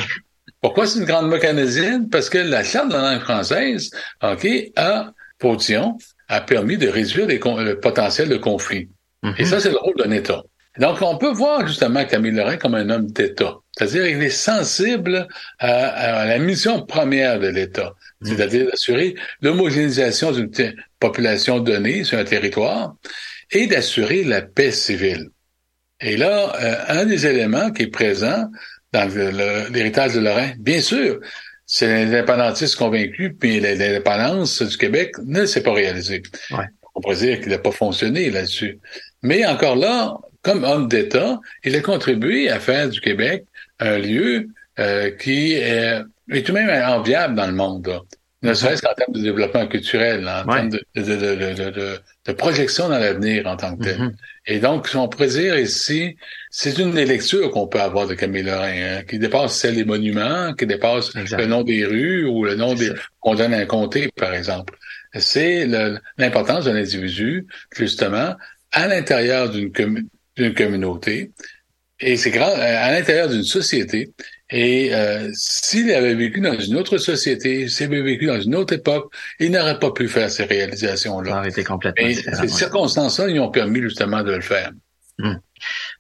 Pourquoi 0.62 0.86
c'est 0.86 1.00
une 1.00 1.06
grande 1.06 1.30
loi 1.30 1.40
canadienne? 1.40 2.08
Parce 2.10 2.30
que 2.30 2.38
la 2.38 2.64
Charte 2.64 2.90
de 2.90 2.94
la 2.94 3.14
langue 3.14 3.22
française, 3.22 3.90
OK, 4.22 4.48
a, 4.76 5.12
pour 5.40 5.56
Dion, 5.58 5.98
a 6.30 6.42
permis 6.42 6.78
de 6.78 6.88
réduire 6.88 7.28
les 7.28 7.40
le 7.40 7.80
potentiel 7.80 8.30
de 8.30 8.38
conflit. 8.38 8.90
Et 9.38 9.46
ça, 9.46 9.60
c'est 9.60 9.72
le 9.72 9.78
rôle 9.78 9.96
d'un 9.98 10.12
État. 10.12 10.44
Donc, 10.78 11.02
on 11.02 11.18
peut 11.18 11.32
voir 11.32 11.68
justement 11.68 12.06
Camille 12.06 12.32
Lorrain 12.32 12.56
comme 12.56 12.76
un 12.76 12.90
homme 12.90 13.08
d'État. 13.12 13.58
C'est-à-dire, 13.76 14.08
il 14.08 14.24
est 14.24 14.30
sensible 14.30 15.28
à, 15.58 15.88
à 16.22 16.26
la 16.26 16.40
mission 16.40 16.86
première 16.86 17.40
de 17.40 17.48
l'État, 17.48 17.94
c'est-à-dire 18.22 18.68
d'assurer 18.68 19.16
l'homogénéisation 19.42 20.32
d'une 20.32 20.50
population 21.00 21.60
donnée 21.60 22.06
sur 22.06 22.18
un 22.18 22.24
territoire 22.24 22.96
et 23.52 23.68
d'assurer 23.68 24.24
la 24.24 24.42
paix 24.42 24.72
civile. 24.72 25.30
Et 26.00 26.16
là, 26.16 26.54
euh, 26.62 27.02
un 27.02 27.06
des 27.06 27.26
éléments 27.26 27.72
qui 27.72 27.84
est 27.84 27.88
présent 27.88 28.50
dans 28.94 29.08
l'héritage 29.72 30.14
de 30.14 30.22
Lorrain, 30.22 30.52
bien 30.60 30.82
sûr, 30.82 31.20
c'est 31.72 31.86
l'indépendantiste 31.88 32.78
convaincu, 32.78 33.32
puis 33.40 33.60
l'indépendance 33.60 34.64
du 34.64 34.76
Québec 34.76 35.12
ne 35.24 35.46
s'est 35.46 35.62
pas 35.62 35.72
réalisée. 35.72 36.24
On 36.96 37.00
pourrait 37.00 37.18
dire 37.18 37.40
qu'il 37.40 37.50
n'a 37.50 37.60
pas 37.60 37.72
fonctionné 37.72 38.32
là-dessus. 38.32 38.80
Mais 39.22 39.46
encore 39.46 39.76
là, 39.76 40.18
comme 40.42 40.64
homme 40.64 40.88
d'État, 40.88 41.40
il 41.64 41.76
a 41.76 41.82
contribué 41.82 42.50
à 42.50 42.60
faire 42.60 42.90
du 42.90 43.00
Québec 43.00 43.46
un 43.80 44.00
lieu 44.00 44.48
euh, 44.80 45.12
qui 45.12 45.54
est, 45.54 46.02
est 46.32 46.42
tout 46.42 46.54
de 46.54 46.58
même 46.58 46.84
enviable 46.90 47.36
dans 47.36 47.46
le 47.46 47.54
monde. 47.54 47.86
là. 47.86 48.00
Ne 48.42 48.54
serait-ce 48.56 48.82
qu'en 48.82 48.94
termes 48.96 49.14
de 49.14 49.22
développement 49.22 49.68
culturel, 49.68 50.28
en 50.28 50.50
Ouais. 50.52 50.70
termes 50.70 50.70
de, 50.96 52.32
projection 52.34 52.90
dans 52.90 52.98
l'avenir 52.98 53.46
en 53.46 53.58
tant 53.58 53.76
que 53.76 53.84
tel. 53.84 54.00
Mhm. 54.00 54.16
Et 54.52 54.60
donc, 54.60 54.90
on 54.96 55.08
pourrait 55.08 55.28
dire 55.28 55.60
ici, 55.60 56.18
c'est 56.50 56.80
une 56.80 56.92
des 56.92 57.06
lectures 57.06 57.52
qu'on 57.52 57.68
peut 57.68 57.80
avoir 57.80 58.08
de 58.08 58.16
Camille 58.16 58.42
Lorrain, 58.42 58.74
hein, 58.74 59.04
qui 59.08 59.20
dépasse 59.20 59.56
celle 59.56 59.76
des 59.76 59.86
monuments, 59.86 60.56
qui 60.56 60.66
dépasse 60.66 61.14
le 61.14 61.46
nom 61.46 61.62
des 61.62 61.86
rues 61.86 62.26
ou 62.26 62.46
le 62.46 62.56
nom 62.56 62.74
des 62.74 62.92
qu'on 63.20 63.36
donne 63.36 63.54
à 63.54 63.60
un 63.60 63.68
comté, 63.68 64.10
par 64.16 64.34
exemple. 64.34 64.76
C'est 65.14 65.68
l'importance 66.18 66.66
d'un 66.66 66.76
individu, 66.76 67.46
justement, 67.78 68.36
à 68.72 68.88
l'intérieur 68.88 69.52
d'une 69.52 69.72
communauté, 70.56 71.32
et 72.00 72.18
c'est 72.18 72.32
grand 72.32 72.52
à 72.52 72.92
l'intérieur 72.92 73.30
d'une 73.30 73.44
société. 73.44 74.14
Et 74.52 74.94
euh, 74.94 75.30
s'il 75.34 75.92
avait 75.92 76.16
vécu 76.16 76.42
dans 76.42 76.60
une 76.60 76.76
autre 76.76 76.98
société, 76.98 77.68
s'il 77.68 77.88
avait 77.88 78.02
vécu 78.02 78.26
dans 78.26 78.42
une 78.42 78.56
autre 78.56 78.74
époque, 78.74 79.14
il 79.40 79.52
n'aurait 79.52 79.78
pas 79.78 79.92
pu 79.92 80.08
faire 80.08 80.30
ces 80.30 80.46
réalisations-là. 80.46 81.32
Ça 81.32 81.38
aurait 81.40 81.50
été 81.50 81.64
complètement 81.64 82.08
Et 82.08 82.16
ces 82.16 82.48
circonstances-là 82.48 83.28
lui 83.28 83.40
ont 83.40 83.52
permis 83.52 83.82
justement 83.82 84.24
de 84.24 84.32
le 84.32 84.42
faire. 84.42 84.72
Hmm. 85.20 85.36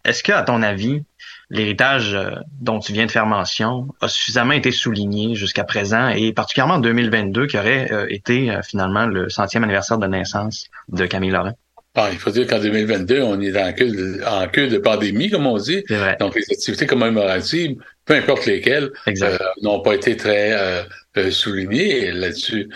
Est-ce 0.06 0.24
que, 0.24 0.32
à 0.32 0.42
ton 0.44 0.64
avis, 0.64 1.04
l'héritage 1.50 2.14
euh, 2.14 2.32
dont 2.62 2.80
tu 2.80 2.94
viens 2.94 3.06
de 3.06 3.12
faire 3.12 3.26
mention 3.26 3.88
a 4.02 4.08
suffisamment 4.08 4.54
été 4.54 4.72
souligné 4.72 5.36
jusqu'à 5.36 5.64
présent 5.64 6.10
et 6.10 6.32
particulièrement 6.34 6.76
en 6.76 6.80
2022 6.80 7.48
qui 7.48 7.58
aurait 7.58 7.92
euh, 7.92 8.06
été 8.10 8.52
euh, 8.52 8.62
finalement 8.62 9.06
le 9.06 9.30
centième 9.30 9.64
anniversaire 9.64 9.98
de 9.98 10.08
naissance 10.08 10.70
de 10.90 11.06
Camille 11.06 11.32
Laurent? 11.32 11.54
Ah, 11.96 12.10
il 12.12 12.20
faut 12.20 12.30
dire 12.30 12.46
qu'en 12.46 12.60
2022, 12.60 13.24
on 13.24 13.42
est 13.42 13.62
en 13.62 13.74
queue, 13.74 13.90
de, 13.90 14.24
en 14.24 14.48
queue 14.48 14.68
de 14.68 14.78
pandémie, 14.78 15.32
comme 15.32 15.48
on 15.48 15.58
dit. 15.58 15.84
Donc, 16.20 16.36
les 16.36 16.46
activités 16.52 16.86
commémoratives, 16.86 17.78
peu 18.10 18.16
importe 18.16 18.48
lesquelles, 18.48 18.90
euh, 19.08 19.38
n'ont 19.62 19.82
pas 19.82 19.94
été 19.94 20.18
très 20.18 20.52
euh, 20.54 20.82
euh, 21.18 21.30
soulignées 21.30 22.12
là-dessus. 22.12 22.68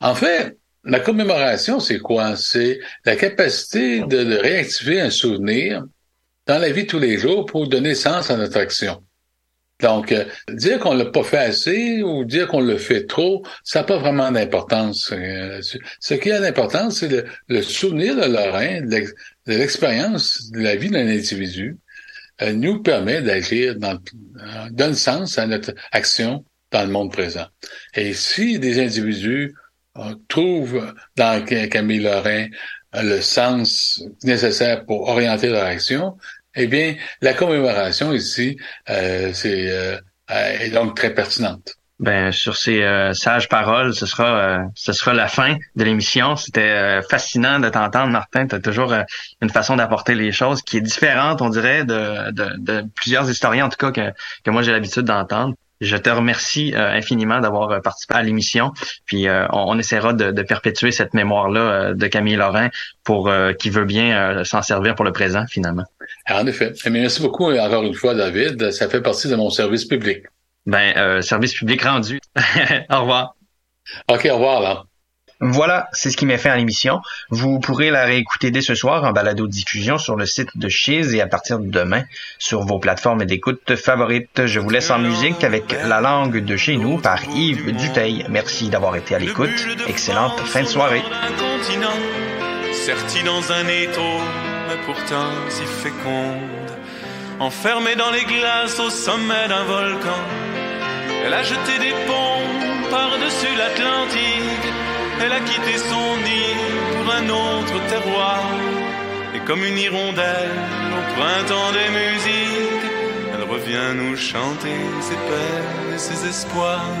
En 0.00 0.16
fait, 0.16 0.56
la 0.84 0.98
commémoration, 0.98 1.78
c'est 1.78 2.00
quoi? 2.00 2.34
C'est 2.34 2.80
la 3.04 3.14
capacité 3.14 4.00
de, 4.00 4.24
de 4.24 4.36
réactiver 4.36 5.00
un 5.00 5.10
souvenir 5.10 5.84
dans 6.48 6.58
la 6.58 6.70
vie 6.70 6.82
de 6.84 6.88
tous 6.88 6.98
les 6.98 7.18
jours 7.18 7.46
pour 7.46 7.68
donner 7.68 7.94
sens 7.94 8.32
à 8.32 8.36
notre 8.36 8.58
action. 8.58 9.04
Donc, 9.80 10.10
euh, 10.10 10.24
dire 10.50 10.80
qu'on 10.80 10.94
l'a 10.94 11.04
pas 11.04 11.22
fait 11.22 11.38
assez 11.38 12.02
ou 12.02 12.24
dire 12.24 12.48
qu'on 12.48 12.60
le 12.60 12.78
fait 12.78 13.06
trop, 13.06 13.44
ça 13.62 13.78
n'a 13.78 13.84
pas 13.84 13.98
vraiment 13.98 14.32
d'importance. 14.32 15.12
euh, 15.12 15.60
ce 16.00 16.14
qui 16.14 16.32
a 16.32 16.40
d'importance, 16.40 16.98
c'est 16.98 17.08
le, 17.08 17.26
le 17.46 17.62
souvenir 17.62 18.16
de 18.16 18.24
Lorrain, 18.26 18.80
de 18.80 19.04
l'expérience 19.46 20.50
de 20.50 20.58
la 20.58 20.74
vie 20.74 20.90
d'un 20.90 21.06
individu, 21.06 21.78
euh, 22.42 22.52
nous 22.52 22.82
permet 22.82 23.22
d'agir, 23.22 23.76
dans, 23.76 23.94
euh, 23.94 24.70
donne 24.70 24.94
sens 24.94 25.38
à 25.38 25.46
notre 25.46 25.74
action 25.92 26.44
dans 26.70 26.82
le 26.82 26.90
monde 26.90 27.12
présent. 27.12 27.46
Et 27.94 28.12
si 28.12 28.58
des 28.58 28.80
individus 28.80 29.54
euh, 29.96 30.14
trouvent 30.28 30.94
dans 31.16 31.46
Ca- 31.46 31.68
Camille 31.68 32.00
Lorrain 32.00 32.46
le 32.94 33.20
sens 33.20 34.02
nécessaire 34.24 34.84
pour 34.86 35.08
orienter 35.08 35.48
leur 35.48 35.64
action, 35.64 36.16
eh 36.54 36.66
bien, 36.66 36.96
la 37.20 37.34
commémoration 37.34 38.12
ici, 38.12 38.56
euh, 38.90 39.30
c'est 39.32 39.70
euh, 39.70 39.98
est 40.28 40.70
donc 40.70 40.96
très 40.96 41.14
pertinente. 41.14 41.74
Ben 42.00 42.30
sur 42.30 42.56
ces 42.56 42.82
euh, 42.82 43.12
sages 43.12 43.48
paroles, 43.48 43.92
ce 43.92 44.06
sera 44.06 44.26
euh, 44.26 44.58
ce 44.76 44.92
sera 44.92 45.14
la 45.14 45.26
fin 45.26 45.56
de 45.74 45.84
l'émission. 45.84 46.36
C'était 46.36 46.60
euh, 46.60 47.02
fascinant 47.02 47.58
de 47.58 47.68
t'entendre, 47.68 48.12
Martin. 48.12 48.46
Tu 48.46 48.54
as 48.54 48.60
toujours 48.60 48.92
euh, 48.92 49.02
une 49.42 49.50
façon 49.50 49.74
d'apporter 49.74 50.14
les 50.14 50.30
choses 50.30 50.62
qui 50.62 50.76
est 50.76 50.80
différente, 50.80 51.42
on 51.42 51.48
dirait, 51.48 51.84
de, 51.84 52.30
de, 52.30 52.50
de 52.58 52.84
plusieurs 52.94 53.28
historiens, 53.28 53.66
en 53.66 53.68
tout 53.68 53.78
cas, 53.78 53.90
que, 53.90 54.12
que 54.44 54.50
moi 54.52 54.62
j'ai 54.62 54.70
l'habitude 54.70 55.02
d'entendre. 55.02 55.54
Je 55.80 55.96
te 55.96 56.08
remercie 56.08 56.72
euh, 56.76 56.92
infiniment 56.92 57.40
d'avoir 57.40 57.70
euh, 57.70 57.80
participé 57.80 58.14
à 58.14 58.22
l'émission. 58.22 58.72
Puis 59.04 59.26
on, 59.28 59.70
on 59.70 59.78
essaiera 59.78 60.12
de, 60.12 60.30
de 60.30 60.42
perpétuer 60.42 60.92
cette 60.92 61.14
mémoire-là 61.14 61.94
de 61.94 62.06
Camille 62.06 62.36
Lorrain 62.36 62.68
pour 63.02 63.28
qui 63.58 63.70
veut 63.70 63.86
bien 63.86 64.44
s'en 64.44 64.62
servir 64.62 64.94
pour 64.94 65.04
le 65.04 65.12
présent, 65.12 65.46
finalement. 65.48 65.84
En 66.30 66.46
effet. 66.46 66.72
Eh 66.84 66.90
bien, 66.90 67.00
merci 67.00 67.22
beaucoup 67.22 67.50
encore 67.50 67.82
une 67.82 67.94
fois, 67.94 68.14
David. 68.14 68.70
Ça 68.70 68.88
fait 68.88 69.00
partie 69.00 69.28
de 69.28 69.34
mon 69.34 69.50
service 69.50 69.84
public. 69.84 70.18
Ben, 70.68 70.94
euh, 70.98 71.22
service 71.22 71.54
public 71.54 71.82
rendu. 71.82 72.20
au 72.90 73.00
revoir. 73.00 73.36
OK, 74.08 74.28
au 74.30 74.34
revoir, 74.34 74.60
là. 74.60 74.84
Voilà, 75.40 75.88
c'est 75.92 76.10
ce 76.10 76.16
qui 76.16 76.26
m'est 76.26 76.36
fait 76.36 76.50
à 76.50 76.56
l'émission. 76.56 77.00
Vous 77.30 77.58
pourrez 77.58 77.90
la 77.90 78.04
réécouter 78.04 78.50
dès 78.50 78.60
ce 78.60 78.74
soir 78.74 79.04
en 79.04 79.12
balado-diffusion 79.12 79.96
sur 79.96 80.14
le 80.14 80.26
site 80.26 80.58
de 80.58 80.68
Chiz 80.68 81.14
et 81.14 81.22
à 81.22 81.26
partir 81.26 81.58
de 81.58 81.70
demain 81.70 82.02
sur 82.38 82.64
vos 82.66 82.78
plateformes 82.78 83.24
d'écoute 83.24 83.76
favorites. 83.76 84.44
Je 84.46 84.60
vous 84.60 84.68
laisse 84.68 84.90
en 84.90 84.98
musique 84.98 85.42
avec 85.42 85.74
La 85.86 86.02
langue 86.02 86.44
de 86.44 86.56
chez 86.56 86.76
nous 86.76 86.98
par 86.98 87.24
Yves 87.34 87.74
Duteil. 87.74 88.26
Merci 88.28 88.68
d'avoir 88.68 88.96
été 88.96 89.14
à 89.14 89.20
l'écoute. 89.20 89.48
Excellente 89.86 90.38
fin 90.40 90.62
de 90.62 90.68
soirée. 90.68 91.02
continent, 91.38 91.96
serti 92.72 93.22
dans 93.22 93.52
un 93.52 93.66
étau, 93.68 94.20
mais 94.68 94.84
pourtant 94.84 95.30
si 95.48 95.64
féconde. 95.64 96.68
Enfermée 97.40 97.94
dans 97.94 98.10
les 98.10 98.24
glaces 98.24 98.80
au 98.80 98.90
sommet 98.90 99.46
d'un 99.48 99.62
volcan, 99.62 100.18
elle 101.28 101.34
a 101.34 101.42
jeté 101.42 101.78
des 101.78 101.94
ponts 102.08 102.90
par-dessus 102.90 103.54
l'Atlantique. 103.58 104.68
Elle 105.22 105.32
a 105.32 105.40
quitté 105.40 105.76
son 105.76 106.06
nid 106.28 106.56
pour 106.96 107.14
un 107.20 107.28
autre 107.28 107.76
terroir. 107.92 108.40
Et 109.34 109.40
comme 109.40 109.62
une 109.62 109.76
hirondelle 109.76 110.58
au 110.98 111.02
printemps 111.16 111.72
des 111.78 111.90
musiques, 112.00 112.88
elle 113.34 113.44
revient 113.54 113.90
nous 113.94 114.16
chanter 114.16 114.78
ses 115.02 115.20
peines 115.28 115.94
et 115.94 115.98
ses 115.98 116.26
espoirs, 116.26 116.94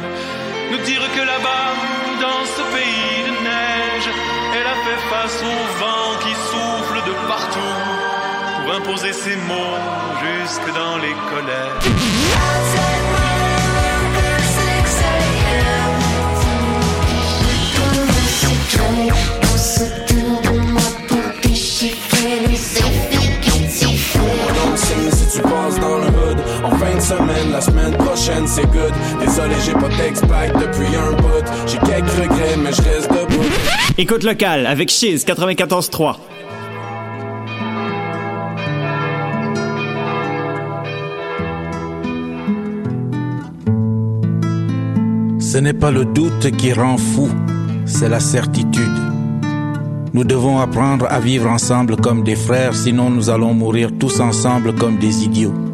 nous 0.72 0.82
dire 0.90 1.04
que 1.16 1.22
là-bas, 1.32 1.70
dans 2.20 2.44
ce 2.56 2.62
pays 2.76 3.20
de 3.28 3.34
neige, 3.48 4.08
elle 4.56 4.68
a 4.74 4.78
fait 4.84 5.02
face 5.12 5.42
au 5.52 5.58
vent 5.82 6.10
qui 6.24 6.34
souffle 6.50 6.98
de 7.08 7.14
partout 7.32 7.78
pour 8.58 8.74
imposer 8.74 9.12
ses 9.14 9.36
mots 9.36 9.80
jusque 10.22 10.70
dans 10.74 10.98
les 10.98 11.16
collèges. 11.32 12.27
La 27.58 27.64
semaine 27.64 27.96
prochaine 27.96 28.46
c'est 28.46 28.66
good 28.66 28.94
Désolé 29.18 29.54
j'ai 29.66 29.72
pas 29.72 29.88
d'expact 29.88 30.54
depuis 30.54 30.94
un 30.94 31.12
bout 31.16 31.44
J'ai 31.66 31.78
quelques 31.78 32.10
regrets 32.10 32.56
mais 32.56 32.72
je 32.72 32.82
reste 32.82 33.10
debout 33.10 33.48
Écoute 33.98 34.22
locale 34.22 34.64
avec 34.66 34.90
Chiz 34.90 35.24
94.3. 35.24 36.16
Ce 45.40 45.58
n'est 45.58 45.72
pas 45.72 45.90
le 45.90 46.04
doute 46.04 46.52
qui 46.56 46.72
rend 46.72 46.96
fou, 46.96 47.28
c'est 47.86 48.08
la 48.08 48.20
certitude. 48.20 48.84
Nous 50.12 50.22
devons 50.22 50.60
apprendre 50.60 51.06
à 51.10 51.18
vivre 51.18 51.50
ensemble 51.50 51.96
comme 51.96 52.22
des 52.22 52.36
frères, 52.36 52.74
sinon 52.74 53.10
nous 53.10 53.30
allons 53.30 53.52
mourir 53.52 53.90
tous 53.98 54.20
ensemble 54.20 54.74
comme 54.74 54.98
des 54.98 55.24
idiots. 55.24 55.67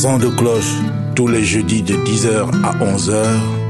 Son 0.00 0.16
de 0.16 0.28
cloche 0.28 0.78
tous 1.14 1.28
les 1.28 1.44
jeudis 1.44 1.82
de 1.82 1.92
10h 1.92 2.48
à 2.64 2.72
11h 2.82 3.22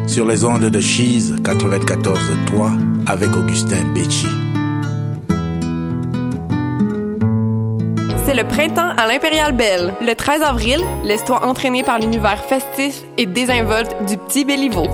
sur 0.07 0.24
les 0.24 0.45
ondes 0.45 0.61
de 0.70 0.81
Cheese 0.81 1.35
94.3 1.43 3.05
avec 3.09 3.37
Augustin 3.37 3.83
Becci. 3.93 4.28
C'est 8.24 8.35
le 8.35 8.47
printemps 8.47 8.93
à 8.97 9.09
l'Impérial 9.09 9.57
Belle. 9.57 9.93
Le 10.01 10.14
13 10.14 10.43
avril, 10.43 10.78
laisse-toi 11.03 11.45
entraîner 11.45 11.83
par 11.83 11.99
l'univers 11.99 12.45
festif 12.45 13.03
et 13.18 13.26
désinvolte 13.26 13.97
du 14.07 14.16
petit 14.16 14.45
Béliveau. 14.45 14.87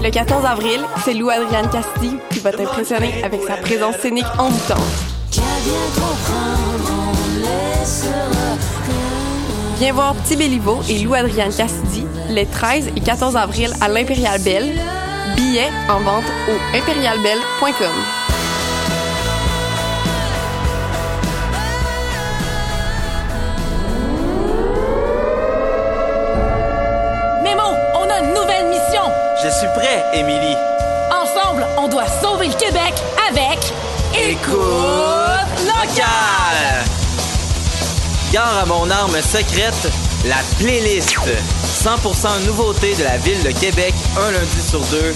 Le 0.00 0.10
14 0.12 0.44
avril, 0.44 0.80
c'est 1.04 1.14
Lou 1.14 1.28
Adrienne 1.28 1.68
Casti 1.70 2.12
qui 2.30 2.38
va 2.38 2.52
t'impressionner 2.52 3.24
avec 3.24 3.42
sa 3.42 3.54
présence 3.54 3.96
scénique 3.96 4.30
envoûtante. 4.38 5.10
Viens 9.80 9.94
voir 9.94 10.14
Petit 10.14 10.36
Béliveau 10.36 10.82
et 10.90 10.98
Lou 10.98 11.14
Adrienne 11.14 11.54
Cassidy 11.54 12.04
les 12.28 12.44
13 12.44 12.88
et 12.94 13.00
14 13.00 13.34
avril 13.34 13.72
à 13.80 13.88
l'Impérial 13.88 14.38
Belle. 14.42 14.78
Billets 15.36 15.70
en 15.88 16.00
vente 16.00 16.24
au 16.50 16.76
impérialbelle.com. 16.76 17.88
Nemo, 27.42 27.62
on 27.94 28.10
a 28.10 28.18
une 28.18 28.34
nouvelle 28.34 28.66
mission. 28.66 29.04
Je 29.42 29.48
suis 29.48 29.68
prêt, 29.68 30.04
Émilie. 30.12 30.56
Ensemble, 31.10 31.64
on 31.78 31.88
doit 31.88 32.06
sauver 32.20 32.48
le 32.48 32.52
Québec 32.52 32.92
avec 33.30 33.58
Écoute 34.12 35.64
locale. 35.64 36.99
Gare 38.32 38.58
à 38.58 38.66
mon 38.66 38.88
arme 38.90 39.20
secrète, 39.22 39.90
la 40.24 40.36
playlist. 40.58 41.16
100% 41.64 42.46
nouveauté 42.46 42.94
de 42.94 43.02
la 43.02 43.16
ville 43.18 43.42
de 43.42 43.50
Québec, 43.50 43.94
un 44.16 44.30
lundi 44.30 44.62
sur 44.62 44.80
deux, 44.86 45.12